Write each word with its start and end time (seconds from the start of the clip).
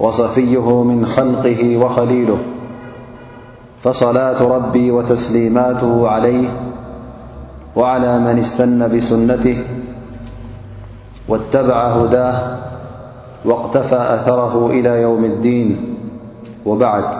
وصفيه 0.00 0.82
من 0.82 1.06
خلقه 1.06 1.76
وخليله 1.76 2.38
فصلاة 3.84 4.42
ربي 4.42 4.90
وتسليماته 4.90 6.08
عليه 6.08 6.48
وعلى 7.76 8.18
من 8.18 8.38
استن 8.38 8.96
بسنته 8.96 9.64
واتبع 11.28 11.86
هداه 11.92 12.62
واقتفى 13.44 13.96
أثره 14.14 14.66
إلى 14.70 15.02
يوم 15.02 15.24
الدين 15.24 15.96
وبعد 16.66 17.14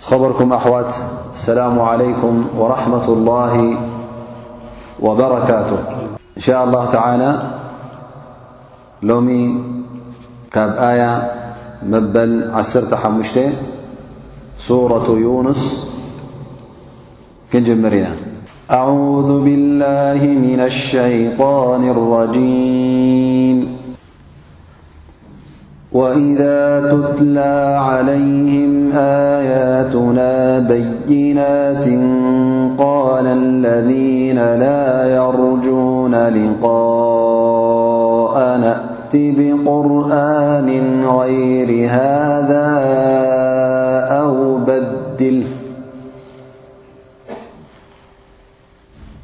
خبركم 0.00 0.52
أوات 0.52 0.94
السلام 1.34 1.80
عليكم 1.80 2.44
ورحمة 2.58 3.04
الله 3.08 3.74
وبركاته 5.00 5.78
إن 6.36 6.42
شاء 6.42 6.64
الله 6.64 6.84
تعالى 6.86 7.42
لمي 9.02 9.75
كاب 10.52 10.76
آية 10.78 11.32
مبل 11.82 12.50
عسرتحمشت 12.50 13.40
سورة 14.58 15.04
يونس 15.10 15.86
كنجمرنا 17.52 18.12
أعوذ 18.70 19.44
بالله 19.44 20.26
من 20.26 20.60
الشيطان 20.60 21.90
الرجيم 21.90 23.76
وإذا 25.92 26.62
تتلى 26.92 27.76
عليهم 27.80 28.90
آياتنا 29.34 30.58
بينات 30.58 31.84
قال 32.80 33.26
الذين 33.26 34.36
لا 34.36 35.14
يرجون 35.16 36.14
لقاءنا 36.14 38.95
ت 39.12 39.14
بقرآن 39.64 40.84
غير 41.04 41.88
هذا 41.90 42.80
أو 44.10 44.56
بدله 44.56 45.46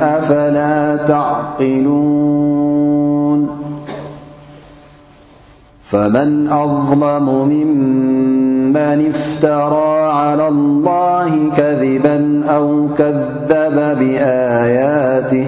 أفلا 0.00 0.96
تعقلون 0.96 3.48
فمن 5.84 6.48
أظلم 6.48 7.26
ممن 7.48 8.32
افترى 9.08 10.12
على 10.12 10.48
الله 10.48 11.50
كذبا 11.56 12.42
أو 12.48 12.86
كذب 12.98 13.61
بآياته 13.74 15.46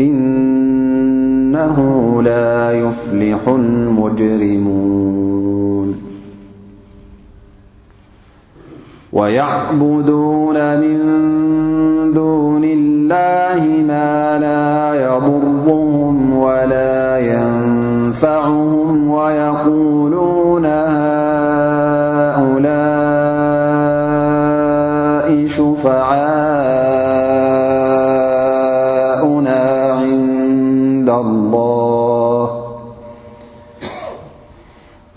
إنه 0.00 1.76
لا 2.22 2.72
يفلح 2.72 3.48
المجرمون 3.48 6.02
ويعبدون 9.12 10.78
من 10.80 10.98
دون 12.14 12.64
الله 12.64 13.66
ما 13.88 14.38
لا 14.38 14.94
يضرهم 15.06 16.36
ولا 16.38 17.18
ينفعهم 17.18 19.10
ويقولون 19.10 20.66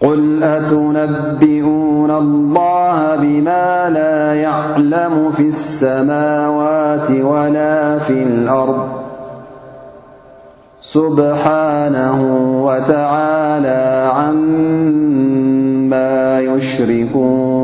قل 0.02 0.44
أتنبئون 0.44 2.12
الله 2.12 3.16
بما 3.16 3.90
لا 3.90 4.34
يعلم 4.34 5.32
في 5.32 5.48
السماوات 5.48 7.12
ولا 7.12 7.98
في 8.00 8.14
الأرض 8.24 8.88
سبحانه 10.82 12.18
وتعالى 12.66 14.12
عما 14.16 16.40
يشركون 16.40 17.61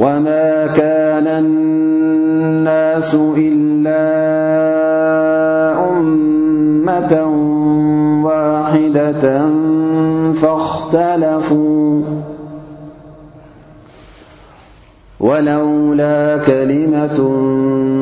وما 0.00 0.66
كان 0.66 1.26
الناس 1.26 3.16
إلا 3.36 4.04
أمة 5.98 7.12
واحدة 8.24 9.40
فاختلفوا 10.34 12.02
ولولا 15.20 16.36
كلمة 16.46 17.18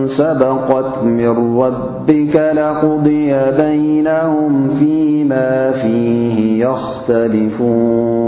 سبقت 0.07 1.03
من 1.05 1.59
ربك 1.59 2.37
لقضي 2.57 3.35
بينهم 3.59 4.69
فيما 4.69 5.71
فيه 5.71 6.67
يختلفون 6.67 8.28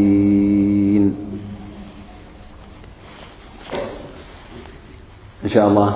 እንሻ 5.45 5.55
لله 5.69 5.89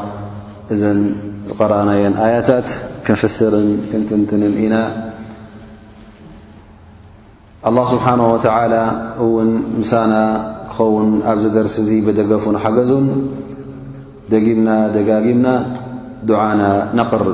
እዘን 0.74 1.00
ዝقረአናየን 1.50 2.14
ኣያታት 2.26 2.68
ክንፈስርን 3.06 3.68
ክንትንትንን 3.92 4.54
ኢና 4.66 4.76
الله 7.70 7.86
ስብሓነه 7.94 8.26
ወተ 8.36 8.46
እውን 9.24 9.50
ምሳና 9.80 10.14
ክኸውን 10.74 11.08
ኣብ 11.30 11.38
ዝደርሲ 11.44 11.76
እዙ 11.84 11.90
ብደገፉን 12.08 12.56
ሓገዙን 12.64 13.08
ደጊምና 14.32 14.70
ደጋጊምና 14.96 15.48
ዱዓና 16.30 16.62
ነقርብ 17.00 17.30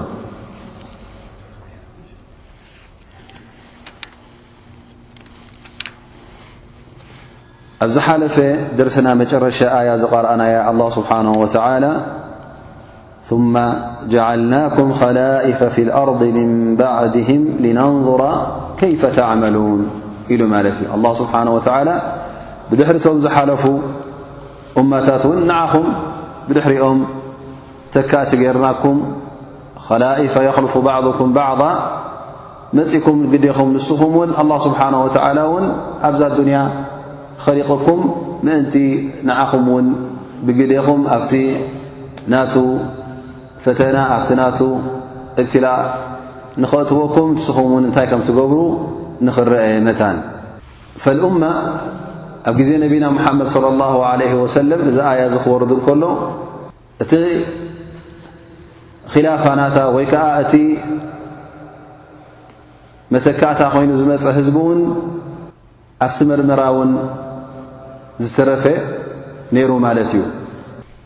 ኣብዝ 7.84 7.96
ሓلፈ 8.06 8.36
درسና 8.80 9.08
መጨረሻ 9.22 9.60
آيا 9.80 9.94
ዝقረأና 10.02 10.42
الله 10.72 10.88
ስبሓنه 10.98 11.34
وتعلى 11.44 11.92
ثم 13.30 13.54
جعልناكم 14.14 14.88
خلائف 15.02 15.60
في 15.76 15.82
الأرض 15.88 16.22
من 16.38 16.50
بعድهم 16.84 17.42
لننظر 17.66 18.22
كيف 18.82 19.02
تعملون 19.20 19.80
ኢሉ 20.34 20.42
ማለት 20.54 20.76
እዩ 20.82 20.88
الله 20.98 21.12
ስبሓنه 21.22 21.52
وتعلى 21.58 21.96
بድሕሪቶም 22.70 23.16
ዝሓለፉ 23.26 23.64
أمታት 24.82 25.24
ውን 25.30 25.40
نعኹ 25.52 25.74
بድሕሪኦም 26.48 26.98
ተكቲጌرናኩም 27.96 28.98
خلئف 29.88 30.34
يኽلف 30.48 30.74
بعضكም 30.90 31.28
بعض 31.42 31.62
መፅكም 32.78 33.16
جዲኹም 33.34 33.68
ንስኹም 33.78 34.14
ን 34.30 34.32
الله 34.42 34.58
سبሓنه 34.68 35.00
وتعل 35.06 35.38
ን 35.62 35.66
ኣብዛ 36.08 36.22
نያ 36.50 36.58
ኸሊቀኩም 37.46 38.00
ምእንቲ 38.46 38.76
ንዓኹም 39.28 39.64
ውን 39.74 39.86
ብግደኹም 40.48 41.00
ኣፍቲ 41.16 41.34
ናቱ 42.34 42.54
ፈተና 43.64 43.98
ኣፍቲ 44.16 44.30
ናቱ 44.42 44.60
እብትላእ 45.42 45.82
ንኸእትወኩም 46.64 47.28
ንስኹም 47.38 47.68
ውን 47.76 47.84
እንታይ 47.88 48.08
ከም 48.12 48.22
ትገብሩ 48.28 48.60
ንኽረአ 49.28 49.64
መታን 49.88 50.18
ፈልእማ 51.04 51.44
ኣብ 52.50 52.54
ግዜ 52.60 52.70
ነቢና 52.84 53.06
ሙሓመድ 53.18 53.48
صለ 53.56 53.66
ኣላሁ 53.74 53.94
ለ 54.22 54.30
ወሰለም 54.44 54.82
እዚ 54.90 54.98
ኣያ 55.14 55.20
እዚ 55.30 55.36
ክወርዱ 55.46 55.72
ንከሎ 55.80 56.04
እቲ 57.04 57.12
ኺላፋናታ 59.14 59.78
ወይ 59.98 60.06
ከዓ 60.12 60.26
እቲ 60.44 60.54
መተካእታ 63.14 63.62
ኮይኑ 63.74 63.92
ዝመፀ 64.00 64.26
ህዝቢእውን 64.38 64.80
ኣብቲ 66.06 66.20
መርምራ 66.30 66.62
ውን 66.78 66.92
ዝተረፈ 68.26 68.66
ነይሩ 69.56 69.72
ማለት 69.86 70.10
እዩ 70.18 70.24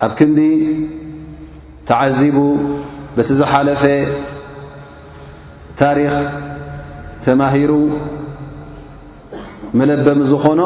ኣብ 0.05 0.11
ክንዲ 0.19 0.39
ተዓዚቡ 1.89 2.37
በቲ 3.15 3.29
ዝሓለፈ 3.39 3.83
ታሪኽ 5.81 6.13
ተማሂሩ 7.25 7.71
መለበም 9.79 10.19
ዝኾኖ 10.31 10.61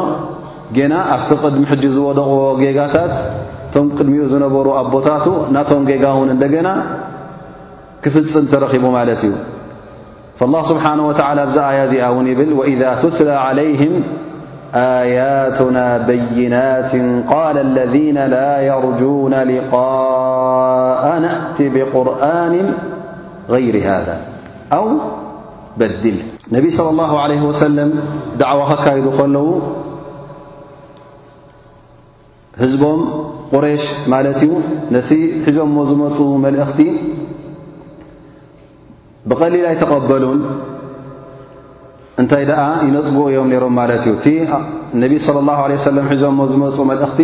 ገና 0.77 0.93
ኣብቲ 1.15 1.29
ቕድሚ 1.43 1.61
ሕጂ 1.71 1.83
ዝወደቕዎ 1.97 2.43
ጌጋታት 2.63 3.13
እቶም 3.67 3.87
ቅድሚኡ 3.97 4.23
ዝነበሩ 4.33 4.67
ኣቦታቱ 4.79 5.25
ናቶም 5.55 5.83
ጌጋ 5.89 6.03
እውን 6.15 6.29
እንደገና 6.35 6.67
ክፍፅም 8.03 8.45
ተረኺቡ 8.51 8.85
ማለት 8.97 9.21
እዩ 9.27 9.33
ላ 10.53 10.57
ስብሓን 10.71 10.99
ወትዓላ 11.09 11.37
ኣብዚ 11.45 11.57
ኣያ 11.69 11.79
እዚኣ 11.87 12.05
እውን 12.13 12.27
ይብል 12.31 12.51
ወኢዛ 12.59 12.81
ቱትላ 13.01 13.29
ዓለይህም 13.47 13.95
آياتنا 14.75 15.97
بينات 15.97 16.91
قال 17.29 17.57
الذين 17.57 18.15
لا 18.25 18.61
يرجون 18.61 19.33
لقاء 19.33 21.19
نأت 21.19 21.57
بقرآن 21.61 22.73
غير 23.49 23.77
هذا 23.83 24.21
أو 24.73 24.91
بدل 25.77 26.15
نبي 26.51 26.69
صلى 26.71 26.89
الله 26.89 27.19
عليه 27.19 27.41
وسلم 27.41 27.99
دعو 28.39 28.63
كيد 28.85 29.05
ل 29.05 29.61
زب 32.67 32.83
قريش 33.51 33.83
ت 34.37 34.43
نت 34.93 35.09
حዞ 35.45 35.57
زمፁ 35.79 36.17
ملእت 36.43 36.79
بقللي 39.27 39.75
تقبلن 39.75 40.39
እንታይ 42.21 42.43
ደኣ 42.49 42.61
ይነፅግኡ 42.87 43.23
እዮም 43.31 43.47
ነይሮም 43.51 43.73
ማለት 43.79 44.01
እዩ 44.05 44.11
እቲ 44.19 44.25
ነቢ 45.03 45.13
ለ 45.27 45.35
ላه 45.47 45.59
ለ 45.71 45.73
ሰለም 45.87 46.05
ሒዞምሞ 46.13 46.39
ዝመፁ 46.51 46.77
መልእኽቲ 46.89 47.19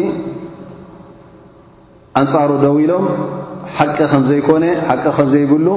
ኣንፃሩ 2.22 2.50
ደው 2.64 2.76
ኢሎም 2.84 3.06
ሓቂ 3.78 3.98
ከም 4.12 4.24
ዘይኮነ 4.30 4.64
ሓቂ 4.90 5.04
ከም 5.18 5.28
ዘይብሉ 5.34 5.68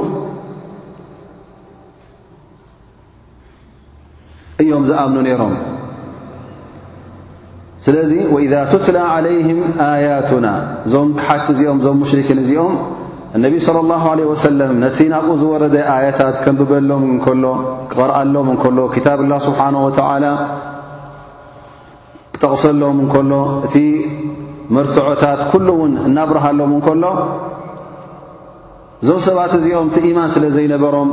እዮም 4.63 4.85
ዝኣምኑ 4.91 5.19
ነይሮም 5.29 5.55
ስለዚ 7.87 8.13
ወኢዛ 8.35 8.55
ትትላ 8.71 8.97
ዓለይህም 9.17 9.61
ኣያቱና 9.89 10.47
እዞም 10.87 11.09
ሓት 11.27 11.47
እዚኦም 11.55 11.79
ዞም 11.87 11.97
ሙሽሪክን 12.03 12.39
እዚኦም 12.45 12.75
እነቢ 13.37 13.55
صለ 13.67 13.77
ላሁ 13.89 14.05
ለ 14.19 14.21
ወሰለም 14.29 14.71
ነቲ 14.83 14.99
ናብኡ 15.13 15.29
ዝወረደ 15.41 15.75
ኣያታት 15.95 16.37
ከምብበሎም 16.45 17.03
እንከሎ 17.15 17.45
ክቐርኣሎም 17.91 18.47
እንከሎ 18.53 18.79
ክታብ 18.95 19.19
ላ 19.33 19.35
ስብሓን 19.47 19.75
ወተዓላ 19.87 20.27
ክጠቕሰሎም 22.35 22.97
እንከሎ 23.05 23.33
እቲ 23.67 23.77
መርትዖታት 24.75 25.41
ኩሉ 25.53 25.67
እውን 25.77 25.93
እናብርሃሎም 26.07 26.73
እንከሎ 26.79 27.05
እዞም 29.03 29.21
ሰባት 29.29 29.53
እዚኦም 29.59 29.89
እቲ 29.93 29.97
ኢማን 30.13 30.29
ስለ 30.37 30.45
ዘይነበሮም 30.57 31.11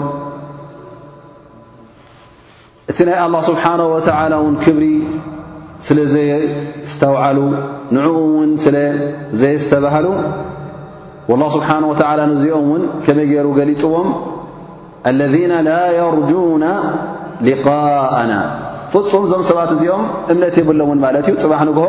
እቲ 2.91 2.97
ናይ 3.11 3.17
አላ 3.27 3.35
ስብሓነሁ 3.51 3.87
ወተዓላ 3.95 4.33
ውን 4.45 4.55
ክብሪ 4.65 4.85
ስለ 5.89 5.97
ዘየ 6.15 6.31
ዝተውዓሉ 6.91 7.37
ንዕኡ 7.95 8.09
ውን 8.37 8.51
ስለ 8.65 8.75
ዘየ 9.41 9.51
ዝተባሃሉ 9.69 10.07
ላه 11.41 11.47
ስብሓን 11.55 11.83
ወተላ 11.91 12.19
ነዚኦም 12.33 12.65
እውን 12.65 12.83
ከመይ 13.05 13.25
ገይሩ 13.33 13.47
ገሊፅዎም 13.57 14.07
ለذና 15.19 15.53
ላ 15.67 15.73
የርጁና 15.99 16.65
ሊቃእና 17.47 18.33
ፍፁም 18.93 19.23
እዞም 19.27 19.43
ሰባት 19.49 19.69
እዚኦም 19.75 20.03
እምነት 20.33 20.55
የብሎእውን 20.59 20.99
ማለት 21.05 21.25
እዩ 21.31 21.35
ፅባሕ 21.43 21.61
ንግሆ 21.69 21.85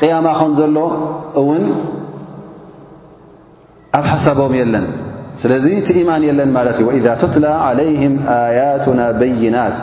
ቅያማ 0.00 0.26
ከም 0.38 0.52
ዘሎ 0.60 0.78
እውን 1.40 1.64
ኣብ 3.98 4.04
ሓሳቦም 4.12 4.52
የለን 4.60 4.86
ስለዚ 5.40 5.66
ቲኢማን 5.88 6.22
የለን 6.28 6.50
ማለት 6.58 6.76
እዩ 6.80 6.86
ወኢ 6.90 6.98
ትትላ 7.22 7.46
ዓለይህም 7.68 8.14
ኣያቱና 8.36 9.00
በይናት 9.20 9.76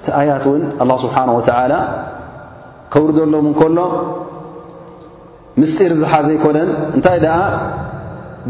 እቲ 0.00 0.06
ኣያት 0.22 0.44
እውን 0.50 0.62
ኣ 0.84 0.96
ስብሓን 1.04 1.28
ተላ 1.50 1.72
ከውሪዘሎም 2.94 3.46
እንከሎ 3.52 3.78
ምስጢር 5.60 5.92
ዝሓ 6.00 6.12
ዘይኮነን 6.26 6.68
እንታይ 6.96 7.18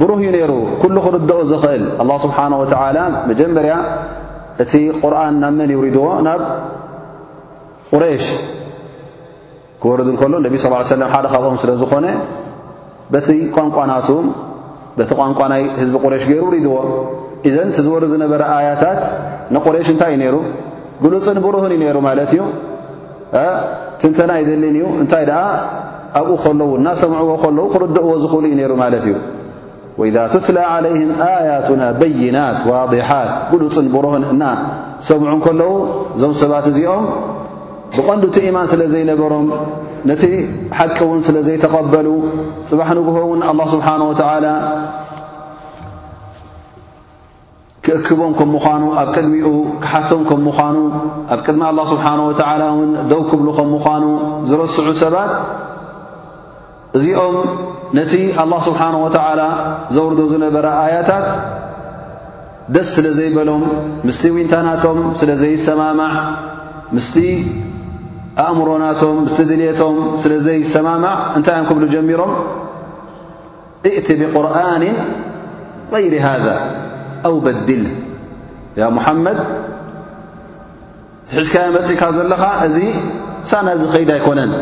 ብሩህ 0.00 0.18
እዩ 0.22 0.26
ነይሩ 0.34 0.52
ኩሉ 0.80 0.96
ክርድኦ 1.04 1.38
ዝኽእል 1.50 1.84
ኣላ 2.02 2.10
ስብሓና 2.24 2.52
ወተዓላ 2.62 2.98
መጀመርያ 3.28 3.74
እቲ 4.62 4.72
ቁርኣን 5.02 5.34
ናብ 5.42 5.52
መን 5.58 5.70
ይውሪድዎ 5.74 6.04
ናብ 6.26 6.40
ቁሬሽ 7.92 8.24
ክወርዱ 9.82 10.06
እንከሎ 10.12 10.32
ነቢ 10.46 10.54
ስ 10.64 10.68
ሰለም 10.92 11.10
ሓደ 11.14 11.26
ካብኦም 11.32 11.56
ስለ 11.62 11.70
ዝኾነ 11.82 12.06
በቲ 13.14 13.28
ቋንቋናት 13.56 14.08
በቲ 14.98 15.10
ቋንቋ 15.20 15.40
ናይ 15.52 15.62
ህዝቢ 15.80 15.94
ቁሬሽ 16.04 16.22
ገይሩ 16.30 16.42
ውሪድዎ 16.48 16.74
ኢዘን 17.48 17.68
ቲ 17.76 17.78
ዝወር 17.86 18.04
ዝነበረ 18.12 18.42
ኣያታት 18.58 19.00
ንቁሬሽ 19.56 19.88
እንታይ 19.94 20.10
እዩ 20.16 20.20
ነይሩ 20.22 20.36
ጉልፅን 21.02 21.36
ብሩህን 21.44 21.72
እዩ 21.76 21.80
ነይሩ 21.84 21.96
ማለት 22.08 22.30
እዩ 22.36 22.42
ትንተና 24.00 24.30
ይዘሊን 24.42 24.76
እዩ 24.78 24.84
እንታይ 25.02 25.24
ደኣ 25.30 25.42
ኣብኡ 26.20 26.34
ኸለዉ 26.44 26.70
እናሰምዕዎ 26.80 27.30
ከለዉ 27.44 27.66
ክርድእዎ 27.74 28.10
ዝኽእሉ 28.22 28.44
እዩ 28.50 28.54
ነይሩ 28.60 28.72
ማለት 28.84 29.04
እዩ 29.10 29.14
ወኢዛ 30.00 30.16
ትትላ 30.32 30.58
ዓለይህም 30.72 31.08
ኣያቱና 31.26 31.84
በይናት 32.00 32.58
ዋضሓት 32.70 33.30
ጉሉፅን 33.50 33.86
ብሮህን 33.94 34.24
እና 34.32 34.42
ሰምዑን 35.08 35.40
ከለዉ 35.46 35.70
እዞም 36.16 36.32
ሰባት 36.42 36.66
እዚኦም 36.72 37.04
ብቐንዲ 37.96 38.22
እቲ 38.30 38.36
ኢማን 38.48 38.66
ስለ 38.72 38.82
ዘይነበሮም 38.92 39.46
ነቲ 40.08 40.22
ሓቂ 40.78 40.96
እውን 41.06 41.20
ስለ 41.28 41.36
ዘይተቐበሉ 41.46 42.08
ፅባሕ 42.68 42.88
ንግሆ 42.98 43.16
ውን 43.30 43.40
ኣላ 43.50 43.60
ስብሓን 43.74 44.02
ወተዓላ 44.10 44.46
ክእክቦም 47.86 48.32
ከም 48.38 48.48
ምዃኑ 48.54 48.82
ኣብ 49.02 49.10
ቅድሚኡ 49.16 49.50
ክሓቶም 49.82 50.22
ከም 50.30 50.40
ምዃኑ 50.48 50.76
ኣብ 51.34 51.40
ቅድሚ 51.46 51.62
ኣላ 51.70 51.80
ስብሓን 51.92 52.20
ወተዓላ 52.28 52.62
ውን 52.78 52.92
ደው 53.10 53.22
ክብሉ 53.30 53.48
ከም 53.58 53.68
ምዃኑ 53.74 54.04
ዝረስዑ 54.50 54.88
ሰባት 55.02 55.32
እዚኦም 56.98 57.36
ነቲ 57.96 58.14
ኣላه 58.42 58.58
ስብሓነه 58.68 58.98
ወተዓላ 59.06 59.40
ዘውርዶ 59.94 60.20
ዝነበረ 60.32 60.66
ኣያታት 60.84 61.26
ደስ 62.74 62.88
ስለ 62.96 63.06
ዘይበሎም 63.18 63.62
ምስቲ 64.06 64.24
ውንታናቶም 64.36 64.98
ስለ 65.20 65.30
ዘይሰማማዕ 65.42 66.16
ምስቲ 66.96 67.16
ኣእምሮናቶም 68.44 69.16
ምስቲ 69.26 69.38
ድልቶም 69.50 69.96
ስለ 70.22 70.32
ዘይሰማማዕ 70.46 71.16
እንታይ 71.36 71.54
እዮም 71.60 71.66
ክብሉ 71.68 71.84
ጀሚሮም 71.94 72.32
እእቲ 73.90 74.08
ብቁርን 74.20 74.84
غይሪ 75.94 76.14
ሃذ 76.26 76.46
ኣው 77.28 77.34
በዲል 77.46 77.84
ያ 78.80 78.84
ሙሓመድ 78.96 79.38
እቲሒዝካዮ 81.24 81.68
መፅእካ 81.78 82.02
ዘለኻ 82.18 82.42
እዚ 82.66 82.76
ሳና 83.50 83.66
ዚ 83.80 83.82
ኸይድ 83.94 84.10
ኣይኮነን 84.16 84.52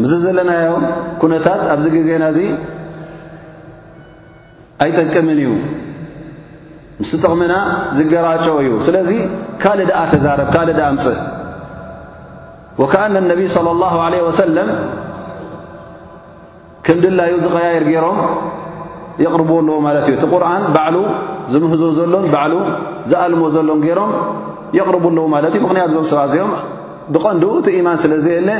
ምስ 0.00 0.12
ዘለናዮም 0.24 0.84
ኩነታት 1.22 1.60
ኣብዚ 1.72 1.86
ግዜና 1.96 2.22
እዚ 2.32 2.40
ኣይጠቅምን 4.84 5.38
እዩ 5.42 5.50
ምስ 7.00 7.10
ጥቕምና 7.22 7.54
ዝገራጮ 7.98 8.46
እዩ 8.62 8.70
ስለዚ 8.86 9.10
ካልእ 9.62 9.86
ደኣ 9.90 9.98
ተዛረብ 10.12 10.48
ካልእ 10.54 10.74
ድኣ 10.78 10.86
ኣምፅእ 10.92 11.18
ወከአነ 12.80 13.14
ነቢይ 13.32 13.48
صለ 13.56 13.66
ኣላሁ 13.74 13.94
ዓለ 14.06 14.14
ወሰለም 14.28 14.68
ከም 16.86 16.98
ድላዩ 17.04 17.32
ዝቀያየር 17.46 17.84
ገይሮም 17.90 18.18
የቕርብ 19.24 19.50
ኣለዎ 19.60 19.76
ማለት 19.86 20.04
እዩ 20.08 20.14
እቲ 20.18 20.24
ቁርኣን 20.34 20.62
ባዕሉ 20.74 20.96
ዝምህዞ 21.52 21.82
ዘሎን 21.98 22.26
ባዕሉ 22.34 22.52
ዝኣልሞ 23.10 23.42
ዘሎን 23.56 23.80
ገይሮም 23.86 24.12
የቕርቡ 24.78 25.04
ኣለዉ 25.12 25.26
ማለት 25.36 25.52
እዩ 25.56 25.60
ምክንያት 25.66 25.88
እዞም 25.92 26.06
ስባዝኦም 26.12 26.52
ብቐንዱ 27.14 27.42
እቲ 27.60 27.68
ኢማን 27.78 27.96
ስለ 28.04 28.12
ዘየለ 28.24 28.50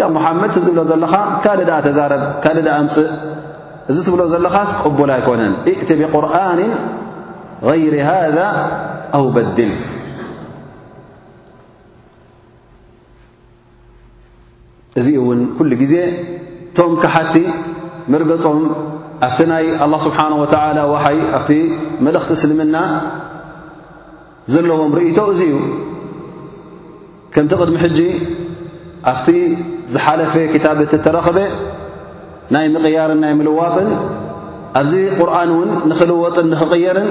ያ 0.00 0.04
ሙሓመድ 0.16 0.50
ቲዝብሎ 0.56 0.80
ዘለኻ 0.90 1.14
ካደ 1.44 1.60
ድኣ 1.68 1.76
ተዛረብ 1.86 2.22
ካደ 2.44 2.58
ዳኣ 2.66 2.76
ኣምፅእ 2.82 3.10
እዚ 3.90 3.96
እትብሎ 4.02 4.22
ዘለኻ 4.32 4.54
ቅቡል 4.82 5.10
ኣይኮነን 5.16 5.52
እእቲ 5.70 5.88
ብቁርን 6.00 6.60
غይሪ 7.68 7.94
ሃذ 8.10 8.36
ኣው 9.18 9.26
በድል 9.34 9.72
እዙ 15.00 15.06
ኡ 15.14 15.20
እውን 15.22 15.40
ኩሉ 15.58 15.70
ግዜ 15.82 15.94
እቶም 16.10 16.92
ካሓቲ 17.02 17.34
መርገጾም 18.12 18.60
ኣብቲ 19.26 19.38
ናይ 19.50 19.64
ኣላ 19.84 19.94
ስብሓን 20.06 20.32
ወዓላ 20.42 20.78
ዋሓይ 20.92 21.18
ኣፍቲ 21.38 21.50
መልእኽቲ 22.04 22.30
እስልምና 22.38 22.76
ዘለዎም 24.52 24.92
ርእቶ 24.98 25.18
እዙይ 25.32 25.50
እዩ 25.56 25.60
ከምቲ 27.36 27.52
ቕድሚ 27.60 27.76
ሕጂ 27.84 28.00
ኣፍቲ 29.12 29.28
ዝሓለፈ 29.92 30.34
ክታብ 30.52 30.78
እት 30.84 30.92
ተረኽበ 31.04 31.38
ናይ 32.54 32.66
ምቕያርን 32.74 33.18
ናይ 33.24 33.32
ምልዋጥን 33.38 33.88
ኣብዚ 34.80 34.92
ቁርኣን 35.18 35.50
ውን 35.58 35.70
ንኽልወጥን 35.90 36.46
ንኽቕየርን 36.52 37.08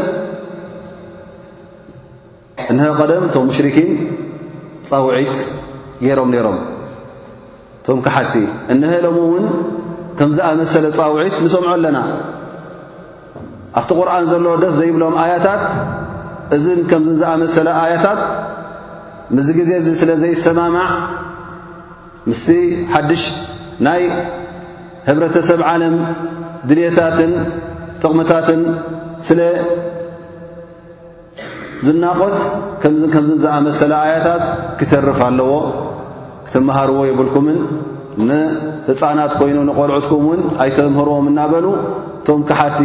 እንሀ 2.71 2.85
ቐደም 2.99 3.23
እቶም 3.27 3.45
ሙሽሪኪን 3.49 3.89
ፃውዒት 4.89 5.35
ገይሮም 6.05 6.29
ነይሮም 6.33 6.57
እቶም 7.81 7.99
ካሓቲ 8.07 8.33
እንሀ 8.73 8.91
ሎም 9.05 9.17
ውን 9.33 9.45
ከም 10.19 10.31
ዝኣመሰለ 10.37 10.85
ጻውዒት 10.97 11.35
ንሰምዖ 11.45 11.69
ኣለና 11.75 11.99
ኣብቲ 13.79 13.89
ቁርኣን 13.99 14.25
ዘለዎ 14.31 14.55
ደስ 14.63 14.73
ዘይብሎም 14.81 15.15
ኣያታት 15.25 15.63
እዝን 16.55 16.79
ከምዝን 16.89 17.17
ዝኣመሰለ 17.23 17.67
ኣያታት 17.83 18.21
ምዝ 19.35 19.47
ጊዜ 19.57 19.69
እዚ 19.81 19.87
ስለ 20.01 20.09
ዘይሰማማዕ 20.21 20.91
ምስቲ 22.29 22.47
ሓድሽ 22.93 23.23
ናይ 23.85 24.03
ኅብረተሰብ 25.11 25.61
ዓለም 25.71 25.95
ድልየታትን 26.69 27.31
ጥቕምታትን 28.01 28.61
ስለዝናቆት 29.27 29.97
ከምዝን 32.83 33.11
ከምዝን 33.15 33.39
ዝኣመሰለ 33.45 33.91
ኣያታት 34.03 34.43
ክተርፍ 34.79 35.19
ኣለዎ 35.27 35.51
ክትመሃርዎ 36.47 37.01
የብልኩምን 37.11 37.59
ንህፃናት 38.31 39.31
ኮይኑ 39.39 39.57
ንቖልዑትኩም 39.69 40.25
ውን 40.31 40.41
ኣይተምህርዎም 40.65 41.27
እናበሉ 41.31 41.65
እቶም 42.19 42.41
ካሓቲ 42.51 42.79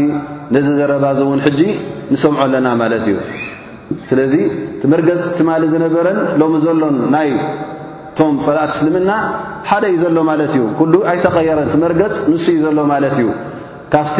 ነዝ 0.56 0.66
ዘረባዙ 0.78 1.18
እውን 1.28 1.42
ሕጂ 1.48 1.60
ንሰምዖ 2.12 2.40
ኣለና 2.46 2.66
ማለት 2.82 3.04
እዩ 3.10 3.16
ስለዚ 4.08 4.34
ትመርገጽ 4.80 5.22
ትማሊ 5.38 5.62
ዝነበረን 5.74 6.18
ሎሚ 6.40 6.54
ዘሎን 6.64 6.96
ናይ 7.14 7.28
እቶም 7.44 8.32
ጸላእት 8.44 8.72
እስልምና 8.76 9.10
ሓደ 9.68 9.84
እዩ 9.92 9.98
ዘሎ 10.02 10.16
ማለት 10.30 10.50
እዩ 10.54 10.62
ኩሉ 10.78 10.94
ኣይተቐየረን 11.10 11.68
ትመርገጽ 11.74 12.14
ንሱ 12.32 12.44
እዩ 12.52 12.58
ዘሎ 12.66 12.78
ማለት 12.92 13.14
እዩ 13.18 13.28
ካብቲ 13.92 14.18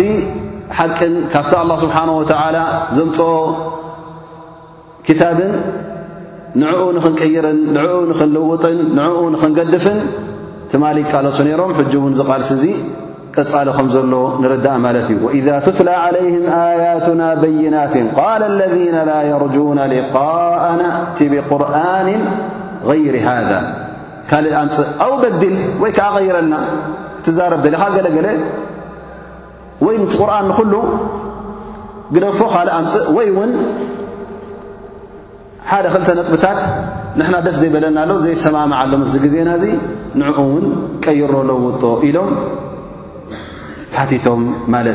ሓቅን 0.78 1.14
ካብቲ 1.32 1.52
ኣላه 1.62 1.76
ስብሓን 1.84 2.08
ወተዓላ 2.20 2.56
ዘምፅኦ 2.96 3.32
ክታብን 5.06 5.52
ንዕኡ 6.62 6.84
ንኽንቀይርን 6.96 7.58
ንዕኡ 7.76 7.94
ንኽንልውጥን 8.10 8.78
ንዕኡ 8.98 9.20
ንኽንገድፍን 9.34 9.98
ትማሊ 10.72 10.96
ቃልሱ 11.12 11.38
ነይሮም 11.48 11.72
ሕጁ 11.80 11.92
ውን 12.04 12.14
ዝቓልሲ 12.18 12.50
እዙይ 12.58 12.74
ጠጻሊ 13.36 13.68
ከም 13.76 13.86
ዘሎ 13.94 14.12
ንርዳእ 14.42 14.78
ማለት 14.84 15.08
እዩ 15.14 15.22
إذ 15.38 15.46
ትትላ 15.66 15.88
عለይهም 16.04 16.44
ኣያቱና 16.62 17.22
በይናት 17.42 17.94
ቃል 18.16 18.40
اለذና 18.50 18.96
ላ 19.10 19.12
يርጁوና 19.32 19.78
ሊقء 19.92 20.62
ናእቲ 20.80 21.18
ብቁርን 21.32 22.08
غይሪ 22.88 23.16
ሃذ 23.28 23.50
ካልእ 24.30 24.54
ኣንፅእ 24.62 24.88
ኣው 25.04 25.12
በዲል 25.22 25.54
ወይ 25.82 25.90
ከዓ 25.98 26.06
غይረልና 26.16 26.54
ትዛረብ 27.26 27.60
ሊኻ 27.74 27.82
ገለገለ 27.96 28.26
ወይ 29.86 29.96
ም 30.02 30.04
ቁርን 30.18 30.44
ንኩሉ 30.50 30.72
ግደፎ 32.14 32.38
ካልእ 32.54 32.74
ኣንፅእ 32.78 33.06
ወይ 33.16 33.28
ውን 33.38 33.52
ሓደ 35.70 35.86
ክልተ 35.94 36.08
ነጥብታት 36.18 36.58
ንሕና 37.18 37.36
ደስ 37.46 37.56
ዘይበለና 37.62 37.98
ኣሎ 38.04 38.12
ዘይሰማምዓሎ 38.24 38.92
ምዚ 39.02 39.14
ግዜና 39.24 39.48
ዚ 39.62 39.64
ንዕኡ 40.20 40.38
ውን 40.52 40.64
ቀይ 41.04 41.18
ለውጦ 41.50 41.82
ኢሎም 42.08 42.30
እ 43.98 44.02
ال 44.76 44.90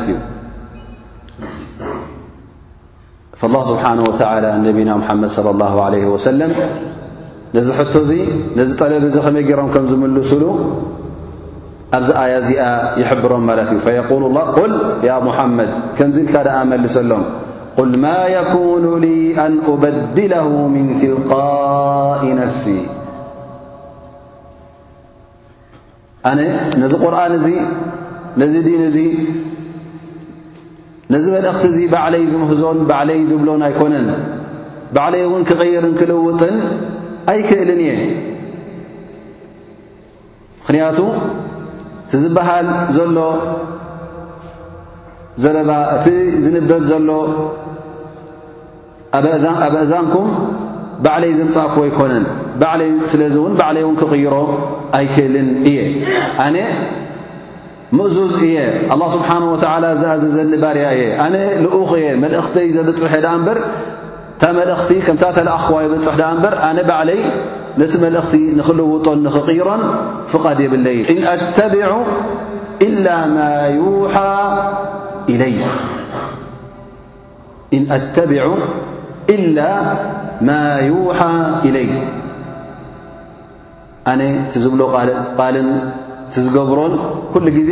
ስሓ 3.38 4.32
ነቢና 4.66 4.90
ሓመድ 5.06 5.30
صى 5.36 5.42
له 5.60 5.72
عه 5.84 6.04
ወሰለም 6.14 6.52
ነዚ 7.56 7.68
ሕቶ 7.78 7.94
እዙ 8.04 8.10
ነዚ 8.58 8.70
ጠለብ 8.80 9.02
እዚ 9.08 9.16
ከመይ 9.24 9.44
ገሮም 9.48 9.68
ከም 9.74 9.84
ዝምልሱሉ 9.90 10.42
ኣብዚ 11.96 12.08
ኣያ 12.22 12.32
እዚኣ 12.42 12.62
ይሕብሮም 13.00 13.42
ማለት 13.48 13.68
እዩ 13.74 13.80
ል 14.70 14.74
ሙሓመድ 15.28 15.70
ከምዚ 15.96 16.16
ካ 16.32 16.42
ደኣ 16.46 16.56
መልሰሎም 16.72 17.22
ል 17.90 17.92
ማ 18.04 18.06
يكኑ 18.36 18.84
ኣን 19.44 19.52
أበድለ 19.72 20.32
ምን 20.74 20.86
ትልቃኢ 21.02 22.22
ነፍሲ 22.40 22.64
ኣነ 26.30 27.32
ዚ 27.46 27.48
እ 27.54 27.64
ነዚ 28.42 28.54
ድን 28.66 28.80
እዚ 28.88 28.96
ነዚ 31.14 31.24
በልእኽቲ 31.34 31.64
እዙ 31.72 31.78
ባዕለይ 31.94 32.22
ዝምህዞን 32.30 32.78
ባዕለይ 32.90 33.18
ዝብሎን 33.30 33.62
ኣይኮነን 33.68 34.06
ባዕለይ 34.96 35.22
እውን 35.26 35.42
ክቕይርን 35.48 35.94
ክልውጥን 36.00 36.56
ኣይክእልን 37.32 37.80
እየ 37.84 37.92
ምኽንያቱ 40.58 40.98
እቲ 42.06 42.12
ዝበሃል 42.24 42.66
ዘሎ 42.96 43.18
ዘለባ 45.44 45.70
እቲ 45.96 46.06
ዝንበብ 46.46 46.82
ዘሎ 46.90 47.10
ኣብ 49.18 49.24
ኣእዛንኩም 49.80 50.28
ባዕለይ 51.04 51.32
ዘምፃእፍዎ 51.38 51.82
ኣይኮነን 51.86 52.24
ባዕለይ 52.60 52.92
ስለዚ 53.12 53.34
እውን 53.42 53.54
ባዕለይ 53.62 53.84
እውን 53.86 53.96
ክቕይሮ 54.02 54.34
ኣይክእልን 54.98 55.48
እየኣነ 55.70 56.56
ሙእዙዝ 57.98 58.32
እየ 58.46 58.56
ኣላ 58.92 59.02
ስብሓን 59.14 59.42
ወተላ 59.54 59.84
ዝኣዘዘኒ 60.00 60.52
ባርያ 60.62 60.86
እየ 60.96 61.02
ኣነ 61.24 61.34
ልኡኽ 61.64 61.90
እየ 62.00 62.06
መልእኽተይ 62.22 62.68
ዘብፅሕ 62.76 63.12
እ 63.18 63.20
ዳኣ 63.24 63.32
እምበር 63.40 63.58
እንታ 64.38 64.42
መልእኽቲ 64.58 64.90
ከምታተኣዋ 65.06 65.68
የብፅሕ 65.84 66.14
ደኣ 66.20 66.30
እምበር 66.36 66.54
ኣነ 66.68 66.78
ባዕለይ 66.90 67.20
ነቲ 67.80 67.92
መልእኽቲ 68.04 68.34
ንኽልውጦን 68.58 69.18
ንኽቒሮን 69.26 69.82
ፍቓድ 70.32 70.58
የብለ 70.64 70.86
ንኣተቢዑ 71.18 71.92
ኢላ 79.34 79.60
ማ 80.48 80.52
ዩሓ 80.88 81.20
ኢለይ 81.68 81.88
ኣነ 84.10 84.20
ዝብሎ 84.62 84.80
ልን 85.56 85.68
እቲዝገብሮን 86.36 86.92
ኩሉ 87.32 87.44
ግዜ 87.56 87.70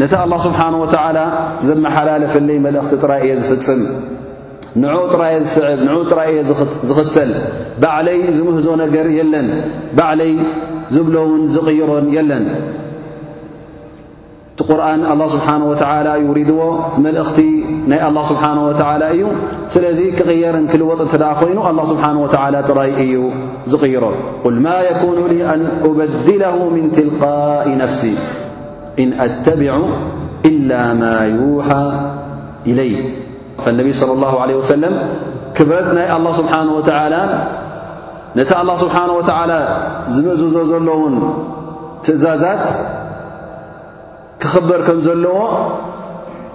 ነቲ 0.00 0.12
ኣላ 0.24 0.32
ስብሓን 0.44 0.74
ወተዓላ 0.82 1.18
ዘመሓላለፈለይ 1.68 2.58
መልእኽቲ 2.66 2.92
ጥራይ 3.02 3.20
እየ 3.26 3.32
ዝፍፅም 3.42 3.80
ንዑኡ 4.82 5.02
ጥራየ 5.14 5.36
ዝስዕብ 5.48 5.78
ንዑኡ 5.86 6.00
ጥራይ 6.12 6.28
እየ 6.32 6.38
ዝኽተል 6.88 7.30
ባዕለይ 7.82 8.18
ዝምህዞ 8.36 8.66
ነገር 8.82 9.06
የለን 9.18 9.48
ባዕለይ 9.98 10.32
ዝብሎውን 10.96 11.42
ዝቕይሮን 11.54 12.06
የለን 12.16 12.46
እቲ 14.54 14.60
ቁርኣን 14.70 15.02
ኣላ 15.12 15.20
ስብሓን 15.36 15.62
ወተዓላ 15.70 16.08
ይውሪድዎ 16.24 16.62
መልእኽቲ 17.06 17.38
ናይ 17.92 18.00
ኣላ 18.08 18.18
ስብሓን 18.32 18.58
ወተዓላ 18.68 19.02
እዩ 19.16 19.24
ስለዚ 19.76 20.00
ክቕየርን 20.18 20.66
ክልወጥ 20.74 21.00
እንተ 21.06 21.14
ደኣ 21.24 21.32
ኮይኑ 21.42 21.58
ኣላ 21.72 21.78
ስብሓን 21.94 22.18
ወዓላ 22.24 22.56
ጥራይ 22.70 22.90
እዩ 23.06 23.12
ሮል 24.02 24.58
ማ 24.66 24.68
يكኑ 24.90 25.18
أን 25.32 25.52
أበድله 25.54 26.56
ምን 26.74 26.84
ትልቃኢ 26.96 27.68
ነፍሲ 27.82 28.02
إን 29.02 29.08
أተቢع 29.26 29.72
إل 30.50 30.70
ማ 31.00 31.04
يሓى 31.38 31.84
إለይ 32.70 32.92
فነብ 33.62 33.86
صل 34.00 34.10
الله 34.16 34.32
ع 34.42 34.46
وሰለ 34.60 34.84
ክብረት 35.56 35.88
ናይ 35.96 36.06
ኣلله 36.16 36.32
ስብሓه 36.40 36.60
و 36.78 36.80
ነቲ 38.38 38.48
ኣلله 38.60 38.76
ስብሓه 38.84 39.02
وላ 39.18 39.52
ዝምእዝዞ 40.14 40.56
ዘለውን 40.72 41.14
ትእዛዛት 42.04 42.64
ክኽበር 44.42 44.80
ከም 44.86 44.98
ዘለዎ 45.06 45.38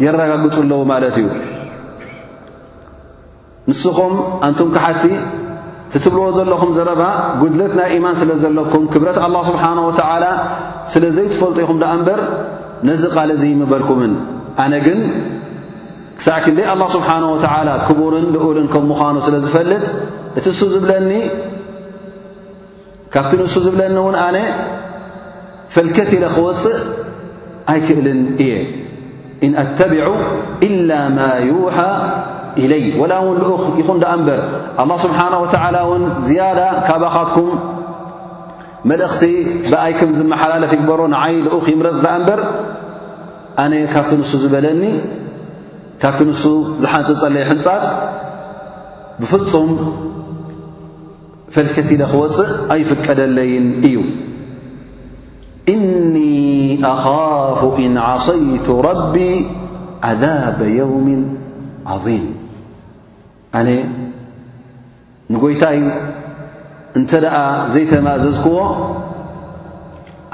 የረጋግፁ 0.04 0.56
ኣለው 0.62 0.80
ማለት 0.92 1.16
እዩ 1.20 1.28
ንስኹም 3.70 4.14
ኣንቱም 4.48 4.70
ሓቲ 4.84 5.04
ቲትብልዎ 5.96 6.30
ዘለኹም 6.38 6.72
ዘረባ 6.78 7.02
ጕድለት 7.42 7.74
ናይ 7.80 7.90
ኢማን 7.98 8.16
ስለ 8.22 8.32
ዘለኩም 8.44 8.86
ክብረት 8.94 9.18
ኣላህ 9.26 9.44
ስብሓን 9.50 9.78
ወትዓላ 9.88 10.26
ስለ 10.94 11.04
ዘይትፈልጡ 11.18 11.58
ኢኹም 11.66 11.78
ደኣ 11.84 11.92
እምበር 11.98 12.20
ነዝ 12.88 13.02
ቓል 13.16 13.30
እዙ 13.36 13.44
ምበልኩምን 13.62 14.14
ኣነ 14.64 14.74
ግን 14.88 15.00
ክሳዕክ 16.18 16.46
ንደይ 16.54 16.68
ኣላህ 16.74 16.88
ስብሓን 16.98 17.24
ወትዓላ 17.34 17.70
ክቡርን 17.86 18.26
ልኡልን 18.36 18.68
ከም 18.74 18.84
ምዃኑ 18.92 19.16
ስለ 19.28 19.36
ዝፈልጥ 19.46 19.86
እቲ 20.40 20.46
ንሱ 20.52 20.60
ዝብለኒ 20.76 21.10
ካብቲ 23.16 23.32
ንሱ 23.46 23.56
ዝብለኒእውን 23.68 24.18
ኣነ 24.28 24.38
ፈልከት 25.76 26.10
ኢለ 26.20 26.26
ኽወፅእ 26.38 26.80
ኣይክእልን 27.74 28.22
እየ 28.44 28.52
ኢንኣተቢዑ 29.48 30.08
ኢላ 30.70 30.92
ማ 31.20 31.28
ዩሓ 31.52 31.78
ወላ 32.64 33.14
እውን 33.24 33.38
ልኡኽ 33.44 33.64
ይኹን 33.82 33.98
ዳኣ 34.04 34.12
እምበር 34.18 34.42
ኣه 34.82 34.90
ስብሓን 35.06 35.34
ወላ 35.44 35.76
እውን 35.86 36.04
ዝያዳ 36.28 36.60
ካባኻትኩም 36.88 37.50
መልእኽቲ 38.90 39.24
ብኣይኩም 39.72 40.12
ዝመሓላለፍ 40.20 40.72
ይግበሮ 40.76 41.00
ንዓይ 41.16 41.34
ልኡኽ 41.46 41.66
ይምረፅ 41.74 41.98
ዳኣ 42.06 42.16
እንበር 42.20 42.40
ኣነ 43.64 43.74
ካብቲ 43.94 44.12
ንሱ 44.22 44.32
ዝበለኒ 44.44 44.84
ካብቲ 46.04 46.20
ንሱ 46.30 46.44
ዝሓንፅጸለይ 46.84 47.44
ሕንጻት 47.52 47.86
ብፍፁም 49.20 49.70
ፈልከቲለ 51.56 52.02
ኽወፅእ 52.12 52.52
ኣይፍቀደለይን 52.76 53.66
እዩ 53.90 53.98
እኒ 55.74 56.16
ኣኻፍ 56.94 57.62
ኢን 57.88 57.94
ዓሰይቱ 58.10 58.68
ራቢ 58.90 59.16
ዓذባ 60.10 60.60
የውም 60.80 61.08
ዓظም 61.94 62.26
ኣነ 63.58 63.70
ንጐይታይ 65.34 65.78
እንተ 67.00 67.12
ደኣ 67.26 67.36
ዘይተማ 67.74 68.08
ዘዝክዎ 68.24 68.56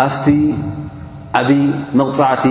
ኣፍቲ 0.05 0.25
ዓብዪ 1.39 1.59
መቕፃዕቲ 1.99 2.45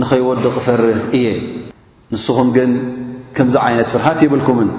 ንኸይወዱቕ 0.00 0.54
ፈርህ 0.66 0.98
እየ 1.18 1.26
ንስኹም 2.12 2.48
ግን 2.56 2.70
ከምዚ 3.36 3.54
ዓይነት 3.66 3.88
ፍርሃት 3.94 4.18
የብልኩምን 4.24 4.70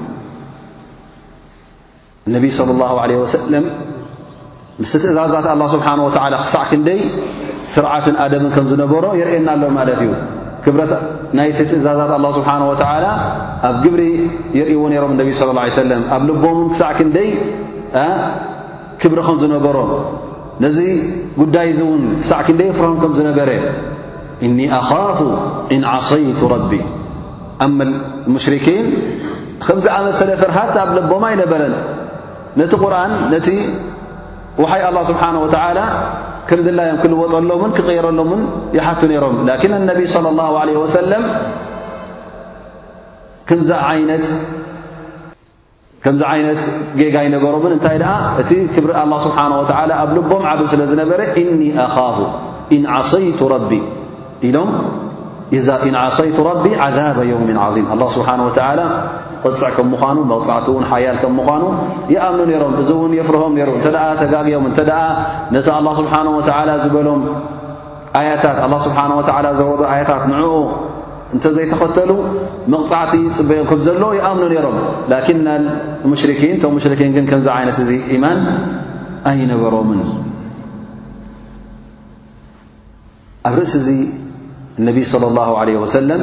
እነቢይ 2.27 2.51
صለ 2.59 2.69
ላሁ 2.81 2.95
ዓለ 3.03 3.11
ወሰለም 3.23 3.65
ምስቲ 4.81 4.95
ትእዛዛት 5.07 5.45
ኣላ 5.53 5.61
ስብሓን 5.75 5.99
ወትዓላ 6.07 6.33
ክሳዕ 6.43 6.63
ክንደይ 6.69 7.01
ስርዓትን 7.75 8.15
ኣደምን 8.23 8.51
ከም 8.55 8.65
ዝነበሮ 8.71 9.05
የርእየና 9.19 9.49
ኣሎ 9.55 9.63
ማለት 9.79 9.99
እዩ 10.05 10.11
ክብረት 10.65 10.91
ናይቲ 11.37 11.59
ትእዛዛት 11.71 12.11
ኣላه 12.17 12.31
ስብሓና 12.39 12.61
ወላ 12.71 12.83
ኣብ 13.69 13.75
ግብሪ 13.85 14.01
የርእይዎ 14.59 14.81
ነይሮም 14.93 15.11
ነቢ 15.19 15.29
صለ 15.39 15.49
ه 15.53 15.57
ሰለም 15.81 16.01
ኣብ 16.15 16.21
ልቦምን 16.29 16.65
ክሳዕ 16.71 16.89
ክ 16.97 16.99
ንደይ 17.09 17.29
ክብሪ 19.01 19.17
ከም 19.27 19.37
ዝነበሮ 19.41 19.77
ነዚ 20.65 20.77
ጉዳይ 21.41 21.67
እዚ 21.73 21.79
ውን 21.89 22.03
ክሳዕ 22.21 22.39
ክንደይ 22.47 22.69
ፍርሆም 22.77 22.97
ከም 23.03 23.11
ዝነበረ 23.19 23.49
እኒ 24.45 24.57
ኣኻፉ 24.79 25.19
ኢንዓሰይቱ 25.77 26.39
ረቢ 26.55 26.71
ኣ 27.65 27.67
ሙሽርኪን 28.35 28.85
ከም 29.67 29.77
ዝኣመሰለ 29.85 30.29
ፍርሃት 30.41 30.75
ኣብ 30.83 30.89
ልቦም 30.97 31.23
ኣይነበረን 31.31 31.75
ነቲ 32.59 32.71
ቁርን 32.83 33.11
ነቲ 33.33 33.47
ውሓይ 34.61 34.81
ኣላه 34.89 35.03
ስብሓን 35.11 35.35
ወዓላ 35.43 35.79
ም 36.51 36.59
ድላዮ 36.65 36.89
ክልወጠሎን 37.03 37.71
ክረሎን 37.77 38.31
يሓቱ 38.77 39.01
ነሮም 39.11 39.35
ك 39.61 39.65
ነ 39.71 39.73
صلى 40.15 40.29
الله 40.33 40.51
عل 40.61 40.69
ሰለ 40.95 41.11
ዚ 43.69 43.71
ይነት 46.39 46.61
ጌጋ 46.99 47.15
ነሮን 47.33 47.71
እንታይ 47.77 47.97
እቲ 48.41 48.49
ብሪ 48.83 48.89
لله 49.05 49.17
ስሓه 49.27 49.49
و 49.59 49.63
ኣብ 50.01 50.09
ልቦም 50.17 50.43
ዓብ 50.51 50.59
ስለ 50.73 50.81
ዝነበረ 50.91 51.19
እ 51.39 51.45
ኣፉ 52.95 53.11
ይ 53.21 53.29
ኢሎ 55.57 55.57
ይ 55.57 56.73
عذ 56.85 57.17
يውም 57.31 57.47
عظ 57.63 57.77
ቅፅዕ 59.43 59.69
ከም 59.75 59.87
ምኳኑ 59.93 60.17
መቕፃዕቲ 60.31 60.67
እውን 60.73 60.83
ሓያል 60.91 61.15
ከም 61.21 61.33
ምዃኑ 61.39 61.63
ይኣምኑ 62.13 62.39
ነይሮም 62.51 62.73
እዚ 62.81 62.89
እውን 62.97 63.11
የፍርሆም 63.19 63.53
ነይሩ 63.57 63.69
እንተ 63.77 63.87
ደኣ 63.95 64.03
ተጋግኦም 64.21 64.65
እንተደኣ 64.69 65.01
ነቲ 65.55 65.67
ኣላ 65.77 65.87
ስብሓን 65.99 66.27
ወላ 66.37 66.69
ዝበሎም 66.83 67.21
ኣያታት 68.19 68.57
ስብሓን 68.85 69.11
ወ 69.19 69.21
ዘወዶ 69.59 69.81
ኣያታት 69.93 70.23
ንዕኡ 70.31 70.55
እንተዘይተኸተሉ 71.35 72.11
መቕፃዕቲ 72.73 73.13
ፅበኦም 73.37 73.65
ከም 73.69 73.79
ዘሎ 73.87 74.03
ይኣምኖ 74.17 74.43
ነይሮም 74.53 74.75
ላኪን 75.11 75.39
ና 75.47 75.53
ሙሽርኪን 76.11 76.55
ቶም 76.63 76.73
ሙሽርኪን 76.77 77.11
ግን 77.15 77.25
ከምዚ 77.31 77.47
ዓይነት 77.57 77.77
እዚ 77.83 77.91
ኢማን 78.15 78.39
ኣይነበሮምን 79.29 80.01
ኣብ 83.47 83.55
ርእሲ 83.61 83.73
እዚ 83.81 83.89
እነቢይ 84.81 85.05
ለ 85.23 85.31
ላሁ 85.37 85.49
ዓለ 85.61 85.69
ወሰለም 85.83 86.21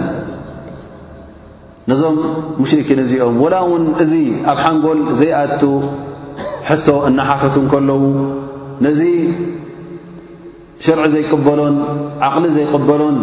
ነዞም 1.91 2.17
ሙሽርኪን 2.63 2.99
እዚኦም 3.05 3.37
ወላ 3.45 3.55
እውን 3.67 3.85
እዙ 4.03 4.13
ኣብ 4.51 4.59
ሓንጎል 4.65 5.01
ዘይኣድቱ 5.21 5.63
ሕቶ 6.69 6.87
እናሓፈት 7.09 7.55
ንከለዉ 7.65 8.03
ነዙ 8.87 9.01
ሸርዒ 10.85 11.05
ዘይቅበሎን 11.15 11.75
ዓቕሊ 12.27 12.45
ዘይቕበሎን 12.57 13.17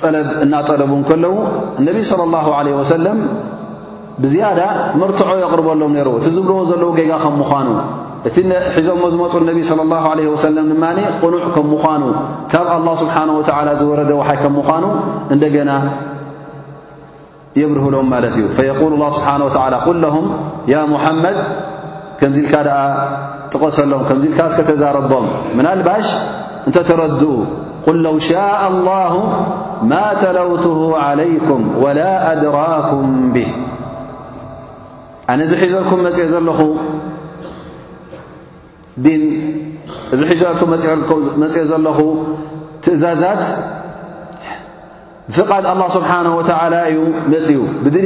ጠለብ 0.00 0.28
እናጠለቡ 0.44 0.90
ንከለዉ 1.02 1.34
እነቢይ 1.80 2.04
صለ 2.12 2.20
ላሁ 2.36 2.48
ዓለ 2.60 2.66
ወሰለም 2.78 3.20
ብዝያዳ 4.22 4.60
መርትዖ 5.00 5.30
የቕርበሎም 5.44 5.92
ነይሩ 5.98 6.08
እቲ 6.20 6.26
ዝብልዎ 6.36 6.58
ዘለዉ 6.70 6.90
ጌጋ 6.98 7.12
ከም 7.24 7.34
ምዃኑ 7.42 7.68
እቲ 8.28 8.36
ሒዞሞ 8.78 9.02
ዝመፁ 9.14 9.32
እነቢ 9.44 9.58
صለ 9.70 9.80
ላሁ 9.92 10.06
ለ 10.18 10.28
ወሰለም 10.34 10.66
ድማ 10.72 10.84
ቕኑዕ 11.22 11.42
ከም 11.56 11.66
ምዃኑ 11.74 12.02
ካብ 12.52 12.66
ኣላ 12.76 12.88
ስብሓን 13.04 13.30
ወዓላ 13.38 13.68
ዝወረደ 13.82 14.10
ውሓይ 14.20 14.38
ከም 14.44 14.54
ምዃኑ 14.60 14.84
እንደገና 15.34 15.70
የብርህሎም 17.60 18.06
ማለት 18.14 18.34
እዩ 18.38 18.46
فيل 18.56 18.92
الله 18.96 19.08
ስብሓه 19.18 19.42
و 19.46 19.54
ه 20.14 20.18
ያ 20.72 20.76
مሓመድ 20.92 21.36
ከምዚ 22.20 22.36
ኢልካ 22.44 22.54
ኣ 22.80 22.80
ጥቀሰሎም 23.52 24.02
ከዚ 24.08 24.22
ልካ 24.32 24.38
ከተዛረቦም 24.56 25.26
ና 25.64 25.68
ልባሽ 25.80 26.06
እንተተረድ 26.68 27.22
ል 27.94 27.98
ለው 28.06 28.14
ሻاء 28.28 28.60
الله 28.72 29.12
ማ 29.90 29.92
ተለውት 30.22 30.66
علይكም 31.06 31.60
وላ 31.82 31.98
أድራኩም 32.32 33.06
به 33.34 33.48
ኣነ 35.32 35.40
ዚ 35.50 35.52
ሒዘልኩም 35.62 35.98
መፅአ 36.06 36.26
ዘለኹ 36.34 36.60
ን 39.04 39.22
እዚ 40.16 40.20
መፅኦ 40.62 41.12
ዘለኹ 41.72 41.98
ትእዛዛት 42.84 43.42
ብፍቓድ 45.34 45.64
ኣ 45.70 45.74
ስብሓ 45.94 46.10
ወተላ 46.38 46.74
እዩ 46.90 46.98
መ 47.30 47.84
ብድ 47.84 47.96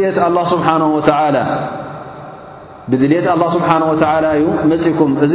ብድልት 2.91 3.27
ኣ 3.33 3.49
ስብሓን 3.55 3.83
ወተላ 3.91 4.27
እዩ 4.39 4.47
መፂኩም 4.71 5.11
እዚ 5.25 5.33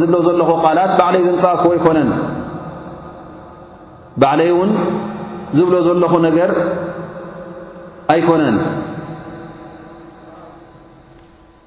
ዝብሎ 0.00 0.16
ዘለኹ 0.28 0.48
ቓላት 0.64 0.90
ባዕለይ 1.00 1.22
ዘንፃእክዎ 1.28 1.70
ኣይኮነን 1.74 2.10
ባዕለይ 4.22 4.50
እውን 4.54 4.70
ዝብሎ 5.58 5.74
ዘለኹ 5.86 6.12
ነገር 6.26 6.50
ኣይኮነን 8.14 8.58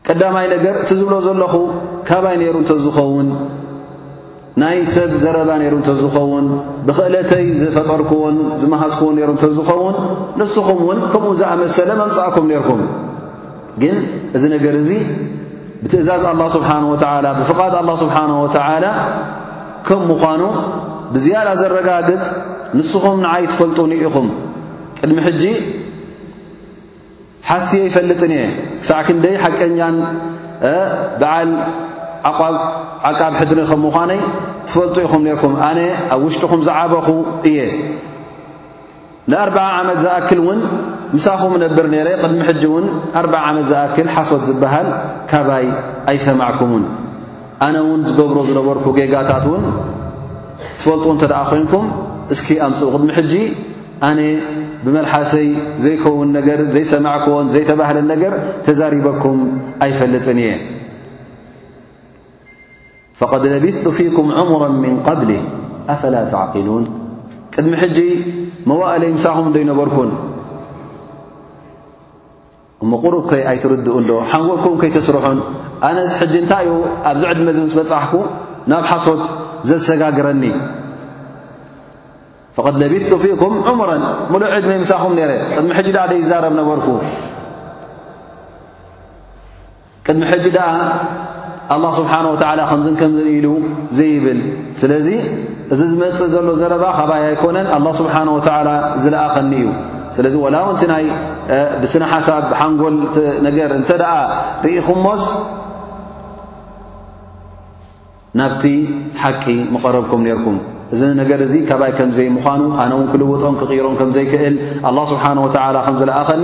ቀዳማይ 0.10 0.46
ነገር 0.56 0.76
እቲ 0.84 0.90
ዝብሎ 1.00 1.16
ዘለኹ 1.28 1.54
ካባይ 2.10 2.36
ነይሩ 2.42 2.56
እንተ 2.62 2.72
ዝኸውን 2.86 3.28
ናይ 4.60 4.78
ሰብ 4.94 5.12
ዘረባ 5.24 5.50
ነይሩ 5.60 5.74
እንተ 5.80 5.90
ዝኸውን 6.04 6.46
ብኽእለተይ 6.88 7.46
ዝፈጠርክውን 7.60 8.36
ዝመሃዝክውን 8.62 9.14
ነይሩ 9.18 9.30
እንተ 9.36 9.46
ዝኸውን 9.58 9.96
ንስኹም 10.40 10.80
ውን 10.88 10.98
ከምኡ 11.12 11.30
ዝኣመሰለ 11.42 11.90
መምፃእኩም 12.02 12.46
ነርኩም 12.52 12.82
ግን 13.82 13.96
እዚ 14.38 14.44
ነገር 14.56 14.74
እዙ 14.82 14.90
ብትእዛዝ 15.84 16.24
ኣላ 16.32 16.42
ስብሓን 16.56 16.84
ወተዓላ 16.94 17.26
ብፍቓድ 17.40 17.74
ኣላ 17.82 17.90
ስብሓንሁ 18.04 18.36
ወተዓላ 18.46 18.86
ከም 19.88 20.02
ምዃኑ 20.12 20.42
ብዝያላ 21.14 21.48
ዘረጋግፅ 21.62 22.26
ንስኹም 22.78 23.18
ንዓይ 23.26 23.44
ትፈልጡኒኢኹም 23.52 24.28
ቅድሚ 25.00 25.18
ሕጂ 25.28 25.44
ሓስየ 27.48 27.82
ይፈልጥን 27.90 28.32
እየ 28.38 28.44
ክሳዕ 28.82 29.00
ክንደይ 29.08 29.36
ሓቀኛን 29.44 29.96
በዓል 31.22 31.50
ዓቃብ 32.30 33.34
ሕድሪ 33.40 33.60
ከም 33.70 33.80
ምዃነይ 33.86 34.20
ትፈልጡ 34.68 34.96
ኢኹም 35.08 35.22
ኔርኩም 35.28 35.54
ኣነ 35.70 35.80
ኣብ 36.14 36.22
ውሽጡኹም 36.26 36.62
ዝዓበኹ 36.68 37.08
እየ 37.50 37.60
ንኣርዓ 39.32 39.58
ዓመት 39.80 39.98
ዝኣክል 40.04 40.40
እውን 40.44 40.60
ምሳኹ 41.16 41.42
ነብር 41.64 41.86
ነረ 41.94 42.08
ቅድሚ 42.24 42.40
ሕጂ 42.50 42.64
እውን 42.70 42.86
ኣርዓ 43.20 43.34
ዓመት 43.50 43.66
ዝኣክል 43.72 44.08
ሓሶት 44.16 44.44
ዝበሃል 44.50 44.88
ካባይ 45.32 45.66
ኣይሰማዕኩምን 46.12 46.84
ኣነ 47.68 47.76
ውን 47.90 48.02
ዝገብሮ 48.10 48.38
ዝነበርኩ 48.50 48.86
ጌጋታት 49.00 49.46
እውን 49.50 49.64
ትፈልጡ 50.80 51.06
እንተ 51.14 51.24
ደኣ 51.32 51.42
ኮይንኩም 51.52 51.86
እስኪ 52.36 52.50
ኣንፅኡ 52.68 52.90
ቅድሚ 52.96 53.10
ሕጂ 53.20 53.34
ኣነ 54.10 54.20
ብመልሓሰይ 54.86 55.48
ዘይከውን 55.86 56.30
ነገር 56.38 56.60
ዘይሰማዕክዎን 56.76 57.48
ዘይተባህለን 57.56 58.08
ነገር 58.14 58.34
ተዛሪበኩም 58.68 59.40
ኣይፈልጥን 59.86 60.40
እየ 60.46 60.50
فقድ 63.20 63.44
ለብثቱ 63.54 63.84
ፊኩም 64.00 64.28
ሙራ 64.52 64.64
مን 64.84 64.96
قብሊ 65.08 65.30
ኣፈل 65.94 66.14
ተعقሉوን 66.34 66.84
ቅድሚ 67.54 67.74
ሕጂ 67.84 67.98
መዋእለይ 68.70 69.12
ምሳኹም 69.18 69.48
ዶይነበርኩን 69.56 70.10
እ 72.84 72.88
قሩብ 73.06 73.24
ከይ 73.32 73.42
ኣይትርድኡ 73.52 73.96
ዶ 74.10 74.12
ሓንጎልኩ 74.30 74.66
ከይተስርሑን 74.82 75.40
ኣነስ 75.88 76.14
ሕጂ 76.22 76.34
እንታይ 76.44 76.64
ዩ 76.68 76.72
ኣብዚ 77.10 77.24
ዕድመ 77.32 77.48
ዚምስ 77.58 77.74
በጻሕኩ 77.80 78.14
ናብ 78.72 78.84
ሓሶት 78.92 79.24
ዘሰጋግረኒ 79.70 80.44
ለብ 82.82 83.20
ፊኩም 83.26 83.54
ሙራ 83.80 83.92
ሉ 84.32 84.40
ዕድ 84.56 84.66
መይምሳኹም 84.72 85.14
ነረ 85.20 85.32
ቅድሚ 85.56 85.70
ሕ 85.78 85.84
ይዛረብ 86.22 86.54
ነበርኩ 86.62 86.88
ቅድሚ 90.06 90.24
ጂ 90.48 90.58
ኣላ 91.74 91.86
ስብሓን 92.00 92.26
ወተዓላ 92.34 92.60
ከምዝን 92.70 92.96
ከምዝ 93.02 93.26
ኢሉ 93.36 93.48
ዘይብል 93.98 94.40
ስለዚ 94.82 95.08
እዚ 95.74 95.80
ዝመፅእ 95.92 96.30
ዘሎ 96.34 96.48
ዘረባ 96.62 96.84
ካብይ 96.98 97.24
ኣይኮነን 97.30 97.68
ኣላ 97.76 97.86
ስብሓን 98.00 98.30
ወዓላ 98.38 98.70
ዝለኣኸኒ 99.04 99.52
እዩ 99.62 99.68
ስለዚ 100.16 100.36
ወላውንቲ 100.46 100.84
ናይ 100.94 101.06
ብስነሓሳብ 101.82 102.44
ሓንጎል 102.60 102.96
ነገር 103.48 103.70
እንተ 103.80 103.90
ደኣ 104.02 104.12
ርኢ 104.66 104.74
ኹሞስ 104.88 105.24
ናብቲ 108.40 108.64
ሓቂ 109.24 109.46
መቐረብኩም 109.76 110.22
ነርኩም 110.28 110.58
እዚ 110.96 111.02
ነገር 111.22 111.40
እዚ 111.48 111.54
ካባኣይ 111.70 111.94
ከምዘይምዃኑ 111.98 112.62
ኣነ 112.84 112.92
ውን 113.00 113.08
ክልውጦም 113.14 113.56
ክቒሮም 113.62 113.96
ከም 114.02 114.10
ዘይክእል 114.18 114.56
ኣላ 114.90 114.98
ስብሓን 115.14 115.40
ወዓላ 115.46 115.76
ከምዝለኣኸኒ 115.88 116.44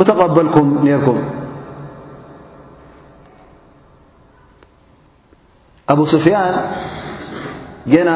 ምተቐበልኩም 0.00 0.68
ነርኩም 0.88 1.18
أብ 5.92 6.00
ስፍያን 6.12 6.54
جና 7.92 8.10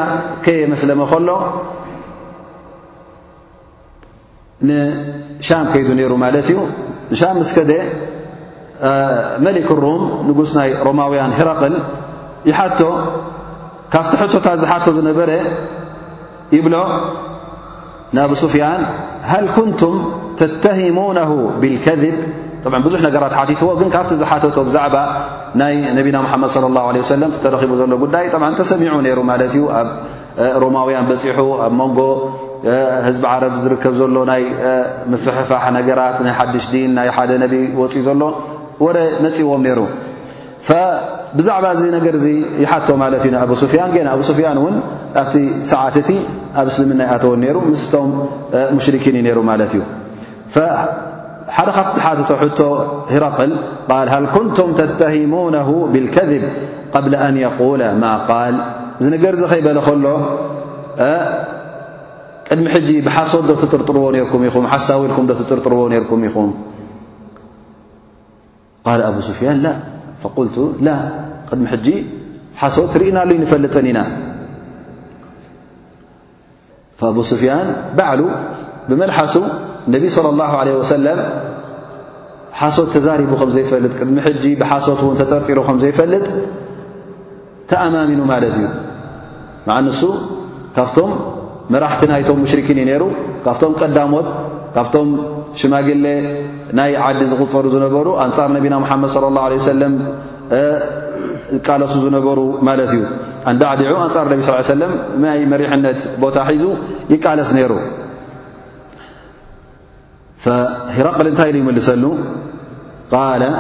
ከየ 0.45 0.61
መስለ 0.73 0.91
ከሎ 1.11 1.31
ንሻ 4.69 5.49
ከይዱ 5.73 5.89
ነሩ 6.01 6.13
ማለት 6.25 6.47
እዩ 6.53 6.59
ሻ 7.21 7.31
መሊክ 9.47 9.69
ሮም 9.85 10.03
ንጉስ 10.29 10.51
ናይ 10.59 10.71
ሮማውያን 10.87 11.33
ሂረقል 11.39 11.75
يሓቶ 12.51 12.81
ካብቲ 13.93 14.13
ሕቶታት 14.23 14.59
ዝሓቶ 14.63 14.87
ዝነበረ 14.99 15.31
ይብሎ 16.57 16.75
ንኣብ 18.15 18.33
ስፍያን 18.43 18.83
ሃل 19.31 19.47
كንቱም 19.57 19.97
ተተهሙونه 20.41 21.31
ብالከذብ 21.61 22.17
ብዙሕ 22.87 23.01
ነገራት 23.07 23.33
ሓቲትዎ 23.39 23.69
ግን 23.81 23.89
ካብቲ 23.95 24.13
ዝሓተቶ 24.23 24.57
ብዛዕባ 24.69 24.97
ናይ 25.61 25.75
ነቢና 25.99 26.17
ሓመድ 26.33 26.51
صለ 26.57 26.65
ه 26.71 27.03
ሰለ 27.11 27.23
ተረኺቡ 27.45 27.71
ዘሎ 27.81 27.93
ጉዳይ 28.05 28.25
ተሰሚዑ 28.61 28.95
ሩ 29.19 29.21
ማለት 29.31 29.51
እዩ 29.57 29.63
ኣብ 29.79 29.89
ሮማውያን 30.65 31.07
በፂሑ 31.11 31.39
ኣብ 31.65 31.73
መንጎ 31.81 31.99
ህዝቢ 33.07 33.25
ዓረብ 33.33 33.55
ዝርከብ 33.63 33.95
ዘሎ 34.01 34.15
ናይ 34.33 34.43
ምፍሕፋሓ 35.13 35.63
ነገራት 35.79 36.17
ና 36.27 36.29
ሓድሽ 36.39 36.65
ዲን 36.73 36.91
ናይ 36.99 37.09
ሓደ 37.17 37.31
ነ 37.43 37.45
ወፅኢ 37.81 38.03
ዘሎ 38.09 38.23
ወደ 38.87 38.99
መፅዎም 39.25 39.65
ሩ 39.79 39.81
ብዛዕባ 41.39 41.67
እዚ 41.77 41.83
ነገር 41.97 42.15
ይሓቶ 42.63 42.89
ማት 43.03 43.13
እዩ 43.19 43.31
ኣብ 43.43 43.51
ስፍያን 43.63 43.91
ና 44.07 44.09
ኣብ 44.15 44.21
ስፍያን 44.29 44.59
ውን 44.65 44.75
ኣብቲ 45.21 45.35
ሰዓትእቲ 45.71 46.11
ኣብ 46.61 46.67
እስልምና 46.73 47.01
ኣተወ 47.15 47.33
ሩ 47.55 47.57
ምስቶም 47.73 48.11
ሙሽሪኪን 48.77 49.17
እዩ 49.21 49.33
ሩ 49.37 49.41
ማለት 49.51 49.73
እዩ 49.79 49.83
حد 51.53 51.71
خف 51.71 52.01
ح 52.01 52.13
رقل 53.13 53.53
قال 53.89 54.09
هل 54.09 54.27
كنتم 54.27 54.73
تتهمونه 54.75 55.89
بالكذب 55.93 56.43
قبل 56.95 57.15
أن 57.15 57.37
يقول 57.37 57.93
ما 57.97 58.17
قال 58.17 58.55
نجر 59.03 59.35
يبل 59.57 59.77
ل 59.77 60.07
قدم 62.51 62.69
جي 62.69 63.01
بصت 63.01 63.51
تتررዎ 63.65 64.17
ኹ 64.21 64.25
ك 64.31 64.35
رዎ 65.73 65.83
ركم 66.03 66.23
ኹم 66.35 66.51
قال 68.87 68.99
أب 69.09 69.17
سفيان 69.31 69.57
لا 69.67 69.73
فل 70.23 70.49
لا 70.87 70.97
دم 71.53 71.65
ج 71.87 71.89
حصت 72.61 72.93
رእنل 73.01 73.29
ينفلጥ 73.41 73.77
ن 73.87 73.89
فأب 76.99 77.17
سفيان 77.33 77.67
بعل 78.01 78.21
بملحث 78.89 79.35
النبي 79.87 80.09
صلى 80.17 80.29
الله 80.35 80.51
عليه 80.61 80.75
وسلم 80.81 81.19
ሓሶት 82.61 82.89
ተዛሪቡ 82.95 83.31
ከም 83.41 83.51
ዘይፈልጥ 83.57 83.93
ቅድሚ 84.01 84.17
ሕጂ 84.27 84.45
ብሓሶት 84.61 85.01
እውን 85.05 85.17
ተጠርጢሩ 85.21 85.59
ከም 85.69 85.77
ዘይፈልጥ 85.83 86.27
ተኣማሚኑ 87.71 88.21
ማለት 88.33 88.53
እዩ 88.59 88.65
ማዓንሱ 89.69 90.01
ካብቶም 90.77 91.11
መራሕቲ 91.75 92.03
ናይቶም 92.13 92.39
ሙሽርኪን 92.45 92.79
እዩ 92.83 92.87
ነይሩ 92.91 93.05
ካብቶም 93.47 93.73
ቀዳሞት 93.81 94.29
ካብቶም 94.77 95.09
ሽማግሌ 95.61 95.95
ናይ 96.79 96.93
ዓዲ 97.07 97.23
ዝቕፀሩ 97.33 97.65
ዝነበሩ 97.77 98.09
ኣንጻር 98.27 98.49
ነቢና 98.57 98.75
ሙሓመድ 98.85 99.11
صለ 99.17 99.25
ላه 99.37 99.43
ዓለ 99.47 99.55
ሰለም 99.73 99.95
ይቃለሱ 101.57 101.95
ዝነበሩ 102.05 102.39
ማለት 102.69 102.91
እዩ 102.97 103.03
እንዳዕዲዑ 103.53 103.95
ኣንጻር 104.07 104.27
ነቢ 104.35 104.41
ስ 104.51 104.61
ሰለም 104.75 104.93
ናይ 105.25 105.41
መሪሕነት 105.53 106.01
ቦታ 106.25 106.37
ሒዙ 106.51 106.65
ይቃለስ 107.15 107.51
ነይሩ 107.57 107.73
فهرقل 110.43 111.27
انت 111.27 111.41
له 111.41 111.57
يملسل 111.59 112.15
قال 113.11 113.55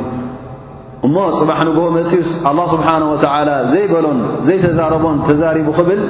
እሞ 1.07 1.15
ፅባሕ 1.39 1.59
ንግቦ 1.69 1.85
መትዩስ 1.97 2.31
ኣላ 2.51 2.59
ስብሓን 2.75 3.03
ወተዓላ 3.13 3.51
ዘይበሎን 3.73 4.21
ዘይተዛረቦን 4.47 5.17
ተዛሪቡ 5.29 5.67
ክብል 5.79 6.01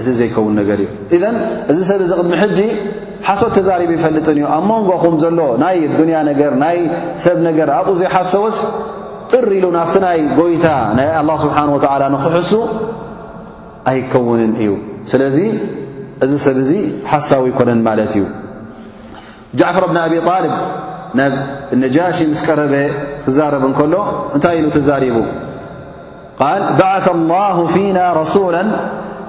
እዚ 0.00 0.06
ዘይከውን 0.20 0.54
ነገር 0.60 0.78
እዩ 0.84 0.88
እዘን 1.16 1.36
እዚ 1.72 1.78
ሰብ 1.90 2.00
እዚ 2.04 2.12
ቅድሚ 2.20 2.34
ሕጂ 2.42 2.60
ሓሶት 3.28 3.52
ተዛሪቡ 3.58 3.90
ይፈልጥን 3.98 4.36
እዩ 4.40 4.44
ኣብ 4.56 4.64
መንጎኹም 4.70 5.14
ዘሎ 5.24 5.38
ናይ 5.62 5.78
ዱንያ 5.98 6.18
ነገር 6.30 6.52
ናይ 6.64 6.78
ሰብ 7.24 7.38
ነገር 7.48 7.68
ኣብኡ 7.78 7.94
ዘይሓሰወስ 8.02 8.58
ጥር 9.32 9.48
ኢሉ 9.58 9.66
ናፍቲ 9.78 9.96
ናይ 10.06 10.18
ጎይታ 10.38 10.66
ናይ 10.98 11.08
ኣላ 11.20 11.30
ስብሓን 11.44 11.70
ወተዓላ 11.76 12.02
ንኽሕሱ 12.14 12.52
ኣይከውንን 13.92 14.52
እዩ 14.62 14.70
ስለዚ 15.12 15.36
ذ 16.24 16.34
سب 16.46 16.56
ي 16.80 16.80
حسو 17.10 17.42
يكنن 17.46 17.78
مالت 17.88 18.14
ي 18.22 18.24
جعفر 19.58 19.82
بن 19.90 19.96
أبي 19.96 20.20
طالب 20.20 20.50
النجاشي 21.74 22.26
مس 22.30 22.50
رب 22.50 22.74
زارب 23.36 23.62
كلو 23.78 24.02
نتي 24.36 24.56
له 24.62 24.68
تزارب 24.76 25.16
قال 26.40 26.62
بعث 26.82 27.06
الله 27.16 27.56
فينا 27.74 28.04
رسولا 28.12 28.62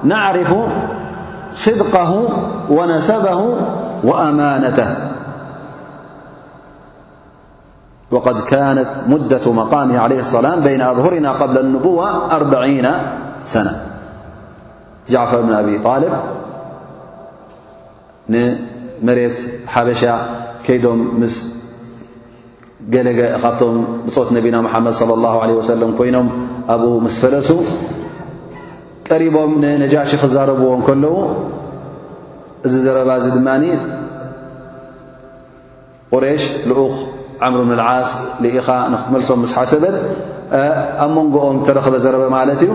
نعرف 0.03 0.49
صدقه 1.63 2.11
ونسبه 2.75 3.41
وأمانته 4.03 4.89
وقد 8.11 8.37
كانت 8.53 8.87
مدة 9.13 9.45
مقامه 9.53 9.99
عليه 9.99 10.19
السلام 10.19 10.59
بين 10.59 10.81
أظهرنا 10.81 11.29
قبل 11.41 11.57
النبوة 11.57 12.07
أربعين 12.31 12.87
سنة 13.45 13.73
عفر 15.15 15.41
بن 15.41 15.53
أبي 15.53 15.75
الب 15.75 15.85
ንመሬት 18.33 19.37
ሓበሻ 19.73 20.01
ከይዶም 20.65 20.99
ምስ 21.21 21.35
ገለገ 22.93 23.19
ካብቶም 23.43 23.77
ብፆት 24.05 24.29
ነቢና 24.37 24.55
ሙሓመድ 24.65 24.93
صለ 25.01 25.09
ላه 25.25 25.33
ለ 25.49 25.51
ወሰለም 25.59 25.91
ኮይኖም 25.99 26.27
ኣብኡ 26.73 26.85
ምስ 27.05 27.15
ፈለሱ 27.21 27.49
ቀሪቦም 29.09 29.51
ንነጃሽ 29.63 30.11
ክዛረብዎን 30.21 30.81
ከለዉ 30.87 31.15
እዚ 32.67 32.73
ዘረባ 32.85 33.09
እዚ 33.21 33.27
ድማ 33.37 33.49
ቁሬሽ 36.13 36.43
ልኡኽ 36.69 36.93
ዓምር 37.45 37.61
ብን 37.69 37.73
ልዓስ 37.81 38.09
ኢኻ 38.59 38.69
ንክትመልሶም 38.93 39.39
ምስሓ 39.43 39.55
ሰበት 39.71 39.95
ኣብ 41.03 41.09
መንጎኦም 41.17 41.57
ተረኽበ 41.67 41.95
ዘረበ 42.05 42.23
ማለት 42.37 42.61
እዩ 42.65 42.71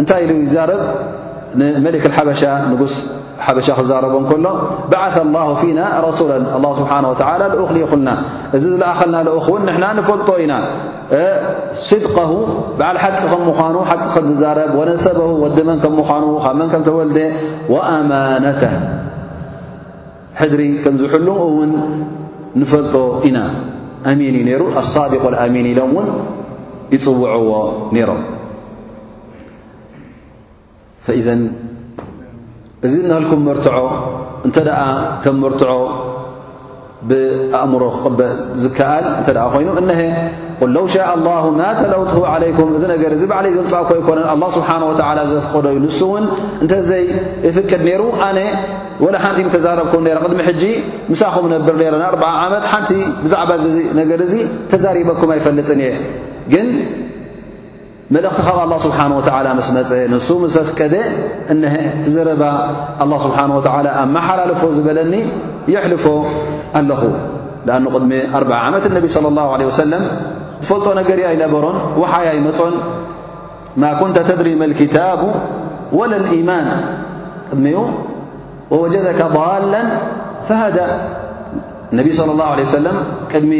እንታይ 0.00 0.20
ኢሉ 0.24 0.32
ይዛረብ 0.46 0.82
ንመልክ 1.60 2.04
ሓበሻ 2.18 2.42
ንጉስ 2.72 2.94
ሻ 3.46 3.70
ክዛረ 3.78 4.04
ሎ 4.12 4.18
ዓث 4.20 5.18
له 5.34 5.70
ና 5.78 5.86
ስሓه 6.78 7.92
ይና 7.92 8.10
እዚ 8.56 8.64
ዝለኣኸልና 8.72 9.84
ን 9.96 10.00
ንፈልጦ 10.00 10.28
ኢና 10.44 10.54
ስድق 11.88 12.16
በዓ 12.78 12.88
ሓቂ 13.04 13.18
ከምኑ 14.14 14.30
ዛረብ 14.42 14.74
ነሰብ 14.90 15.18
ድመን 15.58 15.78
ምኑ 15.98 16.24
መን 16.58 16.68
ከም 16.72 16.82
ተወል 16.88 17.10
وأማነተه 17.74 18.72
ሕድሪ 20.40 20.62
ከምዝሕሉ 20.84 21.28
ውን 21.58 21.72
ንፈልጦ 22.60 22.94
ኢና 23.28 23.38
ሚን 24.20 24.34
ሩ 24.60 24.64
ድق 25.14 25.24
ሚን 25.54 25.66
ኢሎ 25.72 25.80
ን 25.94 26.06
ይፅውዕዎ 26.94 27.52
ነሮም 27.94 28.22
እዚ 32.86 32.94
ነህልኩም 33.10 33.40
ርትዖ 33.56 33.78
እንተ 34.46 34.56
ከም 35.22 35.36
ምርትዖ 35.42 35.72
ብኣእምሮ 37.10 37.82
ክቕበእ 37.94 38.32
ዝከኣል 38.62 39.04
እንተ 39.20 39.28
ኮይኑ 39.54 39.68
እንሀ 39.80 40.00
ለው 40.74 40.84
ሻ 40.92 40.96
لላه 41.20 41.44
ማ 41.60 41.62
ተለውት 41.80 42.12
ዓለይኩም 42.34 42.68
እዚ 42.76 42.82
ነገር 42.94 43.10
እዚ 43.16 43.22
በዓሊዩ 43.30 43.52
ዘፃብኮ 43.58 43.90
ይኮነን 44.00 44.26
ኣه 44.34 44.40
ስብሓንه 44.56 44.84
ወ 44.90 44.92
ዘፍቀዶ 45.32 45.64
ዩ 45.76 45.78
ንሱ 45.86 46.00
እውን 46.10 46.24
እንተዘይ 46.62 47.04
ፍቅድ 47.56 47.82
ነይሩ 47.88 48.02
ኣነ 48.28 48.38
ወላ 49.04 49.16
ሓንቲ 49.24 49.40
ተዛረብኩ 49.56 49.92
ቅድሚ 50.24 50.40
ሕጂ 50.50 50.62
ምሳኹም 51.12 51.46
ነብር 51.54 51.76
ረ 51.96 52.04
4ዓ 52.14 52.32
ዓመት 52.46 52.64
ሓንቲ 52.74 52.90
ብዛዕባ 53.24 53.50
ነገር 54.00 54.20
እዚ 54.28 54.34
ተዛሪበኩም 54.72 55.30
ኣይፈልጥን 55.36 55.82
እየግ 55.88 56.68
መልእኽቲ 58.14 58.38
ኻብ 58.48 58.56
الله 58.64 58.78
ስብሓنه 58.86 59.14
ول 59.20 59.28
ምስ 59.58 59.68
መፀ 59.76 59.88
ንሱ 60.12 60.28
ምስ 60.42 60.54
ፍቀደ 60.68 60.94
እ 61.52 61.56
ዘረባ 62.14 62.42
الله 63.04 63.18
ስብሓنه 63.26 63.52
و 63.58 63.60
ኣ 64.00 64.02
መሓላልፎ 64.16 64.60
ዝበለኒ 64.76 65.14
የሕልፎ 65.72 66.06
ኣለኹ 66.78 67.02
لأن 67.68 67.84
ቅድሚ 67.94 68.12
4 68.40 68.56
ዓመት 68.66 68.84
اነቢ 68.90 69.04
صلى 69.16 69.28
الله 69.32 69.46
عله 69.54 69.66
وسلም 69.72 70.02
ዝፈልጦ 70.64 70.86
ነገር 71.00 71.18
ያ 71.24 71.28
ኢበሮን 71.36 71.76
وሓያይመጾን 72.00 72.74
ማ 73.82 73.84
ኩንተ 74.00 74.16
ተድሪ 74.28 74.48
መ 74.62 74.62
الكታب 74.70 75.20
ولالإيማን 75.98 76.66
ቅድሚኡ 77.50 77.78
ووጀدك 78.72 79.20
ضላا 79.38 79.82
فሃد 80.48 80.76
اነቢ 81.92 82.06
صى 82.18 82.22
الله 82.34 82.46
عله 82.52 82.62
وس 82.68 82.76
ድሚ 83.44 83.52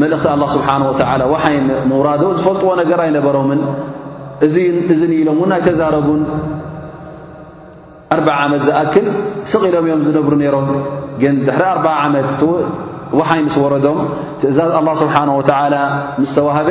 መልእኽቲ 0.00 0.26
ኣላه 0.34 0.48
ስብሓንه 0.56 0.86
ተላ 1.00 1.22
ዋሓይ 1.32 1.56
ምውራዶ 1.90 2.22
ዝፈልጥዎ 2.36 2.68
ነገር 2.82 2.98
ኣይነበሮምን 3.06 3.60
እ 4.46 4.48
እዚንኢሎም 4.94 5.36
እውን 5.40 5.50
ኣይ 5.56 5.60
ተዛረቡን 5.66 6.22
ኣርዓ 8.14 8.28
ዓመት 8.44 8.62
ዝኣክል 8.68 9.06
ስቕ 9.50 9.60
ኢሎም 9.70 9.86
እዮም 9.88 10.00
ዝነብሩ 10.06 10.32
ነይሮም 10.42 10.66
ግን 11.22 11.34
ድሕሪ 11.48 11.64
4ዓ 11.74 11.86
ዓመት 12.06 12.40
ወሓይ 13.18 13.40
ምስ 13.46 13.56
ወረዶም 13.64 13.98
ትእዛዝ 14.40 14.70
ኣላ 14.80 14.88
ስብሓንه 15.02 15.32
ወላ 15.40 15.74
ምስ 16.22 16.32
ተዋህበ 16.38 16.68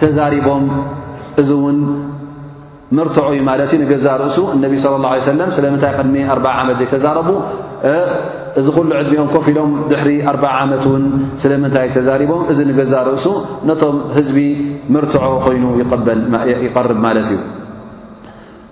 ተዛሪቦም 0.00 0.64
እዚ 1.40 1.50
ውን 1.64 1.78
መርትዑ 2.96 3.26
ዩ 3.38 3.40
ማለት 3.48 3.70
እዩ 3.76 3.80
ንገዛ 3.84 4.06
ርእሱ 4.24 4.36
እነቢ 4.56 4.72
صለ 4.84 4.94
ላه 5.06 5.12
ሰለም 5.32 5.50
ስለምንታይ 5.56 5.92
ቅድሚ 6.00 6.16
4ዓ 6.36 6.46
ዓመት 6.62 6.76
ዘይተዛረቡ 6.82 7.26
ذ 7.84 8.78
ل 8.78 8.92
عدبم 8.92 9.26
كف 9.26 9.48
لم 9.48 9.84
دحر 9.90 10.36
أع 10.44 10.50
عمت 10.50 10.86
ن 11.02 11.02
سلمنتي 11.42 11.88
تزاربم 11.94 12.42
ذ 12.56 12.60
نجزا 12.68 13.00
رأسو 13.06 13.32
نتم 13.68 13.96
هزب 14.16 14.38
مرتع 14.94 15.22
ين 15.56 15.64
يقرب 16.64 16.96
ملت 17.04 17.30
ي 17.34 17.38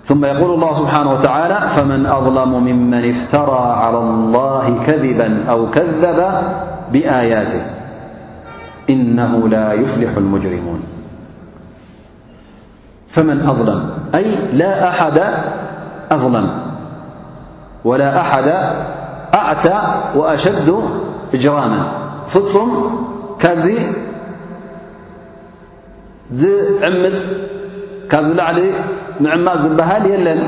ثم 0.08 0.22
يقول 0.24 0.50
الله 0.54 0.72
سبحانه 0.80 1.10
وتعالى 1.14 1.54
فمن 1.74 2.00
أظلم 2.18 2.50
ممن 2.68 2.94
افترى 3.12 3.60
على 3.82 3.98
الله 4.06 4.64
كذبا 4.86 5.28
أو 5.52 5.60
كذب 5.76 6.20
بآياته 6.92 7.62
إنه 8.90 9.32
لا 9.54 9.66
يفلح 9.72 10.12
المجرمون 10.16 10.80
فمن 13.08 13.38
أظلم 13.52 13.80
أي 14.14 14.24
لا 14.60 14.88
أحد 14.90 15.18
أظلم 16.16 16.46
ولا 17.86 18.20
أحد 18.20 18.44
أعتى 19.34 19.80
وأشد 20.14 20.78
إجراما 21.34 21.82
فፁم 22.34 22.70
ካبዚ 23.42 23.66
ዝعምፅ 26.42 27.16
لعሊ 28.38 28.58
معمق 29.24 29.54
زبهل 29.64 30.04
يለን 30.12 30.40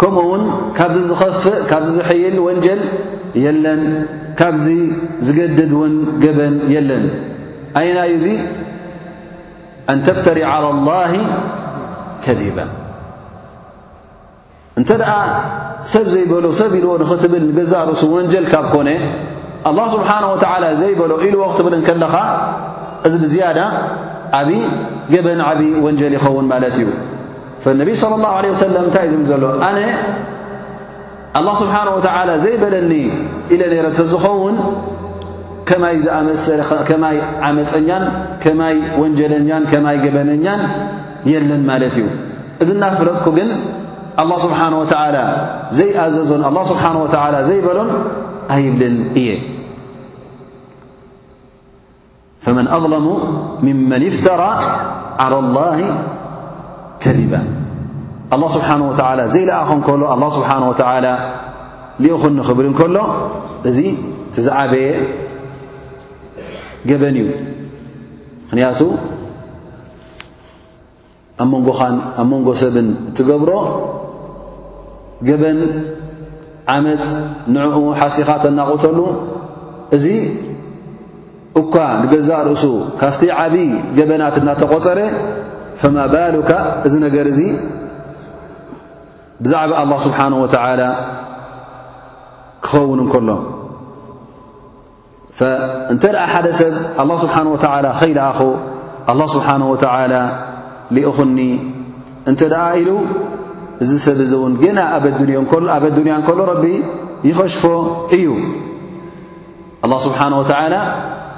كمኡ 0.00 0.24
وን 0.30 0.42
ካب 0.78 0.92
ዝخفእ 1.08 1.86
ዝحيل 1.96 2.38
ونجل 2.44 2.80
يን 3.44 3.66
ካبዚ 4.40 4.66
ዝدد 5.26 5.62
جበن 6.24 6.54
يለን 6.74 7.04
أين 7.80 7.96
يዚ 8.14 8.24
أن 9.90 10.04
تفتሪ 10.08 10.44
على 10.54 10.68
الله 10.74 11.12
كذبا 12.24 12.66
እንተ 14.80 14.90
ደኣ 15.00 15.12
ሰብ 15.92 16.06
ዘይበሎ 16.14 16.46
ሰብ 16.60 16.72
ኢልዎ 16.78 16.90
ንኽትብል 17.02 17.42
ንገዛርእሱ 17.50 18.02
ወንጀል 18.14 18.44
ካብ 18.52 18.64
ኮነ 18.72 18.88
ኣላህ 19.70 19.86
ስብሓንሁ 19.94 20.28
ወተዓላ 20.34 20.64
ዘይበሎ 20.80 21.12
ኢልዎ 21.26 21.40
ኽትብል 21.52 21.74
ንከለኻ 21.80 22.14
እዚ 23.06 23.14
ብዝያዳ 23.22 23.58
ዓብዪ 24.38 24.50
ገበን 25.12 25.40
ዓብዪ 25.48 25.62
ወንጀል 25.86 26.12
ይኸውን 26.16 26.46
ማለት 26.52 26.74
እዩ 26.82 26.86
ፈነቢይ 27.64 27.96
صለ 28.02 28.12
ላሁ 28.24 28.34
ለ 28.44 28.48
ወሰለም 28.54 28.84
እንታይ 28.88 29.04
እዩ 29.08 29.12
እዞም 29.14 29.24
ዘሎ 29.30 29.42
ኣነ 29.68 29.78
ኣላህ 31.38 31.54
ስብሓን 31.62 31.88
ወተዓላ 31.96 32.30
ዘይበለኒ 32.44 32.92
ኢለ 33.54 33.62
ነረ 33.72 33.84
እተዝኸውን 33.94 34.56
ከማይ 35.70 35.96
ዝኣመሰለ 36.04 36.60
ከማይ 36.90 37.16
ዓመጠኛን 37.46 38.04
ከማይ 38.44 38.76
ወንጀለኛን 39.02 39.64
ከማይ 39.72 39.96
ገበነኛን 40.04 40.60
የለን 41.32 41.64
ማለት 41.72 41.96
እዩ 42.02 42.06
እዝ 42.62 42.68
ናፍለጥኩ 42.82 43.26
ግን 43.38 43.48
ኣላه 44.22 44.38
ስብሓንه 44.44 44.76
ወተዓላ 44.82 45.16
ዘይኣዘዞን 45.76 46.42
ኣه 46.48 46.60
ስብሓንه 46.72 46.98
ወ 47.04 47.08
ዘይበሎን 47.48 47.90
ኣይብልን 48.54 48.96
እየ 49.20 49.28
ፈመን 52.44 52.66
ኣظለሙ 52.76 53.06
ምመን 53.66 54.02
اፍተራ 54.10 54.42
ዓላى 55.22 55.38
الላه 55.44 55.78
ከذባ 57.02 57.32
ኣل 58.34 58.42
ስብሓه 58.56 58.76
ወ 58.88 58.92
ዘይለኣኸ 59.34 59.70
ንከሎ 59.80 60.02
ኣ 60.14 60.18
ስብሓንه 60.38 60.66
ወላ 60.70 61.06
ሊኦኹንኽብል 62.04 62.66
እንከሎ 62.70 62.96
እዚ 63.68 63.78
ትዝዓበየ 64.34 64.86
ገበን 66.88 67.16
እዩ 67.20 67.28
ምክንያቱ 68.46 68.80
ኣንን 71.42 71.64
ኣብ 72.20 72.26
መንጎ 72.32 72.48
ሰብን 72.64 72.88
ትገብሮ 73.18 73.50
ገበን 75.28 75.58
ዓመፅ 76.72 77.04
ንዕኡ 77.56 77.76
ሓሲኻ 78.00 78.28
ተናቑተሉ 78.44 78.98
እዚ 79.96 80.06
እኳ 81.60 81.74
ንገዛእ 82.02 82.42
ርእሱ 82.48 82.64
ካብቲ 83.00 83.22
ዓብዪ 83.42 83.58
ገበናት 83.96 84.34
እናተቖፀረ 84.40 85.00
ፈማ 85.80 85.96
ባሉካ 86.14 86.50
እዚ 86.86 86.94
ነገር 87.06 87.26
እዙ 87.32 87.40
ብዛዕባ 89.44 89.72
ኣላ 89.82 89.92
ስብሓን 90.06 90.34
ወተላ 90.42 90.82
ክኸውን 92.64 93.00
እንከሎ 93.04 93.28
እንተ 95.92 96.02
ደኣ 96.14 96.22
ሓደ 96.34 96.46
ሰብ 96.60 96.74
ኣላ 97.00 97.10
ስብሓን 97.24 97.48
ወተላ 97.54 97.86
ኸይልኣኹ 98.00 98.38
ኣላ 99.12 99.20
ስብሓን 99.36 99.62
ወተላ 99.72 100.14
ሊኡኹኒ 100.96 101.38
እንተ 102.30 102.40
ደኣ 102.52 102.64
ኢሉ 102.82 102.88
እዚ 103.84 103.92
ሰብ 104.04 104.18
እዙ 104.24 104.32
ውን 104.42 104.52
ግና 104.62 104.78
ኣብ 104.98 105.04
ኣዱንያ 105.88 106.12
እንከሉ 106.20 106.38
ረቢ 106.50 106.64
ይኸሽፎ 107.28 107.62
እዩ 108.16 108.26
ኣላ 109.84 109.92
ስብሓን 110.06 110.34
ወተዓላ 110.40 110.74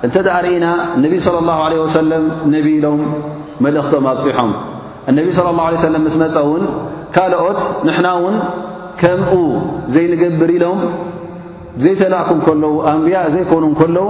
እንተ 0.06 0.16
ዳኣርኢና 0.26 0.66
ነቢይ 1.04 1.20
صለ 1.26 1.36
ላሁ 1.48 1.58
ለ 1.72 1.74
ወሰለም 1.84 2.24
ነቢኢሎም 2.54 3.00
መልእኽቶም 3.64 4.04
ኣብፂሖም 4.12 4.50
እነቢ 5.10 5.26
ለى 5.36 5.48
ላ 5.58 5.66
ለ 5.74 5.78
ሰለም 5.86 6.02
ምስ 6.06 6.14
መፀ 6.22 6.36
ውን 6.52 6.64
ካልኦት 7.14 7.60
ንሕና 7.86 8.08
ውን 8.24 8.36
ከምኡ 9.00 9.30
ዘይንገብር 9.94 10.50
ኢሎም 10.56 10.80
ዘይተላእኩ 11.82 12.30
እከለዉ 12.40 12.72
ኣንብያ 12.92 13.16
ዘይኮኑ 13.34 13.64
እከለዉ 13.74 14.06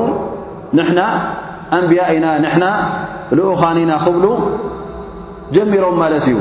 ንሕና 0.78 1.00
ኣንብያ 1.76 2.02
ኢና 2.16 2.26
ንሕና 2.44 2.64
ልኡኻን 3.38 3.78
ኢና 3.84 3.92
ክብሉ 4.04 4.26
ጀሚሮም 5.56 5.96
ማለት 6.02 6.26
እዩ 6.32 6.38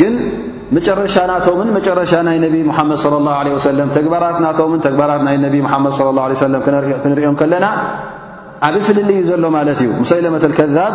ግን 0.00 0.14
መጨረሻ 0.76 1.14
ናቶምን 1.30 1.68
መጨረሻ 1.76 2.12
ናይ 2.26 2.36
ነቢ 2.44 2.56
መሓመድ 2.70 2.98
ለ 3.04 3.14
ላሁ 3.28 3.38
ለ 3.46 3.54
ወሰለም 3.56 3.88
ተግባራት 3.96 4.36
ናቶምን 4.44 4.80
ተግባራት 4.86 5.22
ናይ 5.26 5.36
ነቢ 5.46 5.56
መሓመድ 5.66 5.94
ለ 6.06 6.10
ላ 6.18 6.26
ሰለም 6.44 6.60
ክንሪኦን 7.02 7.36
ከለና 7.40 7.66
ዓብ 8.68 8.74
ፍልል 8.88 9.08
እዩ 9.14 9.20
ዘሎ 9.30 9.44
ማለት 9.56 9.78
እዩ 9.84 9.90
ምስ 10.02 10.10
ይለመተልከዛብ 10.20 10.94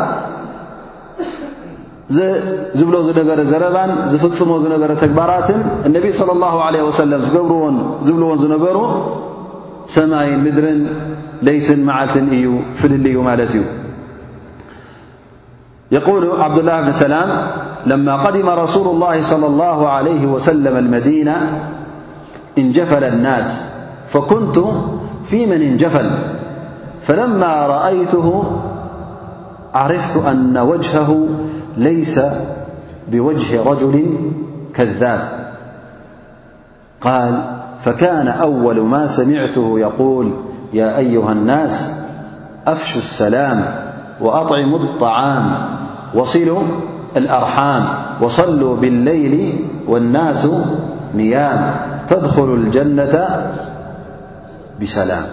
ዝብሎ 2.79 2.95
ዝነበረ 3.07 3.39
ዘረባን 3.51 3.91
ዝፍጽሞ 4.13 4.49
ዝነበረ 4.63 4.91
ተግባራትን 5.03 5.59
እነቢ 5.89 6.05
ስለ 6.19 6.29
ላሁ 6.43 6.57
ዓለ 6.67 6.75
ወሰለም 6.89 7.21
ዝገብርዎን 7.29 7.77
ዝብልዎን 8.09 8.39
ዝነበሩ 8.43 8.77
ሰማይን 9.95 10.39
ምድርን 10.45 10.79
ለይትን 11.47 11.81
መዓልትን 11.89 12.27
እዩ 12.39 12.47
ፍልል 12.83 13.03
እዩ 13.13 13.17
ማለት 13.29 13.51
እዩ 13.57 13.63
يقول 15.95 16.41
عبد 16.41 16.57
الله 16.59 16.81
بن 16.81 16.91
سلام 16.91 17.47
لما 17.85 18.15
قدم 18.15 18.49
رسول 18.49 18.87
الله 18.87 19.21
صلى 19.21 19.47
الله 19.47 19.89
عليه 19.89 20.25
وسلم- 20.27 20.77
المدينة 20.85 21.59
انجفل 22.57 23.03
الناس 23.03 23.71
فكنت 24.07 24.59
في 25.25 25.45
من 25.45 25.61
انجفل 25.61 26.09
فلما 27.01 27.67
رأيته 27.67 28.43
عرفت 29.73 30.25
أن 30.25 30.57
وجهه 30.57 31.27
ليس 31.77 32.19
بوجه 33.11 33.63
رجل 33.69 34.17
كذاب 34.73 35.19
قال 37.01 37.41
فكان 37.79 38.27
أول 38.27 38.79
ما 38.81 39.07
سمعته 39.07 39.79
يقول 39.79 40.31
يا 40.73 40.97
أيها 40.97 41.31
الناس 41.31 41.93
أفشو 42.67 42.99
السلام 42.99 43.65
وأطعم 44.21 44.75
الطعام 44.75 45.74
وصلوا 46.15 46.63
الأرحام 47.17 47.83
وصلوا 48.21 48.75
بالليل 48.75 49.35
والناس 49.87 50.47
نيام 51.15 51.61
تدخل 52.07 52.53
الجنة 52.53 53.13
بسلام 54.81 55.25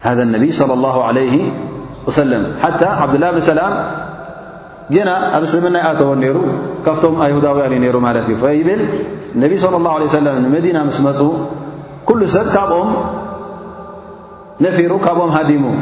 هذا 0.00 0.22
النبي 0.22 0.52
صلى 0.52 0.74
الله 0.74 1.02
عليه 1.04 1.40
وسلم 2.06 2.54
حتى 2.62 2.84
عبد 2.84 3.14
الله 3.14 3.30
بن 3.30 3.40
سلام 3.40 3.72
جنا 4.90 5.38
ابسلمن 5.38 5.76
آتونير 5.76 6.36
كفتم 6.86 7.22
يهدون 7.22 7.80
نر 7.82 7.96
ل 7.98 8.36
فب 8.42 8.68
النبي 9.36 9.58
صلى 9.58 9.76
الله 9.76 9.90
عليه 9.92 10.06
وسلم 10.06 10.34
مدينة 10.52 10.84
مسم 10.84 11.06
كل 12.06 12.28
سن 12.28 12.46
كابم 12.54 12.88
نفرو 14.60 14.98
كبم 14.98 15.28
هدمو 15.30 15.72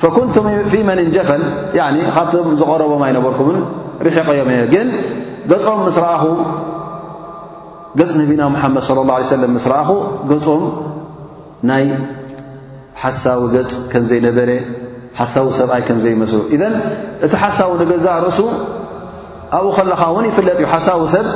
ፈኩንቱ 0.00 0.34
ፊመንንጀፈል 0.72 1.42
ካብቶም 2.16 2.48
ዝቐረቦም 2.60 3.02
ኣይነበርኩምን 3.06 3.58
ርሕቀዮም 4.06 4.50
እየ 4.54 4.62
ግን 4.74 4.88
ገጾም 5.50 5.80
ምስ 5.86 5.96
ረኣኹ 6.04 6.24
ገፅ 8.00 8.12
ነቢና 8.20 8.42
ሙሓመድ 8.54 8.82
صለ 8.88 8.98
ላه 9.10 9.22
ሰለም 9.36 9.50
ምስ 9.56 9.64
ረኣኹ 9.72 9.90
ገጾም 10.30 10.62
ናይ 11.70 11.84
ሓሳዊ 13.02 13.40
ገጽ 13.54 13.72
ከም 13.92 14.04
ዘይነበረ 14.10 14.50
ሓሳዊ 15.20 15.46
ሰብኣይ 15.60 15.82
ከም 15.88 15.98
ዘይመስሉ 16.04 16.38
ኢዘን 16.54 16.74
እቲ 17.26 17.32
ሓሳዊ 17.44 17.70
ንገዛ 17.80 18.06
ርእሱ 18.26 18.40
ኣብኡ 19.56 19.66
ከለኻ 19.76 20.02
ውን 20.16 20.26
ይፍለጥ 20.30 20.56
እዩ 20.62 20.66
ሓሳዊ 20.74 21.00
ሰብ 21.14 21.26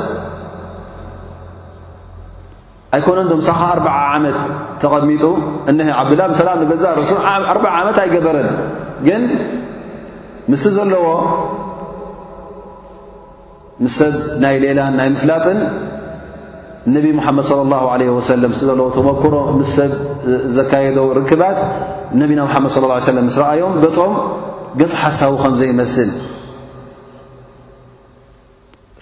ኣይኮነን 2.95 3.25
ዶ 3.31 3.35
ሰኻ 3.47 3.59
ኣርዓ 3.73 3.87
ዓመት 4.15 4.39
ተቐሚጡ 4.81 5.23
እንሀ 5.69 5.87
ዓብድላይ 6.01 6.27
ብሰላም 6.33 6.59
ንገዛእ 6.63 6.93
ረሱል 6.99 7.19
ኣርዓ 7.53 7.65
ዓመት 7.79 7.97
ኣይገበርን 8.03 8.49
ግን 9.07 9.23
ምስቲ 10.51 10.67
ዘለዎ 10.77 11.05
ምስ 13.83 13.93
ሰብ 13.99 14.13
ናይ 14.43 14.55
ሌላን 14.63 14.93
ናይ 14.99 15.07
ምፍላጥን 15.15 15.59
ነቢ 16.95 17.05
ሙሓመድ 17.19 17.43
صለ 17.49 17.59
ላሁ 17.73 17.83
ዓለ 17.93 18.01
ወሰለም 18.19 18.49
ምስ 18.53 18.61
ዘለዎ 18.69 18.87
ተመክሮ 18.97 19.33
ምስ 19.59 19.71
ሰብ 19.79 19.91
ዘካየዶ 20.57 20.97
ርክባት 21.19 21.59
ነቢና 22.21 22.39
ሙሓመድ 22.47 22.69
صለ 22.75 22.83
ላ 22.91 23.11
ሰለም 23.11 23.25
ምስ 23.29 23.37
ረኣዮም 23.43 23.73
ገጾም 23.83 24.13
ገጽ 24.81 24.93
ሓሳቡ 25.03 25.31
ከምዘይመስል 25.43 26.09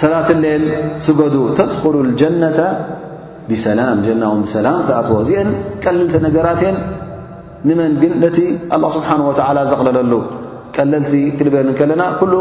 ሰላት 0.00 0.28
ሌል 0.44 0.64
ስገዱ 1.06 1.34
ተድኹሉ 1.58 1.94
ልጀነة 2.08 2.58
ብሰላም 3.48 3.96
ናውን 4.22 4.40
ብሰላም 4.46 4.78
ተኣትዎ 4.88 5.14
እዚአን 5.24 5.48
ቀልልቲ 5.84 6.12
ነገራትእን 6.26 6.76
ንመን 7.68 7.92
ግን 8.02 8.12
ነቲ 8.24 8.38
ኣላ 8.74 8.84
ስብሓን 8.96 9.20
ወላ 9.28 9.58
ዘቕለለሉ 9.72 10.12
ቀለልቲ 10.76 11.12
ክልበርከለና 11.38 12.02
ኩሉ 12.20 12.34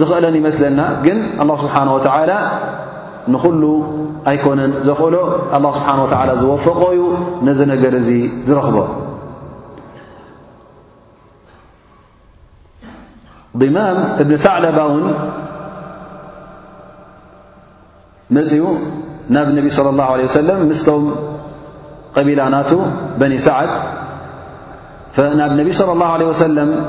ዝኽእለን 0.00 0.36
ይመስለና 0.40 0.80
ግን 1.06 1.18
ኣ 1.42 1.46
ስብሓን 1.64 1.88
ወተላ 1.96 2.30
ንኩሉ 3.34 3.62
ኣይኮነን 4.30 4.72
ዘኽእሎ 4.88 5.14
ኣ 5.56 5.60
ስብሓን 5.78 6.30
ዝወፈቆዩ 6.42 7.00
ነዚ 7.48 7.60
ነገር 7.74 7.94
እዙ 8.00 8.08
ዝረኽቦ 8.48 8.78
ማም 13.74 13.98
እብን 14.22 14.36
ዕለባውን 14.56 15.04
ن 18.30 18.38
النبي 19.36 19.70
صلى 19.70 19.90
الله 19.90 20.04
عليه 20.04 20.24
وسلم 20.24 20.68
مست 20.68 21.00
قبلانات 22.16 22.70
بني 23.18 23.38
سعد 23.38 23.68
فنب 25.12 25.50
النبي 25.52 25.72
صلى 25.72 25.92
الله 25.92 26.06
عليه 26.06 26.26
وسلم 26.26 26.84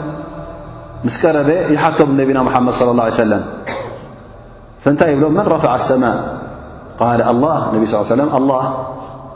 مس 1.04 1.26
رب 1.26 1.50
يتم 1.50 2.10
انبنا 2.20 2.44
محمد 2.44 2.74
صى 2.74 2.84
الله 2.86 3.02
عليه 3.04 3.12
سلم 3.14 3.44
فن 4.84 4.92
ل 4.96 5.32
من 5.32 5.46
رفع 5.48 5.76
السماء 5.76 6.24
قال 7.00 7.22
الله 7.22 7.72
اني 7.74 7.86
صلى 7.86 7.98
عيه 7.98 8.04
سم 8.04 8.22
الله 8.36 8.74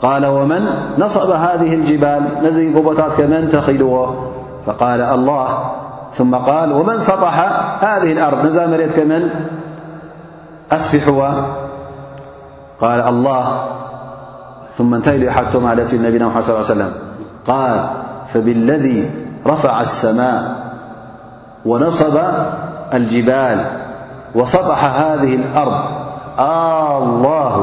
قال 0.02 0.26
ومن 0.26 0.68
نصب 0.98 1.30
هذه 1.30 1.74
الجبال 1.74 2.24
ني 2.42 2.72
جبتت 2.72 3.12
كمن 3.18 3.48
تخلو 3.52 4.06
فقال 4.66 5.00
الله 5.00 5.48
ثم 6.14 6.34
قال 6.34 6.72
ومن 6.72 7.00
سطح 7.00 7.38
هذه 7.84 8.12
الأرض 8.12 8.46
ن 8.46 8.70
مرت 8.70 8.90
كمن 8.96 9.22
أصفحو 10.72 11.22
قال 12.80 13.00
الله 13.04 13.44
ثم 14.76 14.94
انتلحتما 14.94 15.74
لت 15.74 15.94
النبينا 15.94 16.26
محمد 16.32 16.40
صل 16.42 16.54
ل 16.56 16.56
عيه 16.56 16.60
وسلم 16.74 16.92
قال 17.46 17.78
فبالذي 18.32 18.98
رفع 19.46 19.74
السماء 19.80 20.40
ونصب 21.66 22.16
الجبال 22.94 23.58
وسطح 24.34 24.80
هذه 24.84 25.32
الأرض 25.34 25.78
االله 26.38 27.54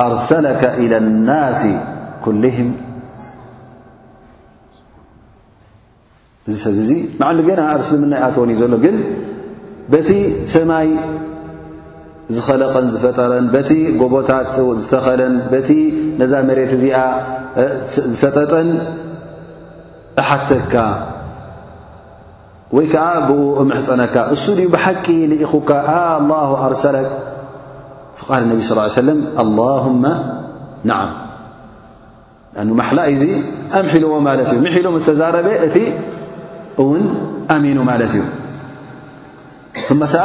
أرسلك 0.00 0.64
إلى 0.64 0.96
الناس 0.96 1.62
كلهم 2.24 2.68
ز 6.46 6.92
مع 7.20 7.32
جن 7.32 7.80
سلمنآتونيزه 7.82 8.66
جل 8.84 8.96
بت 9.90 10.08
سماي 10.46 10.88
ዝኸለቐን 12.34 12.86
ዝፈጠረን 12.94 13.46
በቲ 13.52 13.70
ጎቦታት 14.00 14.52
ዝተኸለን 14.82 15.34
በቲ 15.52 15.70
ነዛ 16.20 16.32
መሬት 16.48 16.72
እዚኣ 16.76 16.98
ዝሰጠጠን 18.10 18.68
እሓተካ 20.22 20.74
ወይ 22.76 22.86
ከዓ 22.92 23.06
ብኡ 23.28 23.42
እምሕፀነካ 23.62 24.14
እሱ 24.34 24.44
ድዩ 24.58 24.68
ብሓቂ 24.74 25.06
ዝኢኹካ 25.30 25.70
ላሁ 26.30 26.50
ኣርሰለክ 26.66 27.08
ፍቓል 28.20 28.44
ነቢ 28.50 28.58
ስ 28.68 28.74
ሰለም 29.00 29.20
ኣላሁመ 29.44 30.04
ንዓም 30.90 31.12
ኣ 32.60 32.66
መሓላ 32.80 33.00
እዙ 33.14 33.22
ኣምሒልዎ 33.80 34.12
ማለት 34.28 34.48
እዩ 34.52 34.60
ምሒሎ 34.66 34.86
ምዝተዛረበ 34.96 35.48
እቲ 35.66 35.76
እውን 36.84 37.04
ኣሚኑ 37.56 37.78
ማለት 37.90 38.12
እዩ 38.18 38.22
ፍሰኣ 39.88 40.24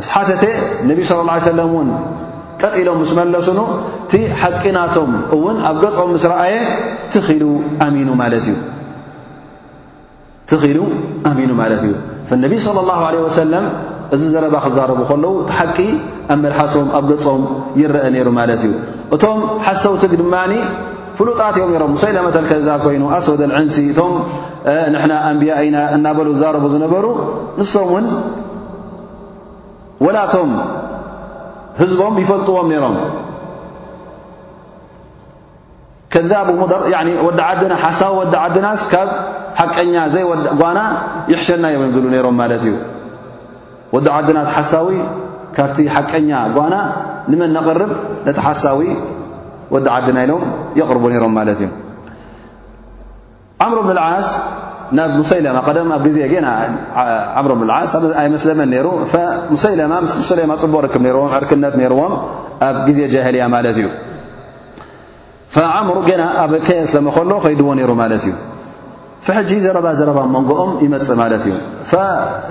ንስሓተተ 0.00 0.42
ነቢ 0.90 0.98
صለ 1.08 1.18
ላ 1.30 1.32
ሰለም 1.52 1.68
እውን 1.74 1.88
ቀጢኢሎም 2.62 2.96
ምስ 3.02 3.10
መለሱኑ 3.18 3.58
እቲ 4.04 4.12
ሓቂ 4.42 4.62
ናቶም 4.76 5.10
እውን 5.36 5.56
ኣብ 5.68 5.76
ገጾም 5.84 6.08
ምስ 6.14 6.24
ረአየ 6.32 6.54
ትኺኢሉ 7.12 7.44
ኣሚኑ 7.86 8.08
ማለት 11.60 11.76
እዩ 11.86 11.92
ፈነቢይ 12.28 12.58
صለ 12.66 12.78
ላሁ 12.90 13.00
ዓለ 13.08 13.14
ወሰለም 13.26 13.64
እዚ 14.14 14.22
ዘረባ 14.34 14.54
ክዛረቡ 14.64 15.00
ከለዉ 15.10 15.32
እቲ 15.42 15.48
ሓቂ 15.58 15.78
ኣብ 16.32 16.38
መልሓሶም 16.44 16.86
ኣብ 16.98 17.04
ገጾም 17.10 17.42
ይረአ 17.80 18.04
ነይሩ 18.14 18.28
ማለት 18.40 18.60
እዩ 18.66 18.72
እቶም 19.14 19.38
ሓሰውቲግ 19.66 20.12
ድማኒ 20.20 20.52
ፍሉጣት 21.18 21.54
ዮም 21.60 21.70
ኢሮም 21.76 21.92
ሰይ 22.02 22.10
ለመተል 22.16 22.44
ከዛ 22.50 22.68
ኮይኑ 22.84 23.02
ኣሶወደል 23.16 23.52
ዕንሲ 23.58 23.76
እቶም 23.92 24.12
ንሕና 24.94 25.12
ኣንብያ 25.30 25.52
እኢና 25.62 25.76
እናበሉ 25.96 26.26
ዝዛረቡ 26.36 26.64
ዝነበሩ 26.74 27.04
ንሶምውን 27.60 28.06
ወላቶም 30.04 30.52
ህዝቦም 31.80 32.14
ይፈልጥዎም 32.22 32.68
ነይሮም 32.72 32.96
ከዛቡ 36.12 36.46
ሙደር 36.60 36.80
ወዲዓድና 37.26 37.72
ሓሳዊ 37.82 38.12
ወዲ 38.20 38.34
ዓድናስ 38.44 38.82
ካብ 38.92 39.10
ሓቀኛ 39.58 39.94
ዘይ 40.14 40.24
ጓና 40.60 40.78
ይሕሸናዮም 41.32 41.82
ዝብሉ 41.96 42.08
ነሮም 42.14 42.34
ማለት 42.42 42.62
እዩ 42.68 42.74
ወዲ 43.94 44.06
ዓድናት 44.16 44.48
ሓሳዊ 44.56 44.88
ካብቲ 45.56 45.78
ሓቀኛ 45.96 46.30
ጓና 46.56 46.74
ንመን 47.30 47.50
ነቐርብ 47.58 47.92
ነቲ 48.26 48.38
ሓሳዊ 48.46 48.80
ወዲ 49.74 49.86
ዓዲና 49.96 50.18
ኢሎም 50.26 50.42
የቕርቡ 50.80 51.04
ነይሮም 51.14 51.32
ማለት 51.38 51.58
እዩ 51.64 51.70
ዓምር 53.66 53.78
ብን 53.86 53.94
ልዓስ 54.00 54.28
ናብ 54.98 55.10
ሙሰለማ 55.20 55.58
ደም 55.76 55.88
ኣብ 55.96 56.04
ዜ 56.16 56.26
ና 56.46 56.50
ር 57.50 57.54
ብ 57.60 57.66
ዓስ 57.76 57.92
ኣ 58.22 58.24
መስለመ 58.36 58.60
ሩ 58.86 58.94
ሙሰማ 59.54 59.92
ሙሌማ 60.28 60.52
ፅቡቅ 60.62 60.82
ርክ 60.86 60.96
ዎ 61.22 61.26
ዕርክነት 61.38 61.74
ዎም 62.00 62.14
ኣብ 62.68 62.76
ግዜ 62.88 63.00
ጃهልያ 63.14 63.44
ማለት 63.54 63.78
እዩ 63.82 63.86
ምር 65.88 65.98
ና 66.22 66.26
ኣለ 66.44 66.52
ከሎ 67.16 67.30
ከይድዎ 67.44 67.68
ሩ 67.90 67.94
ማለት 68.02 68.24
እዩ 68.30 68.34
ሕጂ 69.38 69.50
ዘረባ 69.64 69.86
ዘረባ 70.00 70.18
መንጎኦም 70.34 70.70
ይመፅእ 70.84 71.16
ማለት 71.22 71.44
እዩ 71.48 71.54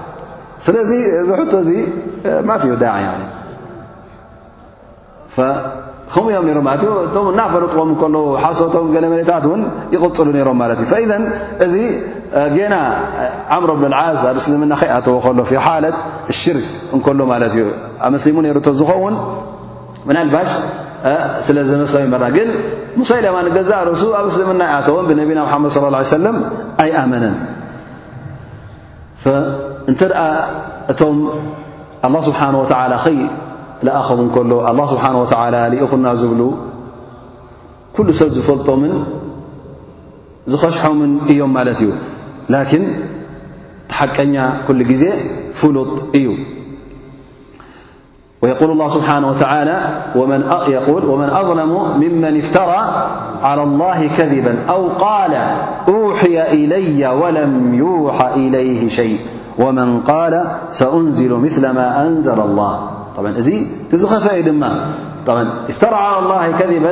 ስለዚ 0.65 0.91
እዚ 1.21 1.29
ሕ 1.39 1.43
እዚ 1.63 1.69
ማፍዩ 2.49 2.71
ዳ 2.83 2.95
ከምኡ 6.13 6.29
ዮም 6.35 6.45
ለ 6.47 6.59
ናፈርጥዎም 7.39 7.91
ከዉ 7.99 8.15
ሓሶቶም 8.43 8.87
ገለመለታት 8.95 9.43
ውን 9.51 9.61
ይቕፅሉ 9.93 10.27
ነሮም 10.37 10.57
ማለ 10.61 10.71
እዩ 10.83 10.97
እዚ 11.65 11.75
ጌና 12.55 12.75
ዓምር 13.55 13.71
ብ 13.81 13.91
ዓዝ 13.99 14.19
ኣብ 14.31 14.37
እስልምና 14.41 14.73
ከኣተዎ 14.81 15.15
ከሎ 15.25 15.39
ሓለት 15.67 15.97
ሽርክ 16.41 16.67
እከሉ 16.97 17.19
ማለ 17.31 17.43
እዩ 17.51 17.57
ኣብ 18.07 18.11
ምስሊሙ 18.15 18.35
ሩ 18.57 18.59
ዝኸውን 18.79 19.15
ናባሽ 20.17 20.51
ስለ 21.45 21.57
ዘመሰ 21.71 21.93
ይመ 22.05 22.15
ግን 22.37 22.49
ሙሰይለማገዛ 22.99 23.71
ርሱ 23.89 24.03
ኣብ 24.19 24.27
እስልምና 24.33 24.61
ኣተዎን 24.77 25.05
ብነቢና 25.09 25.39
ሓመድ 25.51 25.69
صى 25.75 25.81
ه 25.91 26.03
ሰለ 26.13 26.25
ኣይኣመነን 26.83 27.35
እنت 29.91 30.01
أ 30.03 30.25
እ 30.91 31.03
الله 32.07 32.21
سبحانه 32.29 32.57
وتعالى 32.63 32.95
لأخم 33.83 34.19
كله 34.35 34.57
الله 34.71 34.85
سبحانه 34.93 35.19
وتعالى 35.23 35.59
لأن 35.75 36.07
زبل 36.21 36.41
كل 37.97 38.07
ሰ 38.19 38.21
فلጦم 38.47 38.81
ዝخشحم 40.51 40.99
እيم 41.31 41.51
ت 41.65 41.69
እዩ 41.81 41.89
لكن 42.53 42.81
تحቀኛ 43.91 44.35
كل 44.67 44.79
ዜ 45.01 45.03
فلط 45.61 45.93
እዩ 46.19 46.27
ويقول 48.43 48.69
الله 48.75 48.89
سبحانه 48.97 49.27
وتعالى 49.31 49.77
ومن 51.11 51.21
أظلم 51.41 51.71
ممن 52.03 52.33
افترى 52.43 52.81
على 53.47 53.61
الله 53.69 53.99
كذبا 54.17 54.53
أو 54.73 54.81
قال 55.05 55.33
أوحي 55.93 56.35
إلي 56.61 57.01
ولم 57.21 57.53
يوحى 57.83 58.27
إليه 58.43 58.81
شيء 58.99 59.19
ومن 59.61 59.99
قال 60.01 60.43
سأنزل 60.71 61.33
مثل 61.33 61.69
ما 61.69 62.07
أنزل 62.07 62.39
الله 62.39 62.89
طبعا 63.17 63.31
زي 63.41 63.67
تزخفأيدما 63.91 64.85
طبعا 65.25 65.47
افترى 65.69 65.95
على 65.95 66.19
الله 66.19 66.51
كذبا 66.59 66.91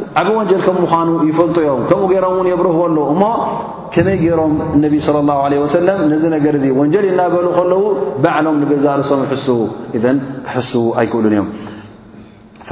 ዓብ 0.19 0.27
ወንጀ 0.37 0.53
ከም 0.67 0.77
ኑ 1.07 1.09
ይፈልጡ 1.27 1.57
ዮም 1.65 1.81
ከምኡ 1.89 2.05
ገይሮም 2.11 2.33
ውን 2.39 2.47
የብረህለ 2.51 2.97
እሞ 3.13 3.21
ከመይ 3.93 4.23
ሮም 4.39 4.53
ነ 4.81 4.85
صى 5.05 5.11
اله 5.21 5.37
عله 5.45 5.57
ሰ 5.75 5.77
ነዚ 6.11 6.23
ነገር 6.35 6.55
ዚ 6.63 6.65
ወንጀል 6.79 7.05
ይናገሉ 7.11 7.45
ከለዉ 7.57 7.83
በዕሎም 8.23 8.57
ዛርሶም 8.85 9.21
ክ 9.31 9.33
ኣይክእሉን 11.01 11.31
እዮም 11.35 11.47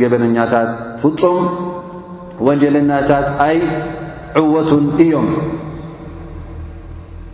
ገበነኛታት 0.00 0.70
ፍፁም 1.04 1.38
ወንጀለኛታት 2.46 3.26
ኣይ 3.48 3.56
ዕወቱን 4.40 4.84
እዮም 5.04 5.26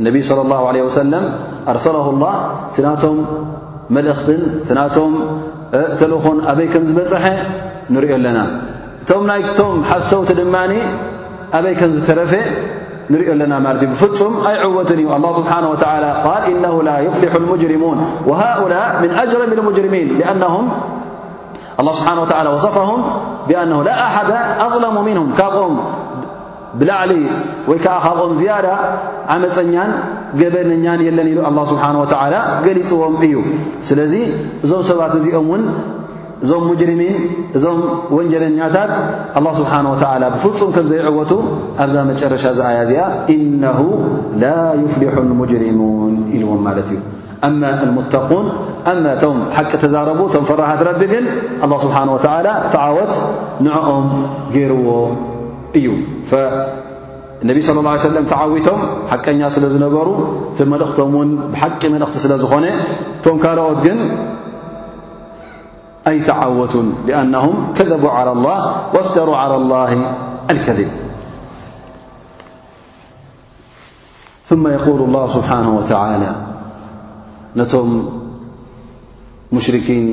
النبي 0.00 0.22
صلى 0.22 0.40
الله 0.42 0.68
عليه 0.68 0.82
وسلم 0.82 1.34
أرسله 1.68 2.06
الله 2.10 2.34
نቶ 2.78 3.04
ملእክት 3.94 4.28
ن 4.68 4.78
ተلخን 5.98 6.36
أي 6.50 6.66
كم 6.72 6.82
ዝبፅሐ 6.88 7.24
نر 7.94 8.04
ና 8.36 8.40
حሰوቲ 9.90 10.28
ድن 10.40 10.54
أي 11.56 11.74
كم 11.80 11.90
ዝረف 12.06 12.32
نر 13.10 13.22
ና 13.50 13.54
بفፁم 13.92 14.32
أي 14.50 14.54
عوት 14.66 14.90
الله 15.16 15.30
سبحنه 15.40 15.68
وتلى 15.72 16.10
قال 16.26 16.40
إنه 16.52 16.74
لا 16.88 16.96
يفلح 17.06 17.32
المجرمون 17.42 17.98
وهؤلاء 18.28 18.88
من 19.04 19.10
أجرم 19.24 19.50
المجرمين 19.58 20.06
لله 20.18 20.54
سبحنه 21.98 22.20
وتعلى 22.24 22.48
وصفهم 22.56 22.98
بأنه 23.48 23.78
لا 23.88 23.94
أحد 24.06 24.28
أظلم 24.66 24.94
منهم 25.08 25.28
م 25.32 25.34
ብላዕሊ 26.80 27.12
ወይ 27.70 27.78
ከዓ 27.84 27.94
ካብኦም 28.04 28.32
ዝያዳ 28.40 28.66
ዓመፀኛን 29.34 29.90
ገበነኛን 30.40 31.00
የለን 31.06 31.28
ኢሉ 31.32 31.38
ኣላ 31.50 31.58
ስብሓን 31.72 31.96
ወተዓላ 32.02 32.34
ገሊፅዎም 32.66 33.14
እዩ 33.26 33.36
ስለዚ 33.90 34.14
እዞም 34.64 34.82
ሰባት 34.90 35.14
እዚኦም 35.20 35.46
ውን 35.52 35.62
እዞም 36.44 36.64
ሙጅርሚን 36.70 37.14
እዞም 37.58 37.78
ወንጀለኛታት 38.16 38.92
ላ 39.44 39.48
ስብሓን 39.60 39.86
ወዓላ 39.92 40.22
ብፍጹም 40.34 40.70
ከም 40.76 40.86
ዘይዕወቱ 40.92 41.32
ኣብዛ 41.84 41.96
መጨረሻ 42.10 42.44
ዝኣያ 42.58 42.80
እዚኣ 42.86 43.04
ኢነሁ 43.34 43.78
ላ 44.42 44.48
ይፍልሑ 44.82 45.16
ሙጅሪሙን 45.42 46.14
ኢልዎም 46.38 46.60
ማለት 46.68 46.88
እዩ 46.94 47.00
አማ 47.48 47.62
አልሙተقን 47.84 48.46
ኣማ 48.92 49.04
እቶም 49.16 49.38
ሓቂ 49.56 49.72
ተዛረቡ 49.84 50.20
እቶም 50.30 50.44
ፍራሃት 50.50 50.82
ረቢ 50.90 51.00
ግን 51.14 51.24
ኣላ 51.66 51.72
ስብሓን 51.86 52.10
ወዓላ 52.16 52.46
ትዓወት 52.74 53.14
ንዕኦም 53.68 54.06
ገይርዎ 54.56 54.86
فنبي 56.24 57.62
صى 57.62 57.72
الله 57.72 57.90
عيه 57.90 57.98
سلم 58.08 58.24
تعوتم 58.24 58.78
حኛ 59.12 59.38
سل 59.50 59.64
نر 59.80 60.06
ف 60.56 60.60
لتم 60.62 61.10
و 61.14 61.20
بحق 61.52 61.82
ل 61.84 62.04
سل 62.14 62.32
ዝኾن 62.40 62.64
كلت 63.24 63.84
أي 66.08 66.20
تعوتو 66.22 66.82
لأنهم 67.10 67.54
كذبوا 67.76 68.10
على 68.14 68.32
الله 68.32 68.58
وافتروا 68.94 69.36
على 69.36 69.54
الله 69.56 69.90
الكذب 70.50 70.88
ثم 74.48 74.64
يقول 74.70 75.00
الله 75.02 75.24
سبحانه 75.38 75.70
وتعالى 75.78 76.30
م 77.58 77.60
مشركين 79.52 80.06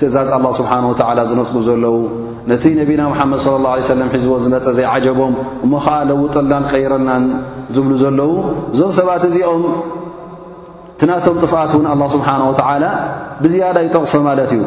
ትእዛዝ 0.00 0.28
አላه 0.36 0.50
ስብሓነه 0.58 0.88
ወተዓላ 0.92 1.18
ዝነፅጉ 1.30 1.56
ዘለዉ 1.68 1.96
ነቲ 2.50 2.64
ነቢና 2.80 3.00
ምሓመድ 3.12 3.38
صለ 3.46 3.54
ላه 3.64 3.72
ለ 3.78 3.82
ሰለም 3.92 4.08
ሒዝቦ 4.14 4.32
ዝመፀ 4.44 4.66
ዘይዓጀቦም 4.78 5.34
እሞ 5.64 5.72
ኸዓ 5.86 5.96
ለውጠልናን 6.10 6.64
ከይረናን 6.70 7.24
ዝብሉ 7.74 7.92
ዘለዉ 8.02 8.30
እዞም 8.74 8.92
ሰባት 8.98 9.22
እዚኦም 9.30 9.64
ትናቶም 11.00 11.36
ጥፍኣት 11.42 11.70
እውን 11.76 11.86
አላه 11.92 12.06
ስብሓናه 12.14 12.42
ወተዓላ 12.50 12.84
ብዝያዳ 13.42 13.76
ይጠቕሶ 13.86 14.12
ማለት 14.28 14.50
እዩ 14.58 14.62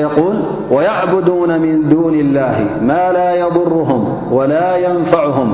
የል 0.00 0.36
ወዕብድነ 0.74 1.50
ምን 1.66 1.76
ዱን 1.92 2.14
اላህ 2.24 2.54
ማ 2.90 3.00
ላ 3.18 3.28
የضርهም 3.42 4.02
ወላ 4.38 4.54
የንፈዕሁም 4.84 5.50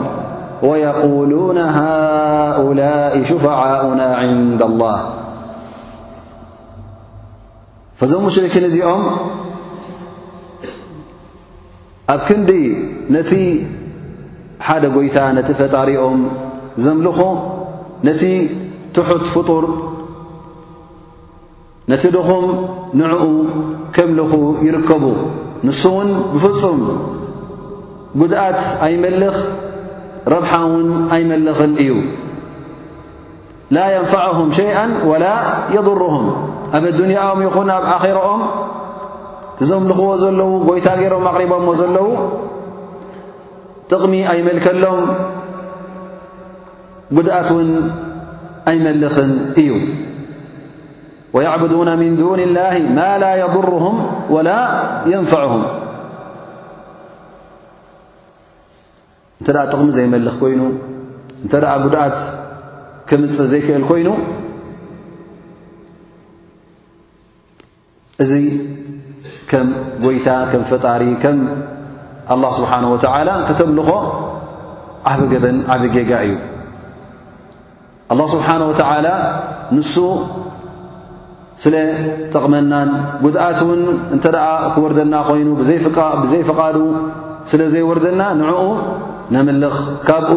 ወየقሉነ 0.68 1.58
ሃኡላ 1.78 2.80
ሽፍዓኡና 3.30 4.02
ንድ 4.36 4.62
ላህ 4.82 4.98
ፈዞም 7.98 8.22
ሙሽርክን 8.26 8.64
እዚኦም 8.68 9.02
ኣብ 12.14 12.20
ክንዲ 12.26 12.50
ነቲ 13.14 13.30
ሓደ 14.66 14.82
ጐይታ 14.96 15.18
ነቲ 15.36 15.48
ፈጣሪኦም 15.60 16.18
ዘምልኹ 16.84 17.18
ነቲ 18.08 18.22
ትሑት 18.96 19.24
ፍጡር 19.34 19.64
ነቲ 21.92 22.02
ድኹም 22.16 22.44
ንዕኡ 23.00 23.22
ከምልኹ 23.96 24.32
ይርከቡ 24.66 25.04
ንሱእውን 25.68 26.10
ብፍፁም 26.34 26.80
ጉድኣት 28.22 28.60
ኣይመልኽ 28.88 29.36
ረብሓ 30.34 30.52
ውን 30.72 30.88
ኣይመልኽን 31.16 31.72
እዩ 31.84 31.90
ላ 33.76 33.86
የንፋዕሁም 33.94 34.48
ሸይኣ 34.60 34.78
ወላ 35.12 35.24
የضርሁም 35.76 36.26
ኣብ 36.74 36.84
ኣዱንያኦም 36.90 37.40
ይኹን 37.46 37.68
ኣብ 37.76 37.84
ኣኼሮኦም 37.96 38.42
ቲዘምልኽዎ 39.58 40.08
ዘለው 40.22 40.50
ጎይታ 40.68 40.88
ገይሮም 41.00 41.24
ኣቕሪቦምዎ 41.30 41.72
ዘለው 41.82 42.06
ጥቕሚ 43.90 44.14
ኣይመልከሎም 44.32 45.00
ጉድኣት 47.16 47.48
እውን 47.54 47.68
ኣይመልኽን 48.70 49.32
እዩ 49.62 49.70
ወያዕቡዱና 51.36 51.90
ምን 52.00 52.12
ዱን 52.20 52.40
ላ 52.56 52.60
ማ 52.98 53.02
ላ 53.22 53.26
የضርም 53.42 53.96
ወላ 54.34 54.50
የንፈዕም 55.12 55.64
እንተ 59.40 59.48
ደኣ 59.56 59.64
ጥቕሚ 59.72 59.88
ዘይመልኽ 59.98 60.36
ኮይኑ 60.42 60.62
እንተ 61.44 61.52
ኣ 61.74 61.76
ጉድኣት 61.84 62.18
ክምፅእ 63.08 63.48
ዘይክእል 63.52 63.84
ኮይኑ 63.90 64.08
እዙ 68.24 68.32
ከም 69.50 69.66
ጐይታ 70.02 70.28
ከም 70.50 70.62
ፈጣሪ 70.70 71.02
ከም 71.22 71.38
ኣላ 72.32 72.44
ስብሓን 72.58 72.84
ወተዓላ 72.92 73.28
ከተምልኾ 73.48 73.88
ዓብ 75.10 75.20
ገበን 75.32 75.56
ዓብ 75.74 75.82
ጌጋ 75.96 76.10
እዩ 76.26 76.34
ኣላ 78.12 78.20
ስብሓን 78.34 78.62
ወተዓላ 78.70 79.08
ንሱ 79.76 79.94
ስለ 81.64 81.74
ጠቕመናን 82.32 82.88
ጉድኣት 83.24 83.60
ውን 83.68 83.82
እንተ 84.14 84.24
ደኣ 84.36 84.48
ክወርደና 84.74 85.14
ኾይኑ 85.28 85.48
ብዘይፈቓዱ 85.60 86.76
ስለ 87.52 87.62
ዘይወርደና 87.76 88.20
ንዕኡ 88.40 88.64
ነምልኽ 89.36 89.76
ካብኡ 90.08 90.32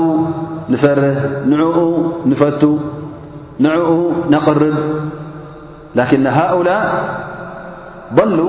ንፈርህ 0.74 1.20
ንዕኡ 1.54 1.78
ንፈቱ 2.30 2.62
ንዕኡ 3.64 3.90
ነቕርብ 4.36 4.78
ላኪንንሃኡላ 6.00 6.70
በሉ 8.18 8.40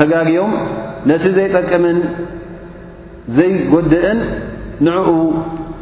ተጋግዮም 0.00 0.52
ነቲ 1.10 1.24
ዘይጠቅምን 1.38 1.96
ዘይጎድእን 3.38 4.18
ንዕኡ 4.86 5.08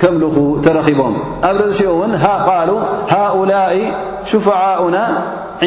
ከምልኹ 0.01 0.37
ተረኺቦም 0.65 1.15
ኣብ 1.49 1.57
ርእሽኡ 1.65 1.91
ውን 2.01 2.13
ሃ 2.23 2.29
ቃሉ 2.49 2.71
ሃؤላ 3.13 3.53
ሽፍዓኡና 4.31 4.97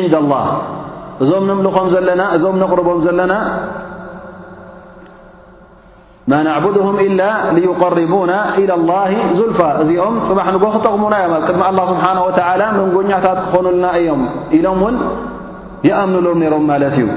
ንዳ 0.05 0.15
ላህ 0.31 0.47
እዞም 1.23 1.43
ንምልኾም 1.49 1.87
ዘለና 1.93 2.21
እዞም 2.37 2.55
ንቕርቦም 2.61 2.99
ዘለና 3.07 3.33
ማ 6.31 6.35
ናዕቡድهም 6.45 6.95
ኢላ 7.07 7.21
ዩقርቡና 7.67 8.31
ኢላ 8.61 8.71
لላه 8.81 9.09
ዙልፋ 9.39 9.59
እዚኦም 9.81 10.15
ፅባሕ 10.29 10.47
ንጎ 10.55 10.63
ክጠቕሙና 10.75 11.15
እዮም 11.25 11.33
ኣብ 11.37 11.43
ቅድሚ 11.47 11.61
ኣላ 11.69 11.79
ስብሓናه 11.91 12.21
ወተላ 12.27 12.61
መንጎኛታት 12.79 13.39
ክኾኑልና 13.45 13.85
እዮም 13.99 14.21
ኢሎም 14.57 14.79
ውን 14.85 14.95
ይኣምኑሎም 15.87 16.37
ነይሮም 16.43 16.63
ማለት 16.71 16.95
እዩ 16.99 17.07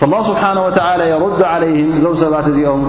ፍላه 0.00 0.20
ስብሓነه 0.30 0.60
ወተላ 0.66 1.00
የሩዱ 1.12 1.40
ዓለይህም 1.54 1.88
እዞም 1.96 2.14
ሰባት 2.22 2.46
እዚኦም 2.50 2.82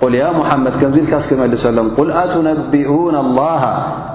ቁል 0.00 0.14
ያ 0.20 0.24
ሙሓመድ 0.38 0.74
ከምዚ 0.80 0.96
ኢልካስ 1.02 1.24
ክመልሰሎም 1.30 1.88
ቕል 1.98 2.08
ኣትነቢኡን 2.22 3.16
ላሃ 3.38 3.62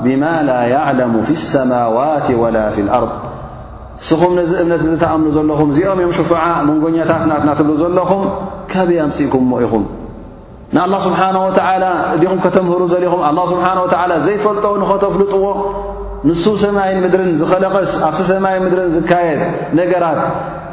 ብማ 0.06 0.24
ላ 0.50 0.54
የዕለሙ 0.74 1.14
ፊ 1.28 1.38
ሰማዋት 1.52 2.28
ወላ 2.42 2.58
ፊ 2.76 2.86
ልኣርض 2.88 3.14
ንስኹም 4.02 4.34
ነዚ 4.40 4.52
እምነት 4.64 4.82
እዚ 4.88 4.94
ተኣምሉ 5.04 5.30
ዘለኹም 5.38 5.70
እዚኦም 5.74 5.98
እዮም 6.02 6.14
ሽፋዓ 6.20 6.44
መንጎኛታትናትእናትብሉ 6.70 7.72
ዘለኹም 7.84 8.22
ካብያምጽኢኩም 8.74 9.46
ሞ 9.52 9.62
ኢኹም 9.66 9.86
ንኣላه 10.76 11.00
ስብሓናه 11.08 11.40
ወዓላ 11.48 11.84
ዲኹም 12.22 12.40
ከተምህሩ 12.46 12.82
ዘለኹም 12.94 13.22
ኣላ 13.30 13.40
ስብሓን 13.54 13.78
ወዓላ 13.86 14.12
ዘይፈልጦ 14.26 14.66
ንኸተፍልጥዎ 14.82 15.46
ንሱ 16.28 16.44
ሰማይን 16.64 16.98
ምድርን 17.04 17.30
ዝኸለቐስ 17.40 17.92
ኣብቲ 18.08 18.20
ሰማይ 18.30 18.56
ምድርን 18.66 18.90
ዝካየት 18.96 19.42
ነገራት 19.80 20.20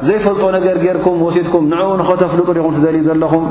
ዘይፈልጦ 0.06 0.44
ነገር 0.56 0.76
ገርኩም 0.84 1.16
ወሲትኩም 1.26 1.64
ንዕኡ 1.72 1.90
ንኸተፍሉ 2.00 2.40
ጥሪኹም 2.48 2.72
ትደልዩ 2.76 3.02
ዘለኹም 3.08 3.44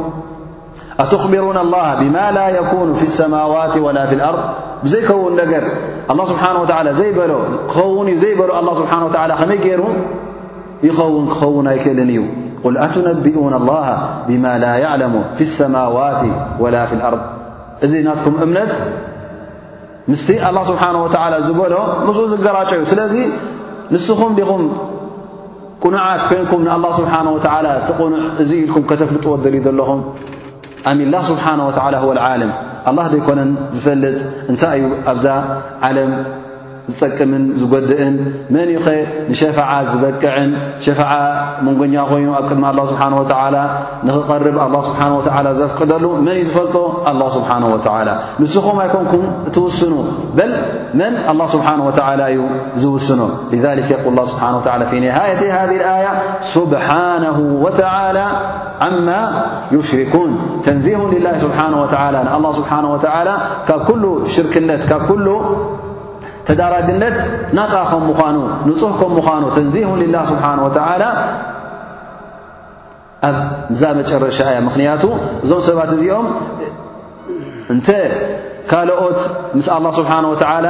ኣትኽብሩን 1.04 1.58
الላه 1.66 1.88
ብማ 2.02 2.16
ላ 2.38 2.40
የኩኑ 2.58 2.90
ف 3.00 3.02
لሰማዋት 3.10 3.74
وላ 3.86 3.98
ፊ 4.10 4.12
اኣርض 4.20 4.42
ብዘይከውን 4.84 5.34
ነገር 5.42 5.64
ه 6.12 6.14
ስብሓንه 6.32 6.60
ክኸውን 7.72 8.08
እዩ 8.12 8.16
ዘይበሎ 8.24 8.50
ስብሓንه 8.80 9.06
ኸመይ 9.40 9.60
ገይሩ 9.66 9.82
ይኸውን 10.88 11.26
ክኸውን 11.34 11.66
ኣይክእልን 11.74 12.10
እዩ 12.14 12.22
ቁል 12.64 12.76
ኣትነቢኡን 12.86 13.54
الላه 13.62 13.88
ብማ 14.28 14.46
ላ 14.64 14.66
يዕለሙ 14.84 15.14
ፊي 15.38 15.46
الሰማዋት 15.50 16.22
ወላ 16.64 16.76
ፊ 16.90 16.92
ኣርض 17.08 17.22
እዚ 17.86 17.94
ናትኩም 18.08 18.36
እምነት 18.46 18.74
ምስቲ 20.12 20.30
ኣላ 20.48 20.58
ስብሓነ 20.70 20.96
ወተዓላ 21.06 21.34
ዝበሎ 21.46 21.74
ንስኡ 22.08 22.20
ዝገራጮ 22.34 22.70
እዩ 22.78 22.84
ስለዚ 22.92 23.16
ንስኹም 23.94 24.32
ዲኹም 24.40 24.64
ቁኑዓት 25.84 26.22
ኮይንኩም 26.30 26.62
ንኣላ 26.68 26.86
ስብሓን 27.00 27.28
ወተዓላ 27.38 27.68
እቲ 27.80 27.90
ቕኑዕ 28.00 28.24
እዚ 28.44 28.52
ኢልኩም 28.64 28.84
ከተፍልጡወደልእዩ 28.92 29.62
ዘለኹም 29.68 30.02
ኣሚላ 30.94 31.16
ስብሓን 31.32 31.60
ወላ 31.68 31.96
ወ 32.10 32.14
ልዓለም 32.22 32.52
ኣላህ 32.90 33.06
ዘይኮነን 33.14 33.52
ዝፈልጥ 33.76 34.16
እንታይ 34.52 34.80
እዩ 34.82 34.88
ኣብዛ 35.12 35.28
ዓለም 35.88 36.12
ሸ 37.00 37.06
ዝበቅዕን 37.60 38.16
ንኛ 38.56 38.66
ይኑ 42.22 42.30
ኣብ 42.40 42.52
ድ 43.30 43.34
ንኽር 44.08 44.44
ዘቅደሉ 45.62 46.06
ን 46.26 46.32
እዩ 46.36 46.44
ዝፈልጦ 46.50 46.78
ንስኹ 48.42 48.68
ይ 48.86 48.90
ኮንኩም 48.96 49.26
እትውስኑ 49.50 49.94
ን 51.00 51.92
ዩ 52.38 52.42
ዝውስኖ 52.84 53.20
ብ 53.54 53.66
ሽን 59.90 60.32
ተንዚ 60.66 60.86
ካብ 63.68 64.04
ሽርክ 64.34 64.54
ተዳራግነት 66.48 67.18
ናፃ 67.58 67.74
ከም 67.92 68.04
ምኳኑ 68.10 68.36
ንፁህ 68.70 68.92
ከም 69.00 69.12
ምዃኑ 69.18 69.44
ተንዚሁን 69.58 69.98
ልላ 70.04 70.16
ስብሓን 70.32 70.60
ወተዓላ 70.66 71.04
ኣብ 73.30 73.38
ዛ 73.82 73.92
መጨረሻ 74.00 74.38
እያ 74.52 74.58
ምክንያቱ 74.68 75.04
እዞም 75.46 75.62
ሰባት 75.70 75.92
እዚኦም 75.96 76.28
እንተ 77.74 77.88
ካልኦት 78.72 79.20
ምስ 79.58 79.68
ኣላ 79.76 79.86
ስብሓን 80.00 80.26
ወተዓላ 80.34 80.68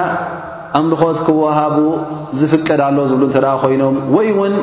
ኣምልኾት 0.80 1.18
ክወሃቡ 1.28 1.76
ዝፍቀድ 2.40 2.80
ኣሎ 2.88 2.98
ዝብሉ 3.12 3.24
እንተደኣ 3.30 3.54
ኮይኖም 3.64 3.96
ወይ 4.16 4.30
ውን 4.40 4.56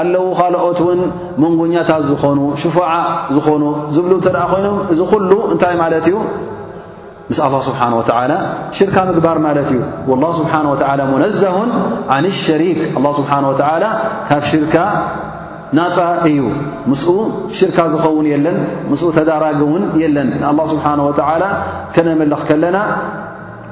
ኣለዉ 0.00 0.26
ካልኦት 0.38 0.78
እውን 0.84 1.00
መንጎኛታት 1.42 2.04
ዝኾኑ 2.10 2.38
ሽፋዓ 2.62 2.92
ዝኾኑ 3.36 3.64
ዝብሉ 3.96 4.12
እተደኣ 4.20 4.44
ኮይኖም 4.52 4.78
እዚ 4.92 5.00
ኩሉ 5.12 5.32
እንታይ 5.54 5.74
ማለት 5.82 6.06
እዩ 6.10 6.14
ምስ 7.32 7.38
ኣላ 7.44 7.54
ስብሓን 7.66 7.92
ወተላ 7.98 8.32
ሽርካ 8.78 8.96
ምግባር 9.08 9.36
ማለት 9.44 9.68
እዩ 9.72 9.80
ላ 10.22 10.26
ስብሓ 10.38 10.52
ወ 10.72 10.76
ሙነዘሁን 11.12 11.68
ዓን 12.14 12.24
ሸሪክ 12.44 12.80
ኣላ 12.98 13.06
ስብሓን 13.18 13.44
ወላ 13.50 13.84
ካብ 14.30 14.42
ሽርካ 14.52 14.74
ናፃ 15.78 15.96
እዩ 16.30 16.40
ምስኡ 16.90 17.10
ሽርካ 17.58 17.78
ዝኸውን 17.92 18.26
የለን 18.32 18.56
ምስኡ 18.92 19.08
ተዳራግ 19.18 19.60
ውን 19.72 19.84
የለን 20.02 20.28
ንኣላ 20.40 20.60
ስብሓን 20.72 21.00
ወላ 21.08 21.44
ከነመልኽ 21.94 22.42
ከለና 22.50 22.78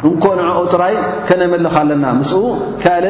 እንኮንዕኡ 0.08 0.60
ጥራይ 0.74 0.94
ከነመልኽ 1.30 1.74
ኣለና 1.82 2.04
ምስኡ 2.20 2.40
ካል 2.84 3.06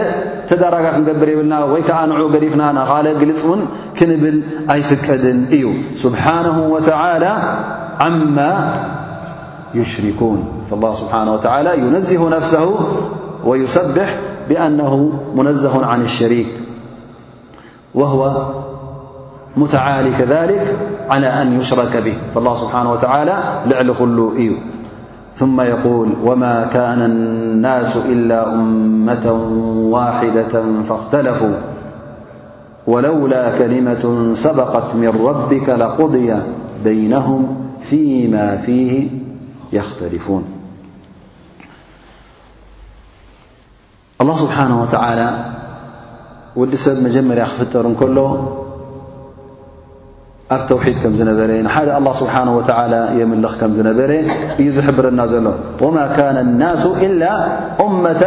ተዳራጋ 0.53 0.87
ክንገብር 0.97 1.29
የብልና 1.35 1.57
ወይ 1.75 1.83
ከዓ 1.89 2.01
ንዑ 2.13 2.25
ገዲፍና 2.35 2.63
ንኻል 2.79 3.07
ግልፅ 3.21 3.41
እውን 3.49 3.63
ክንብል 4.01 4.39
ኣይፍቀድን 4.77 5.41
እዩ 5.59 5.65
ስብሓን 6.05 6.49
ወላ 6.75 7.27
ማ 8.39 8.49
يشركون 9.75 10.45
فالله 10.71 10.95
سبحانه 10.95 11.35
وتعالى 11.35 11.79
ينزه 11.79 12.29
نفسه 12.29 12.75
ويسبح 13.45 14.17
بأنه 14.49 15.13
منزه 15.37 15.87
عن 15.87 16.03
الشريك 16.03 16.47
وهو 17.95 18.43
متعالي 19.57 20.11
كذلك 20.19 20.77
على 21.11 21.27
أن 21.27 21.59
يشرك 21.61 21.97
به 22.05 22.15
فالله 22.35 22.57
سبحانه 22.57 22.93
وتعالى 22.93 23.39
لعل 23.67 23.95
خلوئي 23.97 24.57
ثم 25.37 25.61
يقول 25.61 26.09
وما 26.25 26.69
كان 26.75 27.03
الناس 27.03 27.97
إلا 27.97 28.55
أمة 28.55 29.33
واحدة 29.93 30.83
فاختلفوا 30.89 31.55
ولولا 32.87 33.59
كلمة 33.59 34.31
سبقت 34.35 34.95
من 34.95 35.23
ربك 35.27 35.69
لقضي 35.69 36.35
بينهم 36.85 37.57
فيما 37.81 38.57
فيه 38.57 39.20
ተ 39.73 40.03
ه 40.15 40.39
ስብሓነه 44.43 44.77
ወዲ 46.61 46.73
ሰብ 46.85 46.97
መጀመርያ 47.05 47.45
ክፍጠር 47.51 47.85
እንከሎ 47.91 48.19
ኣብ 50.55 50.63
ተውሒድ 50.71 50.97
ከም 51.03 51.13
ዝነበረ 51.19 51.49
ንሓደ 51.67 51.89
ኣ 51.99 52.01
ስብሓ 52.21 52.35
ወ 52.57 52.61
የምልኽ 53.21 53.53
ከም 53.61 53.73
ዝነበረ 53.79 54.11
እዩ 54.63 54.67
ዝሕብረና 54.77 55.21
ዘሎ 55.33 55.47
ወማ 55.85 55.97
ካነ 56.17 56.37
ናሱ 56.63 56.85
ኢላ 57.07 57.23
እመة 57.87 58.23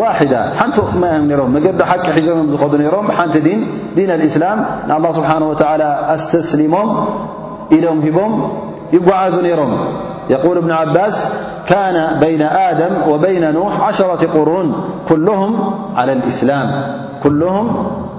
ዋሕዳ 0.00 0.32
ሓንቲ 0.60 0.76
እማ 0.94 1.02
ሮም 1.40 1.50
መገዲ 1.56 1.80
ሓቂ 1.90 2.06
ሒዞም 2.18 2.48
ዝኸዱ 2.52 2.72
ነይሮም 2.82 3.06
ሓንቲ 3.18 3.36
ዲን 3.96 4.10
እስላም 4.28 4.58
ንኣه 4.88 5.10
ስብሓንه 5.18 5.44
ወ 5.52 5.54
ኣስተስሊሞም 6.14 6.90
ኢዶም 7.76 7.98
ሂቦም 8.06 8.32
ይጓዓዙ 8.96 9.34
ነይሮም 9.48 9.72
يقل 10.30 10.60
ብن 10.60 10.70
ዓባስ 10.72 11.16
ካن 11.68 11.96
بين 12.20 12.42
ደም 12.80 12.94
وبين 13.10 13.44
نوح 13.56 13.72
ሽ 13.98 14.00
قሩን 14.34 14.68
ኩلهም 15.08 15.52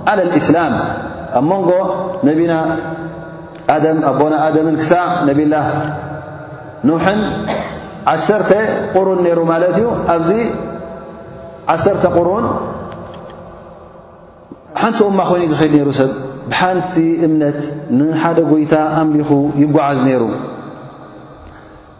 على 0.09 0.23
الإسላም 0.27 0.71
ኣብ 1.39 1.43
መንጎ 1.51 1.69
ነቢና 2.29 2.53
ኣቦና 4.09 4.33
ም 4.67 4.75
ክሳዕ 4.81 5.05
ነብላ 5.29 5.55
نح 6.89 7.05
ዓተ 8.13 8.49
قሩን 8.95 9.19
ነሩ 9.27 9.39
ማለት 9.51 9.73
እዩ 9.79 9.85
ኣብዚ 10.15 10.31
ዓሰተ 11.73 12.03
قሩን 12.17 12.45
ሓንቲ 14.81 14.99
እማ 15.11 15.19
ኮይኑ 15.29 15.43
ኽድ 15.61 15.73
ሩ 15.87 15.91
ሰብ 15.99 16.11
ብሓንቲ 16.51 16.95
እምነት 17.25 17.59
ንሓደ 17.97 18.37
ጐይታ 18.51 18.73
ኣምሊኹ 18.99 19.29
ይጓዓዝ 19.63 19.99
ነይሩ 20.07 20.21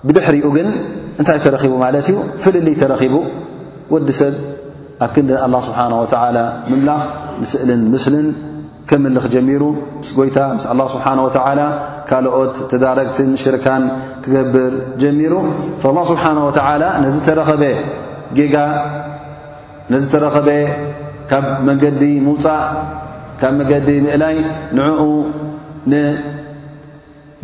ብድሕሪኡ 0.07 0.47
ግን 0.57 0.67
እንታይ 1.19 1.39
ተረኺቡ 1.45 1.73
ማለት 1.85 2.05
እዩ 2.11 2.17
ፍልልይ 2.43 2.75
ተረኺቡ 2.81 3.15
ወዲ 3.93 4.07
ሰብ 4.19 4.35
ኣብ 5.05 5.09
ክንዲ 5.15 5.31
ኣላ 5.45 5.53
ስብሓን 5.67 5.93
ወተላ 6.01 6.37
ምምላኽ 6.71 7.01
ንስእልን 7.41 7.81
ምስልን 7.93 8.27
ክምልኽ 8.89 9.25
ጀሚሩ 9.33 9.63
ምስ 10.01 10.09
ጎይታ 10.17 10.37
ምስ 10.57 10.63
ኣላ 10.71 10.81
ስብሓ 10.93 11.05
ወተላ 11.25 11.59
ካልኦት 12.09 12.55
ተዳረግትን 12.71 13.29
ሽርካን 13.43 13.83
ክገብር 14.23 14.71
ጀሚሩ 15.03 15.33
ላ 15.97 16.05
ስብሓ 16.11 16.23
ወተ 16.47 16.59
ነዝተረኸበ 17.05 17.63
ጌጋ 18.39 18.55
ነዝተረኸበ 19.93 20.49
ካብ 21.31 21.45
መንገዲ 21.69 22.01
ምውፃእ 22.27 22.65
ካብ 23.41 23.53
መንገዲ 23.59 23.89
ምእላይ 24.05 24.37
ንኡ 24.77 24.99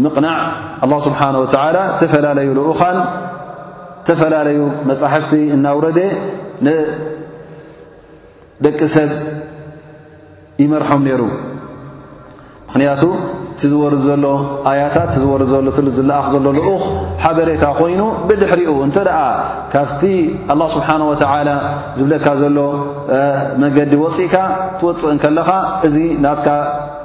ምቕናዕ 0.03 0.37
ኣላه 0.85 0.99
ስብሓን 1.07 1.35
ወተዓላ 1.43 1.77
ተፈላለዩ 1.99 2.47
ልኡኻን 2.59 2.97
ተፈላለዩ 4.07 4.59
መጻሕፍቲ 4.89 5.33
እናውረደ 5.55 5.99
ንደቂ 6.65 8.79
ሰብ 8.95 9.09
ይመርሖም 10.61 11.01
ነይሩ 11.07 11.21
ምኽንያቱ 12.67 13.03
እቲ 13.53 13.61
ዝወር 13.71 13.93
ዘሎ 14.05 14.25
ኣያታት 14.69 15.07
እቲ 15.11 15.15
ዝወር 15.23 15.41
ዘሎ 15.51 15.59
ሉ 15.85 15.89
ዝለኣኽ 15.97 16.25
ዘሎ 16.35 16.45
ልኡኽ 16.57 16.83
ሓበሬታ 17.23 17.65
ኮይኑ 17.79 18.01
ብድሕሪኡ 18.27 18.71
እንተ 18.87 18.97
ደኣ 19.07 19.19
ካብቲ 19.73 20.01
ኣላه 20.53 20.67
ስብሓን 20.75 21.01
ወተዓላ 21.11 21.49
ዝብለካ 21.99 22.25
ዘሎ 22.41 22.57
መንገዲ 23.63 23.93
ወፂኢካ 24.03 24.35
ትወፅእን 24.79 25.17
ከለኻ 25.23 25.49
እዚ 25.87 25.95
ናትካ 26.25 26.47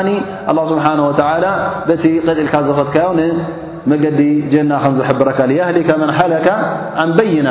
له 0.57 0.63
ስብሓه 0.71 1.41
በቲ 1.87 2.03
ጢልካ 2.27 2.53
ዘፈትካዮ 2.67 3.07
መገዲ 3.89 4.19
ጀና 4.53 4.71
ከዝብረካ 4.83 5.39
ሊ 5.51 5.55
መ 6.01 6.05
ሓካ 6.19 6.47
ን 7.07 7.09
በይና 7.17 7.47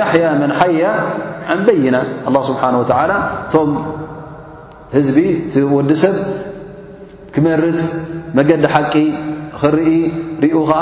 ያ 0.00 0.04
መ 0.42 0.46
ሓያ 0.60 0.82
በይና 1.66 1.96
ه 2.32 2.34
ስብሓه 2.48 2.74
ቶም 3.54 3.70
ህዝቢ 4.96 5.16
ወዲ 5.76 5.90
ሰብ 6.04 6.16
ክመርት 7.34 7.80
መገዲ 8.38 8.64
ሓቂ 8.74 8.94
ክኢ 9.62 9.98
ርኡ 10.44 10.54
ኸዓ 10.70 10.80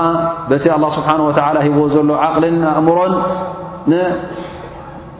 በቲ 0.50 0.64
ه 0.76 0.88
ስብሓه 0.98 1.58
ሂቦ 1.66 1.78
ዘሎ 1.96 2.10
ልን 2.42 2.56
ኣእምሮን 2.76 3.12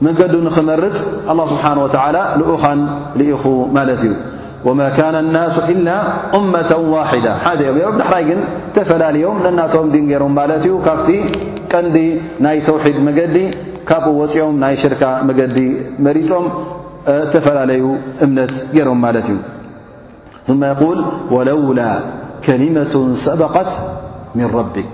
መንገዱ 0.04 0.34
ንኽመርጥ 0.46 0.94
له 1.38 1.44
ስብሓነه 1.52 1.82
وተላ 1.84 2.16
ልኡኻን 2.40 2.80
ልኢኹ 3.18 3.42
ማለት 3.76 4.00
እዩ 4.06 4.12
ወማ 4.66 4.80
ካነ 4.96 5.14
اናሱ 5.24 5.54
ኢላ 5.74 5.88
እመة 6.38 6.70
ዋሕዳ 6.92 7.26
ሓደ 7.44 7.60
እዮም 7.72 7.84
የ 7.96 8.00
ዳሕራይ 8.02 8.24
ግን 8.30 8.40
ተፈላለዮም 8.76 9.36
ነናቶም 9.44 9.86
ዲን 9.94 10.04
ገይሮም 10.10 10.32
ማለት 10.40 10.62
እዩ 10.68 10.72
ካብቲ 10.86 11.08
ቀንዲ 11.72 11.96
ናይ 12.44 12.58
ተውሒድ 12.68 12.98
መገዲ 13.08 13.36
ካብኡ 13.90 14.08
ወፂኦም 14.20 14.56
ናይ 14.62 14.74
ሽርካ 14.82 15.02
መገዲ 15.28 15.58
መሪፆም 16.06 16.46
ተፈላለዩ 17.34 17.84
እምነት 18.26 18.54
ገይሮም 18.76 18.98
ማለት 19.06 19.26
እዩ 19.32 19.36
ثማ 20.48 20.62
ይقል 20.72 20.98
ወለውላ 21.36 21.80
ከሊመة 22.46 22.94
ሰበቀት 23.26 23.70
ምን 24.36 24.48
ረቢክ 24.58 24.88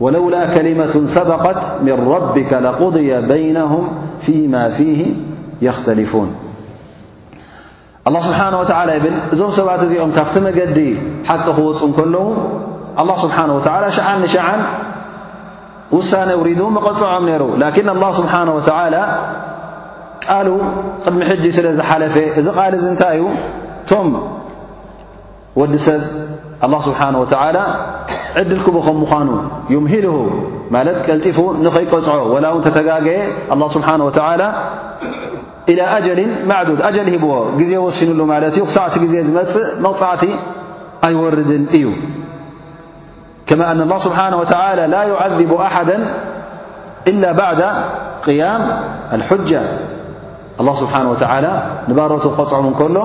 وለول 0.00 0.46
كلمة 0.54 1.06
ሰبقት 1.06 1.62
من 1.82 2.06
ربك 2.08 2.52
لقضي 2.52 3.20
بينه 3.20 3.72
فيم 4.22 4.52
فيه 4.76 5.06
يኽتلፉوን 5.68 6.28
الله 8.08 8.20
ስብሓنه 8.28 8.56
و 8.60 8.64
ብል 9.04 9.16
እዞም 9.34 9.50
ሰባት 9.58 9.80
እዚኦም 9.86 10.10
ካብቲ 10.16 10.34
መገዲ 10.46 10.78
ሓቂ 11.30 11.40
ክውፅ 11.56 11.80
ከለዉ 11.98 12.26
الله 13.00 13.16
ስብሓه 13.24 13.44
وى 13.56 13.90
ሸዓ 13.98 14.08
ንሸዓን 14.22 14.60
ውሳن 15.96 16.28
ውሪዱ 16.40 16.60
መቐፅዖም 16.76 17.24
ነይሩ 17.30 17.42
لكن 17.62 17.86
الله 17.94 18.10
ስብሓنه 18.20 18.52
وتى 18.58 18.74
ቃሉ 20.26 20.48
ቅድሚ 21.04 21.20
ሕጂ 21.30 21.44
ስለዝሓለፈ 21.56 22.16
እዚ 22.40 22.46
ቃል 22.58 22.74
ዚ 22.82 22.84
እንታይ 22.92 23.16
እዩ 23.18 23.24
ቶም 23.88 24.08
ወዲ 25.60 25.74
ሰብ 25.86 26.00
لله 26.66 26.78
ስሓنه 26.88 27.18
وى 27.22 27.28
ዕድልክቡ 28.40 28.74
ከም 28.86 28.96
ምዃኑ 29.02 29.28
ዩምሂል 29.74 30.06
ማለት 30.74 30.98
ቀልጢፉ 31.06 31.38
ንኸይቀፅዖ 31.64 32.08
ወላውንተተጋገየ 32.32 33.08
ه 33.50 33.68
ስብሓه 33.76 34.00
إላى 35.72 35.84
أ 35.96 35.98
ድ 36.04 36.98
ል 37.06 37.08
ሂብዎ 37.14 37.32
ግዜ 37.60 37.72
ወሲኑሉ 37.84 38.20
ማለት 38.32 38.52
እዩ 38.56 38.62
ክሳዕቲ 38.70 38.94
ግዜ 39.04 39.14
ዝመፅእ 39.28 39.68
መቕፃዕቲ 39.84 40.22
ኣይወርድን 41.06 41.64
እዩ 41.78 41.84
ከማ 43.48 43.60
الله 43.84 43.98
ስብሓه 44.06 44.32
و 44.40 44.44
ላ 44.94 44.96
يዓذቡ 45.12 45.50
ኣሓዳ 45.66 45.90
إل 47.10 47.22
بع 47.40 47.50
ቅያም 48.26 48.62
لጃ 49.20 49.52
له 50.66 50.72
ስብሓه 50.82 51.00
ንባሮቱ 51.88 52.24
ክቀፅዖም 52.32 52.66
ከሎ 52.80 52.96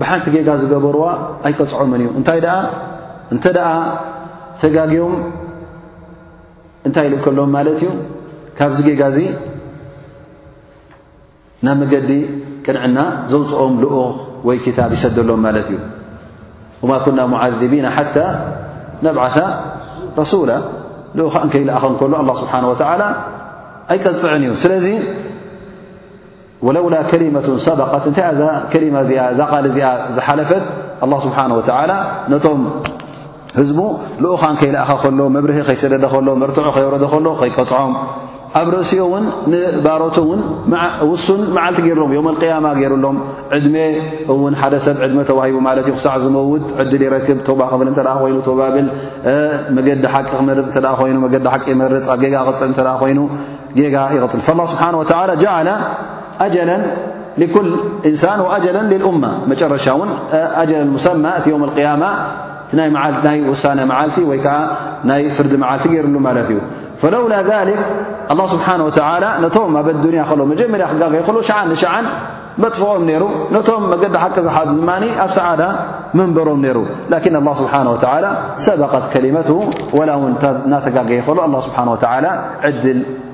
ብሓንቲ 0.00 0.24
ጌጋ 0.34 0.48
ዝገበርዋ 0.60 1.04
ኣይቀፅዖምን 1.46 2.00
እዩ 2.04 2.08
እንታይ 2.18 2.40
ኣ 2.56 2.56
እንተ 3.34 3.44
ደኣ 3.56 3.68
ተጋጊዮም 4.62 5.14
እንታይ 6.86 7.06
ልእከሎም 7.12 7.50
ማለት 7.56 7.76
እዩ 7.80 7.88
ካብዚ 8.58 8.78
ጌጋዚ 8.88 9.18
ናብ 11.64 11.76
መገዲ 11.82 12.10
ቅንዕና 12.66 12.98
ዘውፅኦም 13.32 13.74
ልኡኽ 13.82 14.16
ወይ 14.48 14.58
ክታብ 14.66 14.90
ይሰደሎም 14.96 15.40
ማለት 15.46 15.68
እዩ 15.72 15.78
ወማ 16.82 16.92
ኩና 17.06 17.20
ሙዓذቢና 17.32 17.86
ሓታ 17.96 18.16
ነባዓ 19.06 19.26
ረሱላ 20.20 20.50
ልኡኻ 21.18 21.34
ንከኢልኣኸንከሉ 21.46 22.12
ኣ 22.20 22.22
ስብሓን 22.42 22.64
ወ 22.72 22.74
ኣይቀፅዕን 23.92 24.42
እዩ 24.46 24.52
ስለዚ 24.64 24.86
ወለውላ 26.66 26.94
ከሊመة 27.10 27.48
ሰበቀት 27.66 28.04
እንታይ 28.10 28.84
ማ 28.96 28.98
ዚኣ 29.08 29.20
ዛቃል 29.38 29.64
እዚኣ 29.70 29.88
ዝሓለፈት 30.16 30.64
ስብሓ 31.26 31.38
ላ 31.90 31.94
ነቶም 32.32 32.58
ህዝ 33.58 33.70
ኡኻን 34.32 34.54
ከይልኣኻ 34.60 34.90
ሎ 35.20 35.22
ብር 35.44 35.50
ከሰደ 35.68 35.94
ሎ 36.26 36.34
ርትዑ 36.50 36.64
ረ 36.94 36.98
ቀፅዖም 37.56 37.92
ኣብ 38.60 38.68
እኡ 38.82 39.04
ባሮ 39.84 40.00
ሱን 41.24 41.40
ዓልቲ 41.64 41.88
ሩሎ 41.96 42.22
ሩሎም 42.92 43.18
ዕድ 43.56 44.74
ሰብ 44.86 44.96
ድ 45.18 45.26
ተሂ 45.30 45.50
ክሳዕ 45.96 46.14
ዝት 46.24 46.66
ክ 46.90 47.42
ክ 51.46 51.78
ይ 53.10 53.16
ብ 53.16 53.28
ዲቂ 53.76 53.94
ክፅ 54.34 54.46
ኣ 54.50 54.62
ይፅ 54.74 54.76
ሓ 54.82 54.90
ንሳ 59.50 59.72
ሻ 59.76 61.52
እ 61.52 62.59
ናይ 62.78 62.90
وሳن 63.50 63.80
መዓልቲ 63.90 64.16
ዓ 64.54 64.58
ናይ 65.10 65.22
ፍርዲ 65.36 65.52
መዓልቲ 65.64 65.86
رሉ 66.06 66.16
እዩ 66.42 66.52
فለول 67.02 67.32
ذلك 67.52 67.78
الله 68.32 68.46
ስبሓنه 68.54 68.84
و 68.88 68.90
ቶ 68.96 69.58
ኣብ 69.70 69.86
اያ 69.88 70.24
መጀመርያ 70.52 70.86
ክع 70.90 71.08
ይ 71.16 71.22
ሸዓ 71.48 71.58
ሸዓ 71.82 71.92
መጥفኦም 72.62 73.04
ሩ 73.22 73.24
ነቶም 73.54 73.82
መዲ 73.92 74.02
ሓቂ 74.24 74.36
ዝሓ 74.46 74.56
ኣብ 75.24 75.30
ሰعد 75.38 75.60
መንበሮም 76.18 76.60
ሩ 76.76 76.78
لكن 77.12 77.32
الله 77.40 77.54
ስبሓنه 77.62 77.90
و 77.94 77.98
ሰبقት 78.66 79.04
كلمته 79.14 79.58
ول 79.98 80.10
ናተጋع 80.72 81.04
ይ 81.16 81.20
لله 81.28 81.46
بሓه 81.54 81.86
و 81.92 81.94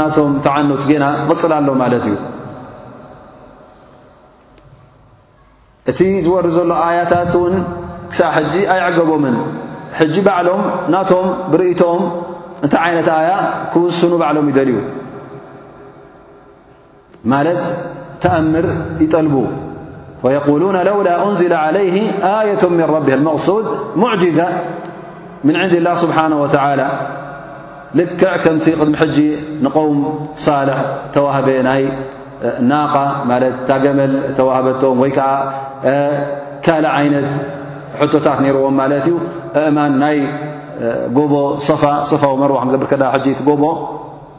ናቶም 0.00 0.30
ተዓኑት 0.44 0.82
ገና 0.90 1.04
ቕፅላ 1.30 1.52
ሎ 1.68 1.70
ማለት 1.82 2.04
እዩ 2.10 2.16
እቲ 5.90 6.00
ዝወሩ 6.26 6.46
ዘሎ 6.56 6.72
ኣያታት 6.88 7.32
ውን 7.42 7.54
ክሳብ 8.10 8.30
ሕጂ 8.38 8.54
ኣይعገቦምን 8.74 9.36
ሕጂ 10.00 10.14
ባዕሎም 10.26 10.62
ናቶም 10.92 11.26
ብርእቶም 11.52 12.02
እንታይ 12.64 12.80
ዓይነት 12.86 13.08
ኣያ 13.20 13.30
ክውስኑ 13.72 14.12
ባዕሎም 14.22 14.46
ይደልዩ 14.52 14.78
ማለት 17.34 17.62
ተኣምር 18.24 18.66
ይጠልቡ 19.04 19.36
فيقሉن 20.24 20.76
ለውላ 20.88 21.08
እንዝለ 21.28 21.52
عለይه 21.64 21.96
ኣየة 22.38 22.62
ምን 22.72 22.82
رብ 22.96 23.06
الመقሱድ 23.18 23.64
ሙዕጅዘة 24.02 24.48
ምን 25.46 25.54
عንዲ 25.60 25.72
اላه 25.80 25.94
ስብሓነه 26.04 26.36
وላى 26.44 26.86
ልክዕ 28.00 28.34
ከምቲ 28.44 28.64
ቅድሚ 28.80 28.94
ሕጂ 29.02 29.18
ንقوም 29.64 29.98
ሳልሕ 30.46 30.78
ተዋህበ 31.14 31.48
ናይ 31.68 31.82
ናق 32.70 32.94
ታገመል 33.68 34.12
ተዋህበቶም 34.38 34.96
ወይ 35.02 35.10
ከዓ 35.16 35.28
ካል 36.64 36.84
ዓይነት 36.96 37.28
ሕቶታት 38.00 38.38
ነርዎም 38.44 38.74
ማለት 38.82 39.02
እዩ 39.08 39.14
እማን 39.70 39.92
ናይ 40.04 40.16
ጎቦ 41.16 41.32
صፋ 41.68 41.82
صፋ 42.10 42.22
ዊመርዋክ 42.38 42.66
ገብርከ 42.74 42.92
ቲ 43.24 43.26
ጎቦ 43.48 43.64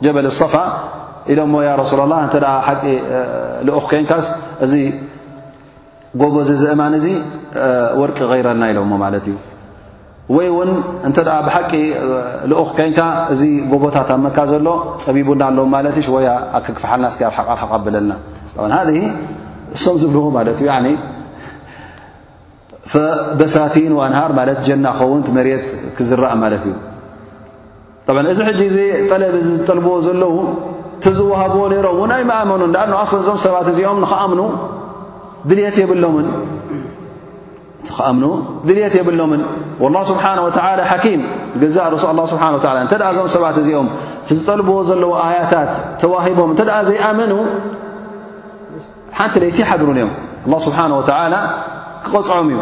ጀበል 0.03 0.27
صፋ 0.41 0.53
ኢሎሞ 1.31 1.53
رሱل 1.81 1.99
الله 2.05 2.19
እተ 2.27 2.35
ሓቂ 2.67 2.81
ልኡክ 3.67 3.85
ኮንካስ 3.93 4.25
እዚ 4.65 4.73
ጎቦ 6.21 6.33
እማን 6.73 6.93
እዙ 6.99 7.05
ወርቂ 8.01 8.17
غይረና 8.31 8.63
ኢሎ 8.71 8.79
ማለት 9.05 9.25
እዩ 9.31 9.35
ወይ 10.35 10.47
እውን 10.51 10.69
እንተ 11.07 11.17
ብሓቂ 11.47 11.71
ልኡኽ 12.49 12.69
ኮይንካ 12.77 12.99
እዚ 13.33 13.41
ጎቦታት 13.71 14.09
ኣ 14.15 14.15
መካ 14.25 14.37
ዘሎ 14.51 14.67
ፀቢቡና 15.03 15.41
ኣለዎ 15.51 15.65
ማለት 15.75 15.95
ሽ 16.05 16.07
ወ 16.15 16.17
ኣክክፍሓልና 16.59 17.07
ርሓዓርሓብለና 17.31 18.11
ذ 18.87 18.91
እሶም 19.75 19.95
ዝብልዎ 20.01 20.25
ለት 20.47 20.59
እዩ 20.63 20.95
በሳቲን 23.39 23.93
ኣንሃር 24.05 24.31
ጀና 24.65 24.85
ከውን 24.97 25.21
መሬት 25.37 25.65
ክዝራእ 25.97 26.33
ማለት 26.43 26.63
እዩ 26.71 26.75
እዚ 28.33 28.39
ሕጂ 28.49 28.63
ጠለብ 29.09 29.33
ዚ 29.45 29.49
ዝጠልብዎ 29.59 29.93
ዘለዉ 30.07 30.35
ቲዝዋሃብዎ 31.03 31.61
ነሮም 31.73 31.87
እውን 31.97 32.11
ኣይመእመኑን 32.17 32.73
ኣ 32.81 32.83
ኣዞም 33.17 33.37
ሰባት 33.45 33.67
እዚኦም 33.73 33.99
ንኸኣምኑ 34.03 34.41
ብልት 35.51 35.75
የብሎን 35.83 36.27
ከም 37.95 38.17
ድልት 38.67 38.93
የብሎምን 38.99 39.41
الله 39.85 40.01
ስብሓه 40.11 40.37
ሓኪም 40.91 41.21
ገዛ 41.61 41.77
ሱ 42.03 42.05
ተ 42.91 42.93
ዞም 43.15 43.27
ሰባት 43.35 43.55
እዚኦም 43.61 43.87
ቲዝጠልብዎ 44.27 44.77
ዘለዎ 44.89 45.11
ኣያታት 45.27 45.71
ተዋሂቦም 46.01 46.49
እተኣ 46.53 46.71
ዘይኣመኑ 46.89 47.31
ሓንቲ 49.19 49.33
ለይቲ 49.43 49.57
ሓድሩን 49.69 49.97
እዮም 49.99 50.11
ه 50.51 50.53
ስብሓه 50.65 50.89
و 50.99 51.01
ክቐፅዖም 52.05 52.47
እዩ 52.53 52.57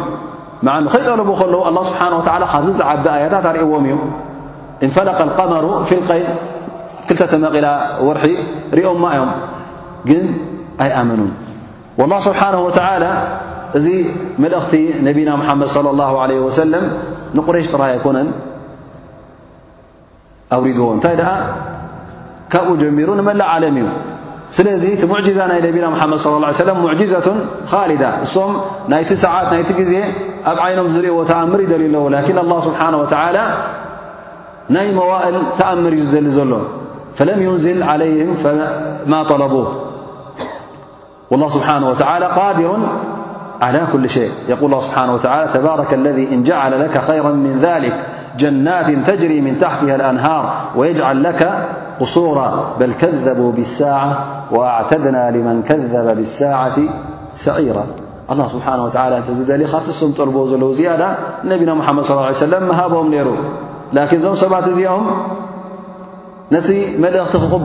ንኸይጠልቡ 0.85 1.27
ከለዉ 1.39 1.61
ه 1.67 1.79
ስብሓه 1.89 2.13
ካዙ 2.53 2.65
ዝዓቢ 2.79 3.05
ኣያታት 3.17 3.45
ኣርእዎም 3.51 3.85
እዩ 3.91 3.95
እንፈለق 4.85 5.19
اቀመሩ 5.27 5.65
ፊ 5.89 5.89
ቀይል 6.09 6.27
ክልተተመቂላ 7.07 7.67
ወርሒ 8.07 8.25
ርኦምማ 8.77 9.05
እዮም 9.15 9.31
ግን 10.09 10.25
ኣይ 10.83 10.91
ኣመኑን 11.01 11.31
ሓ 12.39 13.50
እዚ 13.77 13.87
መلእኽቲ 14.43 14.73
ነና 15.07 15.29
ممድ 15.49 15.65
صلى 15.75 15.89
الله 15.93 16.11
عليه 16.23 16.39
وسلم 16.47 16.83
ንقረሽ 17.37 17.65
ጥራ 17.73 17.81
ኣኮነን 17.97 18.27
أورድዎ 20.55 20.79
እንታይ 20.95 21.15
ካብኡ 22.53 22.69
ጀሚሩ 22.81 23.09
ንመላ 23.19 23.41
ዓለም 23.53 23.75
እዩ 23.81 23.85
ስለذ 24.55 24.83
ቲ 25.01 25.03
معዛ 25.13 25.37
ናይ 25.51 25.59
ና 25.83 25.87
መድ 26.03 26.17
صى 26.23 26.29
ه 26.31 26.31
عيه 26.43 26.53
وس 26.53 26.61
معجزة 26.85 27.27
خሊدة 27.71 28.09
እሶም 28.25 28.51
ናይቲ 28.91 29.09
ሰዓት 29.25 29.47
ናቲ 29.53 29.69
ግዜ 29.81 29.93
ኣብ 30.49 30.57
ዓይኖም 30.65 30.87
ዝርእዎ 30.95 31.15
ተኣምር 31.31 31.59
ይل 31.65 31.95
ዎ 32.05 32.05
لكن 32.15 32.35
الله 32.43 32.57
ስبሓنه 32.67 32.97
وتى 33.03 33.39
ናይ 34.75 34.87
مዋእል 34.97 35.35
ተኣምር 35.59 35.93
ሊ 35.99 36.29
ዘሎ 36.37 36.53
فለم 37.17 37.39
ينزل 37.47 37.79
عليه 37.91 38.15
طለب 39.31 39.53
والله 41.31 41.49
سبሓنه 41.55 41.85
وى 41.91 41.97
ሩ 42.21 42.33
على 43.61 43.87
كل 43.93 44.09
شيء 44.09 44.31
يقول 44.49 44.65
الله 44.71 44.83
سبحانهوتعالى 44.83 45.51
تبارك 45.53 45.93
الذي 45.93 46.33
إن 46.33 46.43
جعل 46.43 46.79
لك 46.81 46.97
خيرا 46.97 47.31
من 47.31 47.59
ذلك 47.59 47.93
جنات 48.37 48.85
تجري 49.07 49.41
من 49.41 49.59
تحتها 49.59 49.95
الأنهار 49.95 50.53
ويجعل 50.75 51.23
لك 51.23 51.67
قصورا 51.99 52.73
بل 52.79 52.93
كذبوا 52.93 53.51
بالساعة 53.51 54.19
وأعتدنا 54.51 55.31
لمن 55.31 55.63
كذب 55.63 56.15
بالساعة 56.17 56.75
سعيرا 57.37 57.85
الله 58.31 58.47
سبحانه 58.47 58.83
وتعالى 58.85 59.21
أنزمل 59.29 60.73
زياة 60.73 61.15
نبينا 61.43 61.73
محمد 61.73 62.05
صلى 62.05 62.13
اله 62.17 62.25
عليه 62.25 62.35
وسلم 62.35 62.71
هابهم 62.71 63.11
لل 63.13 63.27
لكن 63.93 64.19
م 64.21 64.35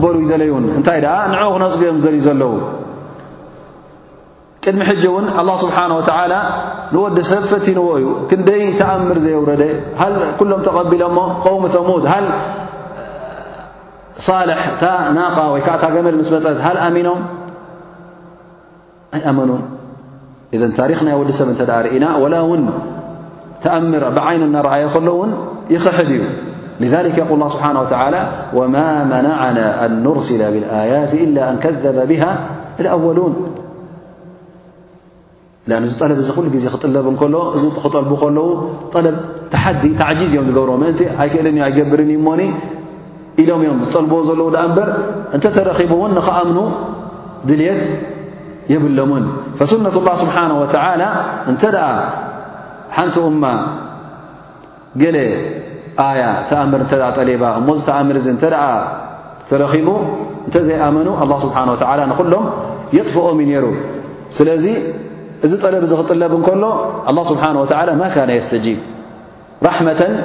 يم 0.03 0.33
ننع 0.35 0.81
ن 2.33 2.61
قدم 4.67 4.83
ج 4.83 5.07
ون 5.07 5.29
الله 5.39 5.55
سبحانه 5.55 5.95
وتعالى 5.97 6.39
نو 6.91 7.07
سب 7.15 7.39
فتنو 7.51 7.97
ي 8.03 8.05
كني 8.29 8.73
تأمر 8.75 9.17
زيورد 9.19 9.61
هل 9.97 10.13
كلم 10.39 10.59
تقبل 10.67 11.01
قوم 11.47 11.63
ثمو 11.67 11.97
هل 12.11 12.25
صالح 14.19 14.59
نق 15.17 15.37
ي 15.97 16.01
مل 16.05 16.15
مس 16.19 16.29
م 16.33 16.35
هل 16.67 16.77
أمنم 16.87 17.19
أيأمنون 19.13 19.61
إذ 20.53 20.61
تاريخنا 20.79 21.09
يوسب 21.15 21.47
رن 21.69 22.05
ول 22.23 22.35
ون 22.51 22.61
أمر 23.79 24.03
بين 24.19 24.41
نرأي 24.55 24.83
ل 25.07 25.07
ن 25.27 25.29
يخحد 25.75 26.09
ي 26.17 26.19
لذلك 26.83 27.15
يقول 27.21 27.35
الله 27.39 27.49
سبحانه 27.55 27.79
وتعالى 27.83 28.21
وما 28.57 28.87
منعنا 29.13 29.65
أن 29.85 29.91
نرسل 30.05 30.41
بالآيات 30.53 31.11
إلا 31.25 31.41
أن 31.51 31.55
كذب 31.65 31.97
بها 32.11 32.31
الأولون 32.83 33.33
ኣ 35.75 35.77
እዚ 35.87 35.93
ጠለብ 36.01 36.17
እዚ 36.23 36.29
ኩሉ 36.35 36.45
ግዜ 36.55 36.65
ክጥለብ 36.73 37.05
እንከሎ 37.11 37.35
እዚ 37.55 37.63
ክጠልቡ 37.83 38.11
ከለዉ 38.23 38.43
ጠለብ 38.95 39.15
ተሓዲ 39.53 39.81
ተዕጂዝ 39.99 40.29
እዮም 40.33 40.45
ዝገብሮ 40.49 40.69
ምእንቲ 40.81 41.01
ኣይክእለን 41.19 41.55
ዮ 41.59 41.61
ኣይገብርን 41.67 42.09
እዩሞኒ 42.15 42.41
ኢሎም 43.41 43.59
እዮም 43.63 43.79
ዝጠልብዎ 43.87 44.19
ዘለዉ 44.27 44.47
ድኣ 44.55 44.63
ምበር 44.69 44.89
እንተ 45.35 45.45
ተረኺቡ 45.57 45.91
እውን 45.99 46.11
ንኸኣምኑ 46.17 46.57
ድልት 47.49 47.81
የብሎን 48.73 49.25
ፈሱነት 49.59 49.95
ላ 50.07 50.11
ስብሓና 50.23 50.51
ወተዓላ 50.61 51.03
እንተ 51.51 51.61
ደኣ 51.75 51.87
ሓንቲ 52.95 53.15
እማ 53.31 53.43
ገለ 55.01 55.17
ኣያ 56.07 56.23
ተኣምር 56.51 56.81
እተ 56.85 56.93
ጠሊባ 57.17 57.43
እሞዚ 57.59 57.79
ተኣምር 57.89 58.17
እተ 58.21 58.45
ተረኺቡ 59.49 59.89
እንተ 60.47 60.55
ዘይኣመኑ 60.69 61.07
ኣ 61.23 61.27
ስብሓን 61.45 61.69
ላ 61.99 62.07
ንኩሎም 62.13 62.45
የጥፍኦም 62.99 63.37
እዩ 63.43 63.49
ነይሩ 63.51 63.65
ስለዚ 64.39 64.63
زلخطلبن 65.43 66.41
كلو 66.41 66.73
الله 67.09 67.23
سبحانه 67.23 67.61
وتعالى 67.61 67.95
ما 67.95 68.07
كان 68.09 68.29
يستجيب 68.29 68.77
رحمة 69.63 70.23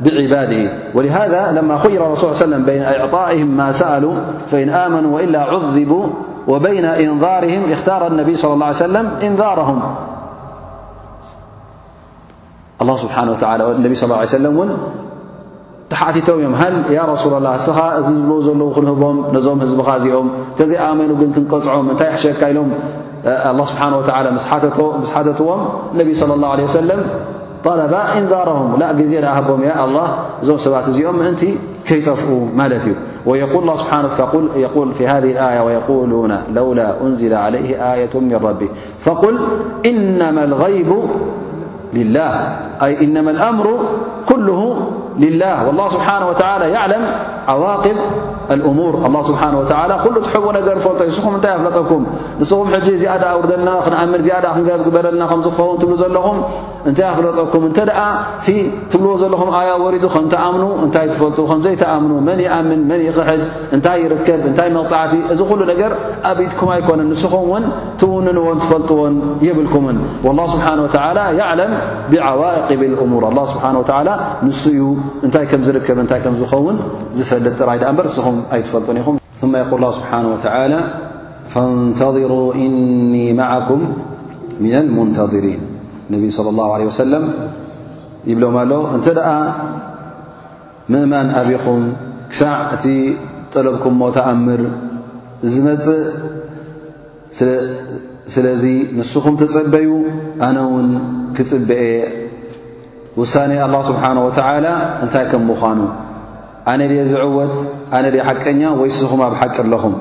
بعباده 0.00 0.70
ولهذا 0.94 1.52
لما 1.52 1.78
خير 1.78 2.06
الرسول 2.06 2.30
ل 2.30 2.32
لي 2.32 2.36
سلم 2.38 2.62
بين 2.64 2.82
إعطائهم 2.82 3.46
ما 3.46 3.72
سألوا 3.72 4.14
فإن 4.50 4.68
آمنوا 4.68 5.16
وإلا 5.16 5.42
عذبوا 5.42 6.06
وبين 6.48 6.84
إنذارهم 6.84 7.72
اختار 7.72 8.06
النبي 8.06 8.36
صلى 8.36 8.52
الله 8.54 8.66
علي 8.66 8.74
وسلم 8.74 9.10
إنذارهم 9.22 9.94
الله 12.82 12.96
سبحانه 12.96 13.30
وتعالى 13.30 13.72
النبي 13.72 13.94
صلى 13.94 14.04
الله 14.06 14.16
عليه 14.16 14.26
سلم 14.28 14.76
እ 15.90 15.92
رسل 15.92 15.92
اله 17.40 17.56
ኻ 17.76 17.78
እዚ 17.98 18.08
ዝ 18.44 18.46
ዘለ 18.46 18.62
ክቦም 18.76 19.16
ዞም 19.44 19.58
ህዝኻ 19.64 19.88
ዚኦም 20.04 20.28
ተይኣመኑ 20.58 21.10
ግን 21.20 21.30
ክقፅዖ 21.36 21.66
ታይ 22.00 22.10
ሸካ 22.22 22.40
ኢሎም 22.52 22.70
ل 23.58 23.60
ስه 23.68 23.72
وى 23.94 24.02
ሓትዎ 24.50 24.86
صى 25.08 25.16
اله 26.34 26.50
عله 26.54 26.64
وس 26.68 26.76
ንዛره 28.02 28.52
ዜ 28.98 29.00
ቦም 29.48 29.60
له 29.66 29.74
እዞም 30.42 30.58
ሰባት 30.64 30.86
እዚኦም 30.92 31.16
እን 31.28 31.34
ይጠፍ 31.98 32.20
እዩ 32.28 32.34
ذ 32.72 32.74
ية 34.58 35.40
ويقولو 35.68 36.16
ول 36.70 36.80
أنزل 37.06 37.32
عليه 37.44 37.66
ية 38.00 38.14
من 38.30 38.36
رب 38.46 38.60
فل 39.04 39.16
غ 44.60 44.62
ه 44.70 44.72
ምر 44.78 44.95
والله 45.18 45.88
سبحانه 45.88 46.28
وتعالى 46.28 46.70
يعلم 46.70 47.02
عواقب 47.48 47.96
الأمور 48.50 49.06
الله 49.06 49.22
سبحانه 49.22 49.58
وتعالى 49.58 49.94
ل 49.94 50.22
تحبل 50.22 50.54
قرفلت 50.70 51.02
م 51.26 51.36
نتيفلطكم 51.36 52.06
نسم 52.40 52.70
زيادة 52.84 53.26
أورنا 53.32 54.02
أمر 54.04 54.20
دة 54.28 54.52
بن 54.52 55.96
تلخم 55.96 56.38
እ 56.90 56.92
ፍለጠኩም 57.18 57.62
እተ 57.68 57.78
ኣ 58.00 58.02
ቲ 58.46 58.50
ትብልዎ 58.92 59.14
ዘለኹም 59.22 59.48
ኣያ 59.58 59.70
ሪዱ 59.94 60.04
ከም 60.14 60.24
ተኣምኑ 60.32 60.64
እታይ 60.86 61.06
ትፈልጡ 61.12 61.38
ከዘይተኣምኑ 61.50 62.12
መን 62.26 62.40
ይኣምን 62.44 62.80
መን 62.90 63.00
ይክሕድ 63.06 63.42
እንታይ 63.76 63.98
ይርከብ 64.04 64.42
እንታይ 64.50 64.68
መቕፅዕቲ 64.76 65.12
እዚ 65.34 65.40
ሉ 65.58 65.64
ነገር 65.72 65.92
ኣብድኩም 66.30 66.70
ኣይኮነን 66.74 67.08
ንስኹምውን 67.12 67.64
ትውንንዎን 68.00 68.58
ትፈልጥዎን 68.62 69.14
የብልኩምን 69.48 69.96
لله 70.26 70.46
ስብሓ 70.54 70.66
عለም 71.50 71.72
ብዓዋئقብ 72.12 72.80
እሙር 73.06 73.24
ስብሓ 73.52 73.64
ንሱ 74.46 74.62
ዩ 74.78 74.82
እንታይ 75.26 75.44
ከ 75.50 75.52
ዝርከብ 75.66 75.98
ታይ 76.10 76.20
ዝኸውን 76.42 76.76
ዝፈልጥ 77.18 77.54
ጥራይ 77.60 77.78
ር 77.84 77.92
ንስኹም 78.06 78.36
ኣይትፈልጡን 78.56 78.98
ኢኹ 79.02 79.08
ል 79.84 79.86
ስብሓ 79.98 80.16
ፈንተظሩ 81.52 82.32
እኒ 82.66 83.12
ኩም 83.68 83.82
ንተظሪን 85.08 85.62
እነቢይ 86.10 86.30
ስለ 86.36 86.48
ላሁ 86.58 86.68
ለ 86.80 86.84
ወሰለም 86.90 87.24
ይብሎም 88.30 88.56
ኣሎ 88.62 88.72
እንተ 88.96 89.06
ደኣ 89.16 89.28
ምእማን 90.92 91.28
ኣብኹም 91.38 91.80
ክሳዕ 92.32 92.54
እቲ 92.74 92.84
ጠለብኩምሞ 93.52 94.02
ተኣምር 94.16 94.62
ዝመፅእ 95.52 96.04
ስለዚ 98.34 98.64
ንስኹም 98.98 99.34
ተጸበዩ 99.40 99.88
ኣነ 100.48 100.58
ውን 100.74 100.88
ክፅበአ 101.38 101.82
ውሳኔ 103.20 103.52
ኣላ 103.66 103.74
ስብሓን 103.90 104.18
ወትዓላ 104.26 104.66
እንታይ 105.06 105.26
ከም 105.32 105.42
ምዃኑ 105.50 105.80
ኣነ 106.72 106.80
ድ 106.92 106.96
ዝዕወት 107.10 107.56
ኣነድ 107.96 108.16
ሓቀኛ 108.28 108.62
ወይስኹም 108.82 109.20
ኣብ 109.28 109.34
ሓቂ 109.42 109.56
ኣለኹም 109.64 109.94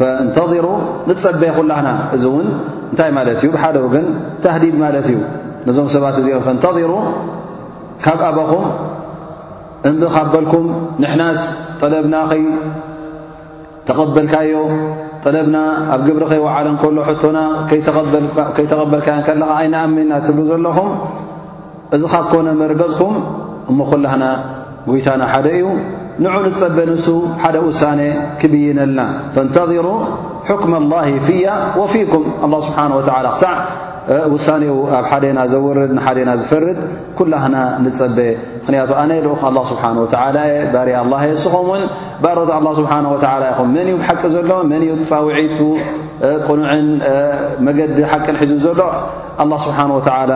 ፈእንተظሩ 0.00 0.66
ንጸበየ 1.10 1.50
ኩላኽና 1.58 1.88
እዚ 2.16 2.24
እውን 2.32 2.48
እንታይ 2.90 3.10
ማለት 3.20 3.36
እዩ 3.44 3.50
ብሓደ 3.58 3.76
ውግን 3.86 4.06
ተህዲድ 4.42 4.74
ማለት 4.84 5.06
እዩ 5.12 5.16
ነዞም 5.68 5.88
ሰባት 5.94 6.14
እዚኦም 6.20 6.42
ፈእንተظሩ 6.46 6.92
ካብ 8.04 8.20
ኣበኹም 8.28 8.64
እምብ 9.88 10.02
ካበልኩም 10.14 10.66
ንሕናስ 11.02 11.40
ጠለብና 11.80 12.14
ኸይ 12.30 12.42
ተቐበልካዮ 13.88 14.52
ጠለብና 15.22 15.56
ኣብ 15.94 16.00
ግብሪ 16.06 16.24
ኸይወዓለን 16.32 16.76
ከሎ 16.82 16.96
ሕቶና 17.08 17.38
ከይተቐበልካዮ 18.56 19.18
ከለኻ 19.26 19.50
ኣይንኣምንና 19.58 20.12
እትብሉ 20.22 20.40
ዘለኹም 20.52 20.88
እዚ 21.96 22.02
ኻኮነ 22.20 22.48
መርገፅኩም 22.62 23.14
እሞኮላህና 23.70 24.24
ጉይታና 24.88 25.22
ሓደ 25.32 25.46
እዩ 25.58 25.66
ንዑ 26.24 26.34
ንጸበ 26.46 26.76
ንሱ 26.90 27.06
ሓደ 27.44 27.56
ውሳነ 27.68 28.00
ክብይነልና 28.40 29.00
ፈእንተظሩ 29.36 29.86
ሕኩመ 30.48 30.74
ላሂ 30.94 31.08
ፍያ 31.28 31.46
ወፊኩም 31.82 32.24
ኣላ 32.46 32.52
ስብሓን 32.68 32.92
ወዓላ 32.98 33.26
ክሳዕ 33.36 33.56
ውሳነኡ 34.32 34.76
ኣብ 34.98 35.04
ሓደና 35.10 35.40
ዘውርድ 35.52 35.90
ንሓደና 35.96 36.30
ዝፈርድ 36.40 36.78
ኩላህና 37.18 37.56
ንፀበ 37.84 38.18
ምኽንያቱ 38.60 38.90
ኣነ 39.02 39.10
ልኡክ 39.26 39.42
ኣ 39.48 39.52
ስብሓን 39.70 39.96
ወተ 40.04 40.14
ባር 40.74 40.88
ኣላ 41.00 41.12
እስኹም 41.38 41.66
እውን 41.68 41.82
ባሮት 42.22 42.50
ኣ 42.56 42.60
ስብሓ 42.80 42.92
ወ 43.14 43.16
ኢኹም 43.50 43.68
መን 43.76 43.86
እዩ 43.90 43.94
ብሓቂ 44.02 44.22
ዘሎ 44.34 44.50
መን 44.72 44.82
ተፃውዒቱ 45.02 45.58
ቁኑዕን 46.48 46.88
መገዲ 47.68 47.98
ሓቂን 48.12 48.38
ሒዙ 48.42 48.54
ዘሎ 48.66 48.80
ኣላه 49.44 49.58
ስብሓን 49.68 49.90
ወተላ 49.98 50.32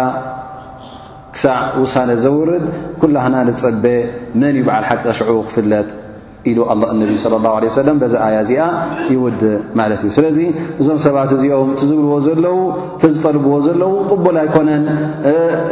ክሳዕ 1.35 1.61
ውሳነ 1.83 2.11
ዘውርድ 2.27 2.65
ኩላህና 3.03 3.35
ንፀበ 3.51 3.85
መን 4.41 4.53
እዩ 4.61 4.65
በዓል 4.71 4.85
ሓቂ 4.91 5.03
ሽዑ 5.19 5.31
ክፍለጥ 5.49 5.89
ኢ 6.51 6.53
ነ 6.57 6.61
صለ 7.25 7.35
ه 7.45 7.71
ሰለ 7.77 7.89
ዛ 8.13 8.15
ኣያ 8.27 8.37
እዚኣ 8.45 8.63
ይውድ 9.13 9.43
ማለት 9.79 10.01
እዩ 10.05 10.11
ስለዚ 10.17 10.39
እዞም 10.81 10.99
ሰባት 11.05 11.31
እዚኦም 11.37 11.69
እቲ 11.75 11.81
ዝብልዎ 11.91 12.15
ዘለ 12.27 12.45
እዝጠልብዎ 13.09 13.55
ዘለው 13.67 13.93
ቁቦል 14.11 14.37
ኣይኮነን 14.43 14.83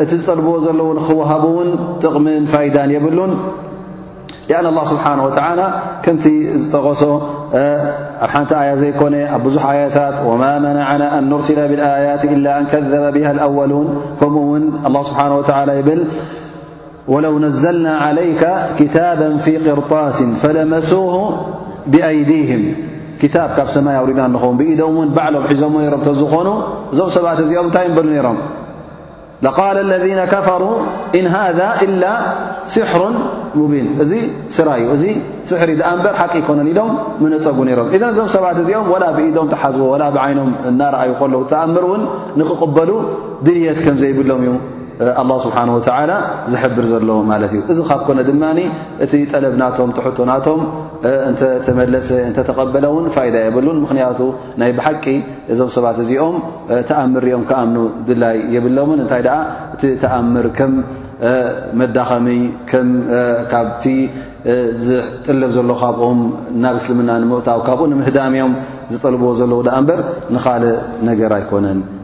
እቲ 0.02 0.10
ዝጠልብዎ 0.20 0.54
ዘለዉ 0.66 0.88
ክወሃብ 1.06 1.44
ውን 1.56 1.68
ጥቕምን 2.04 2.42
ፋይዳን 2.54 2.90
የብሉን 2.96 3.32
አን 4.56 4.64
لله 4.74 4.84
ስብሓه 4.92 6.00
ክምቲ 6.04 6.24
ዝጠቀሶ 6.62 7.02
ኣብ 8.24 8.30
ሓንቲ 8.32 8.50
ኣያ 8.62 8.70
ዘይኮነ 8.80 9.14
ኣብ 9.34 9.40
ብዙሕ 9.46 9.62
ኣያታት 9.74 10.16
ወማ 10.28 10.42
መናعና 10.64 11.02
ን 11.28 11.30
ርሲለ 11.40 11.60
ብኣያት 11.72 12.22
إላ 12.34 12.46
ን 12.62 12.64
ከذበ 12.72 13.14
ሃ 13.28 13.30
أወሉን 13.46 13.88
ከምኡውን 14.18 14.62
ስብሓ 15.08 15.20
ይብል 15.80 16.00
وለው 17.10 17.34
ነዘልና 17.44 17.86
علይከ 18.06 18.42
ክታባ 18.78 19.20
ፊ 19.44 19.46
ቅርጣስ 19.66 20.18
ፈለመሱ 20.42 20.92
ብኣይዲهም 21.92 22.64
ታብ 23.34 23.50
ካብ 23.56 23.68
ሰማይ 23.74 23.96
ኣውሪድና 24.00 24.22
እንኸውን 24.30 24.56
ብኢዶም 24.60 24.94
ውን 24.98 25.08
ባዕሎም 25.16 25.44
ሒዞዎ 25.52 25.72
ሮም 25.94 26.02
ዝኾኑ 26.20 26.48
እዞም 26.94 27.08
ሰባት 27.16 27.38
እዚኦም 27.44 27.66
እንታይ 27.68 27.86
ንበሉ 27.90 28.06
ነሮም 28.16 28.38
قል 29.58 29.76
اለذ 29.84 30.04
ከፈሩ 30.32 30.62
ኢን 31.18 31.26
ሃذ 31.34 31.58
ኢላ 31.84 32.04
ስሕሩ 32.74 33.02
ሙብን 33.58 33.86
እዚ 34.02 34.12
ስራ 34.56 34.68
እዩ 34.80 34.86
እዚ 34.96 35.04
ስሕሪ 35.50 35.70
ድኣ 35.80 35.88
ንበር 35.98 36.14
ሓቂ 36.20 36.34
ኮነን 36.48 36.68
ኢሎም 36.72 36.90
ምንፀጉ 37.22 37.58
ነይሮም 37.68 37.88
እذ 37.96 38.02
እዞም 38.12 38.28
ሰባት 38.36 38.56
እዚኦም 38.62 38.86
وላ 38.92 39.04
ብኢዶም 39.16 39.48
ተሓዝቦ 39.54 39.82
وላ 39.92 40.04
ብዓይኖም 40.16 40.50
እናርአዩ 40.70 41.10
ከለዉ 41.22 41.42
ተኣምር 41.52 41.84
ውን 41.90 42.02
ንኽቕበሉ 42.40 42.90
ድልየት 43.46 43.78
ከም 43.86 43.96
ዘይብሎም 44.02 44.42
እዩ 44.46 44.50
ኣላ 45.20 45.30
ስብሓን 45.44 45.70
ወተዓላ 45.76 46.12
ዝሕብር 46.52 46.84
ዘሎዎ 46.92 47.18
ማለት 47.30 47.52
እዩ 47.56 47.60
እዚ 47.72 47.78
ካብ 47.90 48.00
ኮነ 48.08 48.18
ድማኒ 48.28 48.58
እቲ 49.04 49.12
ጠለብ 49.32 49.54
ናቶም 49.62 49.88
እትሕቶናቶም 49.92 50.60
እንተተመለሰ 51.30 52.10
እንተተቐበለ 52.30 52.84
እውን 52.92 53.06
ፋኢዳ 53.16 53.36
የብሉን 53.46 53.78
ምክንያቱ 53.84 54.20
ናይ 54.62 54.70
ብሓቂ 54.78 55.04
እዞም 55.52 55.70
ሰባት 55.76 55.98
እዚኦም 56.04 56.36
ተኣምር 56.90 57.26
ኦም 57.36 57.44
ክኣምኑ 57.50 57.76
ድላይ 58.10 58.36
የብሎምን 58.56 59.00
እንታይ 59.04 59.22
ደኣ 59.28 59.38
እቲ 59.76 59.82
ተኣምር 60.04 60.46
ከም 60.58 60.74
መዳኸሚ 61.80 62.28
ካብቲ 63.52 63.84
ዝጥልብ 64.86 65.50
ዘሎ 65.56 65.68
ካብኦም 65.82 66.20
ናብ 66.64 66.76
እስልምና 66.82 67.10
ንምእታው 67.24 67.60
ካብኡ 67.68 67.80
ንምህዳሚዮም 67.94 68.54
ዝጠልብዎ 68.92 69.30
ዘለዉ 69.40 69.60
ደኣ 69.70 69.76
እምበር 69.82 70.00
ንካል 70.36 70.64
ነገር 71.10 71.32
ኣይኮነን 71.40 71.80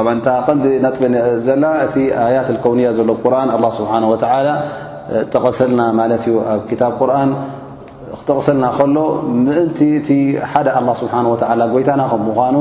እ 0.00 0.02
ከንዲ 0.46 0.64
ናጥበ 0.84 1.04
ዘላ 1.46 1.64
እቲ 1.84 1.94
ኣያት 2.24 2.48
ከውንያ 2.62 2.88
ዘሎ 2.98 3.08
ቁርን 3.22 3.48
ኣ 3.56 3.56
ስብሓه 3.78 4.02
ወላ 4.12 4.30
ተቀሰልና 5.32 5.80
ማለት 6.00 6.22
እዩ 6.28 6.34
ኣብ 6.52 6.62
ታብ 6.80 6.92
ቁርን 7.00 7.30
ክተቀሰልና 8.18 8.64
ከሎ 8.78 8.96
ምእንቲ 9.44 9.78
እቲ 10.00 10.08
ሓደ 10.52 10.68
ኣه 10.80 10.86
ስብሓ 11.02 11.14
ወ 11.32 11.36
ጎይታና 11.74 12.02
ከምምዃኑ 12.12 12.56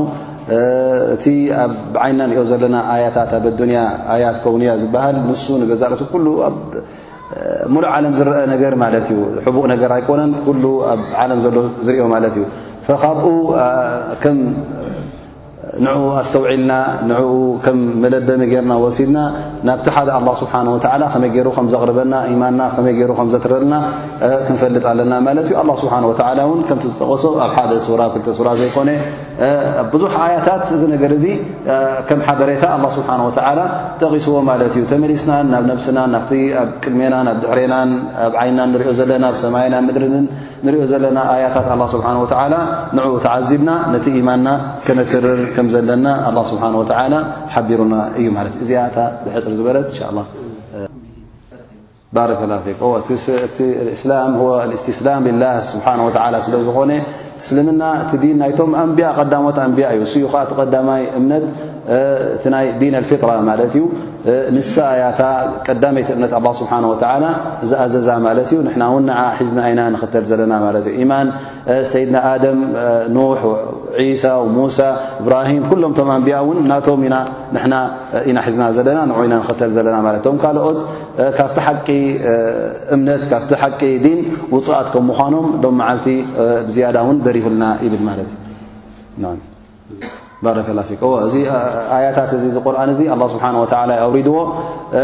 እቲ 1.15 1.25
ኣብ 1.63 1.71
ዓይና 2.05 2.19
ንሪኦ 2.29 2.43
ዘለና 2.51 2.75
ኣያታት 2.93 3.31
ኣብ 3.39 3.45
ኣዱንያ 3.51 3.79
ኣያት 4.15 4.37
ከውንያ 4.45 4.69
ዝበሃል 4.83 5.15
ንሱ 5.29 5.45
ንገዛ 5.61 5.81
ርእሱ 5.91 6.01
ሙሉእ 6.13 7.87
ዓለም 7.95 8.13
ዝረአ 8.19 8.37
ነገር 8.53 8.73
ማለት 8.85 9.07
እዩ 9.11 9.19
ሕቡቕ 9.45 9.63
ነገር 9.73 9.89
ኣይኮነን 9.97 10.31
ኩሉ 10.47 10.63
ኣብ 10.93 11.01
ዓለም 11.23 11.39
ዘሎ 11.47 11.55
ዝርኦ 11.87 12.05
ማለት 12.15 12.35
እዩ 12.39 12.45
ካብኡ 13.03 13.27
ንዕኡ 15.83 16.03
ኣስተውዒልና 16.19 16.71
ንዕኡ 17.09 17.29
ከም 17.63 17.77
መለበሚ 18.03 18.41
ጌርና 18.51 18.73
ወሲድና 18.83 19.17
ናብቲ 19.67 19.87
ሓደ 19.95 20.09
ኣላ 20.17 20.27
ስብሓን 20.41 20.67
ወዓላ 20.73 21.03
ከመይ 21.13 21.29
ገይሩ 21.35 21.47
ከም 21.57 21.67
ዘቕርበና 21.73 22.13
ኢማንና 22.33 22.61
ከመይ 22.75 22.93
ገይሩ 22.99 23.11
ከም 23.19 23.29
ዘትረልና 23.33 23.75
ክንፈልጥ 24.47 24.83
ኣለና 24.91 25.13
ማለት 25.27 25.45
እዩ 25.49 25.55
ኣላ 25.61 25.71
ስብሓን 25.83 26.05
ወዓላ 26.11 26.39
እውን 26.47 26.61
ከምቲ 26.69 26.85
ዝጠቐሶ 26.93 27.25
ኣብ 27.45 27.51
ሓደ 27.57 27.71
ሱራ 27.87 28.01
ክልተ 28.13 28.27
ሱራ 28.39 28.49
ዘይኮነ 28.61 28.89
ብዙሕ 29.93 30.13
ኣያታት 30.27 30.63
እዚ 30.77 30.83
ነገር 30.93 31.11
እዙ 31.17 31.25
ከም 32.09 32.21
ሓደሬታ 32.27 32.63
ኣላ 32.77 32.85
ስብሓን 32.97 33.21
ወተዓላ 33.27 33.59
ተቒስዎ 34.03 34.35
ማለት 34.51 34.73
እዩ 34.77 34.83
ተመሊስናን 34.93 35.47
ናብ 35.55 35.65
ነብስናን 35.71 36.09
ናፍቲ 36.17 36.31
ኣብ 36.61 36.69
ቅድሜናን 36.85 37.27
ኣብ 37.33 37.39
ድሕረናን 37.45 37.91
ኣብ 38.27 38.33
ዓይንናን 38.43 38.71
ንሪኦ 38.75 38.93
ዘለና 39.01 39.25
ኣብ 39.31 39.37
ሰማይናን 39.45 39.83
ምድርን 39.89 40.25
ንሪኦ 40.65 40.83
ዘለና 40.91 41.17
ኣያታት 41.31 41.67
ኣላ 41.73 41.81
ስብሓነ 41.95 42.15
ወተዓላ 42.25 42.53
ንዕኡ 42.97 43.11
ተዓዚብና 43.25 43.69
ነቲ 43.95 44.05
ኢማንና 44.21 44.47
ከነትርር 44.87 45.41
ከም 45.57 45.67
ዘለና 45.75 46.05
ኣ 46.29 46.31
ስብሓ 46.53 46.63
ወተዓላ 46.81 47.13
ሓቢሩና 47.55 47.93
እዩ 48.21 48.27
ማለት 48.39 48.53
እዩ 48.57 48.61
እዚያታ 48.67 48.97
ብሕፅሪ 49.25 49.53
ዝበለት 49.61 49.87
እንሻ 49.93 50.01
ላ 50.17 50.27
ስላ 54.01 54.13
ه 54.31 54.77
ስለ 56.47 56.55
ዝኾነ 56.67 56.91
እስልምና 57.41 57.83
ዲ 58.21 58.25
ና 58.41 58.83
ንያ 58.89 59.07
ዳሞ 59.31 59.45
ንያ 59.75 59.87
እዩ 59.95 60.05
ዩ 60.23 60.27
ዓ 60.41 60.43
ይ 61.01 61.05
እምነ 61.17 61.33
ዲ 62.81 62.91
ፊر 63.09 63.21
ዩ 63.79 63.83
ንያታ 64.57 65.21
ቀዳይቲ 65.67 66.07
እነት 66.17 66.31
له 66.45 66.51
ስه 66.59 67.25
ዝኣዘዛ 67.71 68.07
ማ 68.25 68.33
ሒዝ 68.39 68.49
ና 69.79 69.81
ኽተል 70.03 70.23
ዘና 70.31 70.53
ሰድና 71.93 72.17
ሙ 74.55 74.61
ሎም 75.83 76.09
ኣ 76.15 76.17
ናቶም 76.71 77.01
ኢናሒዝና 78.31 78.63
ዘለና 78.77 78.99
ንና 79.29 79.33
ተ 79.61 79.69
ና 79.95 80.01
ካኦት 80.43 80.77
ካብ 81.37 81.49
ቂ 81.87 81.89
እ 82.93 82.95
ፅኣት 84.67 84.87
ከምኖም 84.93 85.47
ደፍና 85.65 85.81
ብ 90.45 90.47
እዚ 91.27 91.35
ያታት 92.03 92.31
ቁር 92.69 92.75
ስሓ 93.33 93.43
ውድዎ 94.13 94.35
ى 94.93 94.95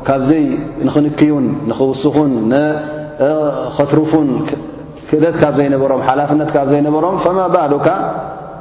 ካብዘይ 0.08 0.46
ንኽንክዩን 0.86 1.46
ንኽውስኹን 1.70 2.32
ንከትሩፉን 2.52 4.30
ክእለት 5.10 5.36
ካብ 5.44 5.54
ዘይነበሮም 5.60 6.02
ሓላፍነት 6.08 6.50
ካብ 6.56 6.68
ዘይነበሮም 6.74 7.16
ፈማ 7.26 7.40
ባሉካ 7.56 7.88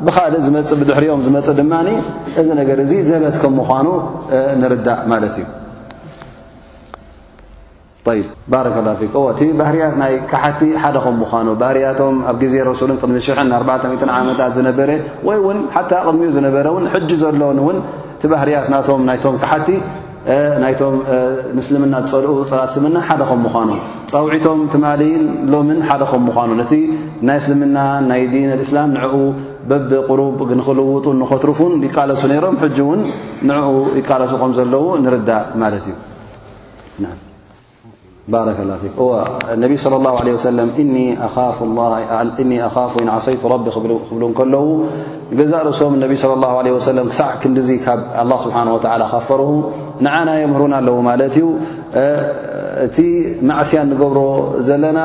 ብካልእ 0.06 0.42
ዝእ 0.46 0.76
ብድሕሪኦም 0.82 1.20
ዝመፅእ 1.26 1.56
ድማ 1.58 1.72
እዚ 2.42 2.48
ነገር 2.60 2.78
እዚ 2.84 2.92
ዘበት 3.10 3.36
ከም 3.42 3.52
ምዃኑ 3.60 3.86
ንርዳእ 4.62 5.00
ማለት 5.12 5.34
እዩ 5.42 5.48
ባረላ 8.52 8.88
ኩ 9.14 9.18
እቲ 9.32 9.40
ባህርያት 9.58 9.94
ናይ 10.00 10.14
ካሓቲ 10.30 10.60
ሓደከም 10.82 11.14
ምዃኑ 11.22 11.48
ባህርያቶም 11.60 12.16
ኣብ 12.30 12.36
ግዜ 12.42 12.54
ረሱ 12.68 12.80
ቅድሚ 13.02 13.18
ሽ 13.26 13.36
4ዓት 13.58 14.42
ዝነበረ 14.56 14.90
ወይ 15.28 15.38
ውን 15.46 15.58
ሓ 15.74 15.82
ቅድሚኡ 16.06 16.30
ዝነበረ 16.36 16.66
እን 16.80 16.86
ሕጂ 16.94 17.10
ዘሎን 17.22 17.58
ውን 17.66 17.78
እቲ 18.16 18.24
ባህርያት 18.32 18.66
ና 18.74 19.14
ካሓቲ 19.44 19.68
ናቶ 20.62 20.80
ስልምና 21.66 21.94
ፀልኡ 22.10 22.32
ፅላት 22.50 22.70
ስልምና 22.74 22.98
ሓደከም 23.08 23.40
ምዃኑ 23.46 23.70
ፀውዒቶም 24.12 24.60
ተማ 24.74 24.84
ሎምን 25.54 25.78
ሓደከም 25.88 26.22
ምኳኑ 26.30 26.50
ነቲ 26.60 26.72
ናይ 27.28 27.38
እስልምና 27.42 27.78
ናይ 28.10 28.22
ዲን 28.34 28.50
እስላም 28.66 28.92
ንዕኡ 28.98 29.16
በብ 29.70 29.90
ቁሩብ 30.10 30.38
ንኽልውጡ 30.60 31.06
ንኸትርፉን 31.22 31.74
ይቃለሱ 31.88 32.22
ነሮም 32.34 32.56
ውን 32.90 33.00
ንኡ 33.50 33.66
ይቃለሱ 34.00 34.32
ከም 34.44 34.54
ዘለዉ 34.60 34.84
ንርዳእ 35.06 35.44
ማለት 35.62 35.86
እዩ 35.92 35.96
ባረ 38.32 38.50
ነቢ 39.62 39.74
ሰለ 40.44 40.58
እኒ 40.82 40.94
ኣኻፉ 41.28 41.64
ኢን 43.02 43.08
ዓሰይቱ 43.16 43.42
ረቢ 43.52 43.66
ክብሉ 43.76 44.24
ከለዉ 44.40 44.64
ንገዛእ 45.32 45.62
ርእሶም 45.68 45.94
ነቢ 46.04 46.12
ሰለም 46.86 47.06
ክሳዕ 47.12 47.28
ክንዲዙ 47.44 47.68
ካብ 47.86 48.00
ላ 48.32 48.36
ስብሓ 48.44 48.56
ካፈር 49.14 49.42
ንዓናዮ 50.06 50.38
ህሩን 50.54 50.72
ኣለዉ 50.78 50.96
ማለት 51.08 51.34
እዩ 51.40 51.46
እቲ 52.86 52.96
ማእስያ 53.50 53.78
እንገብሮ 53.86 54.18
ዘለና 54.70 55.00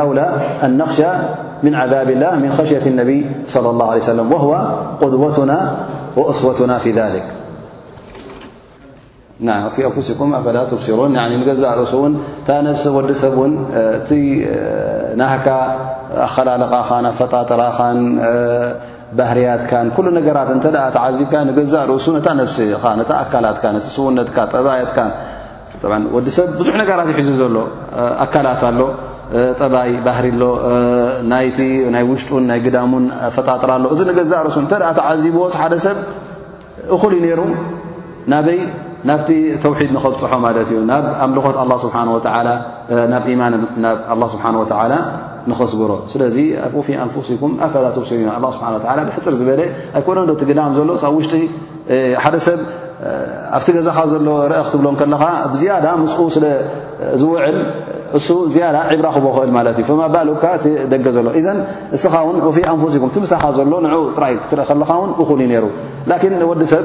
ه 0.00 1.92
ድ 6.28 6.32
أስና 6.32 7.40
ኣፉስ 9.50 10.08
ኩም 10.18 10.30
ኣፈዳ 10.38 10.56
ሲሩን 10.86 11.12
ገዛ 11.48 11.62
ርእሱ 11.78 11.94
እ 12.06 12.10
ታ 12.48 12.58
ሲ 12.82 12.90
ወዲሰብው 12.96 13.44
እቲ 13.98 14.10
ናህካ 15.20 15.46
ኣኸላልኻን 16.26 17.04
ኣፈጣጥራኻን 17.12 17.98
ባህርያትካን 19.20 19.86
ነገራት 20.18 20.50
ተ 20.64 20.78
ተዚብካ 20.96 21.34
ገዛ 21.58 21.74
ርእሱ 21.92 22.06
ኣካላትውነትካ 23.24 24.36
ጠትዲሰብ 25.82 26.48
ብዙሕ 26.60 26.74
ነራት 26.80 27.08
ይሒዙ 27.12 27.28
ዘሎ 27.42 27.56
ኣካላት 28.24 28.62
ኣሎ 28.68 28.80
ጠባይ 29.60 29.90
ባህሪሎ 30.06 30.42
ናይ 31.94 32.04
ውሽጡን 32.10 32.44
ናይ 32.50 32.58
ግዳሙን 32.66 33.04
ኣፈጣጥራ 33.28 33.70
ሎእዚ 33.84 34.00
ገዛ 34.20 34.32
ርእሱ 34.46 34.56
ተ 34.72 34.78
ተዓዚብዎስ 34.98 35.54
ሓደ 35.62 35.74
ሰብ 35.86 35.98
እሉ 36.96 37.02
ዩ 37.26 37.32
ሩ 37.38 37.42
ናበይ 38.32 38.58
ናብቲ 39.10 39.28
ተውሒድ 39.62 39.90
ንኸብፅሖ 39.96 40.32
ማለት 40.46 40.68
እዩ 40.72 40.78
ናብ 40.90 41.04
ኣምልኾት 41.24 41.56
ናብ 43.12 43.24
ኢማን 43.32 43.54
ስብሓወላ 44.34 44.94
ንኸስግሮ 45.50 45.92
ስለዚ 46.12 46.36
ወፊ 46.76 46.88
ኣንሲኩም 47.04 47.52
ኣፈ 47.66 47.72
ሲ 47.96 48.10
ስብሓ 48.56 48.92
ብሕፅር 49.08 49.34
ዝበለ 49.40 49.60
ኣይኮነ 49.98 50.18
ዶ 50.28 50.32
ቲግዳም 50.42 50.72
ዘሎ 50.78 50.90
ብ 51.02 51.14
ውሽጢ 51.18 51.34
ሓደ 52.24 52.36
ሰብ 52.46 52.58
ኣብቲ 53.58 53.68
ገዛኻ 53.76 53.98
ዘሎ 54.12 54.26
ርአ 54.52 54.58
ክትብሎም 54.66 54.96
ከለካ 55.00 55.22
ብዝያዳ 55.52 55.86
ምስኡ 56.02 56.20
ስለዝውዕል 56.36 57.56
እሱ 58.18 58.28
ያዳ 58.62 58.76
ዒብራ 58.92 59.08
ክበኽእል 59.16 59.50
ማለት 59.56 59.76
እዩ 59.80 59.84
ፈማ 59.88 60.02
ባሎካ 60.14 60.44
ደገ 60.92 61.06
ዘሎ 61.16 61.26
እዘ 61.40 61.46
እስኻ 61.96 62.14
ን 62.36 62.44
ኣንሲኩም 62.80 63.10
ትምሳኻ 63.16 63.42
ዘሎ 63.58 63.72
ን 63.84 63.88
ጥራይ 64.16 64.34
ክትርኢ 64.44 64.66
ከለኻውን 64.70 65.10
እኹል 65.24 65.40
ዩ 65.44 65.48
ነሩ 65.54 65.64
ን 66.36 66.42
ወዲ 66.50 66.62
ሰብ 66.74 66.84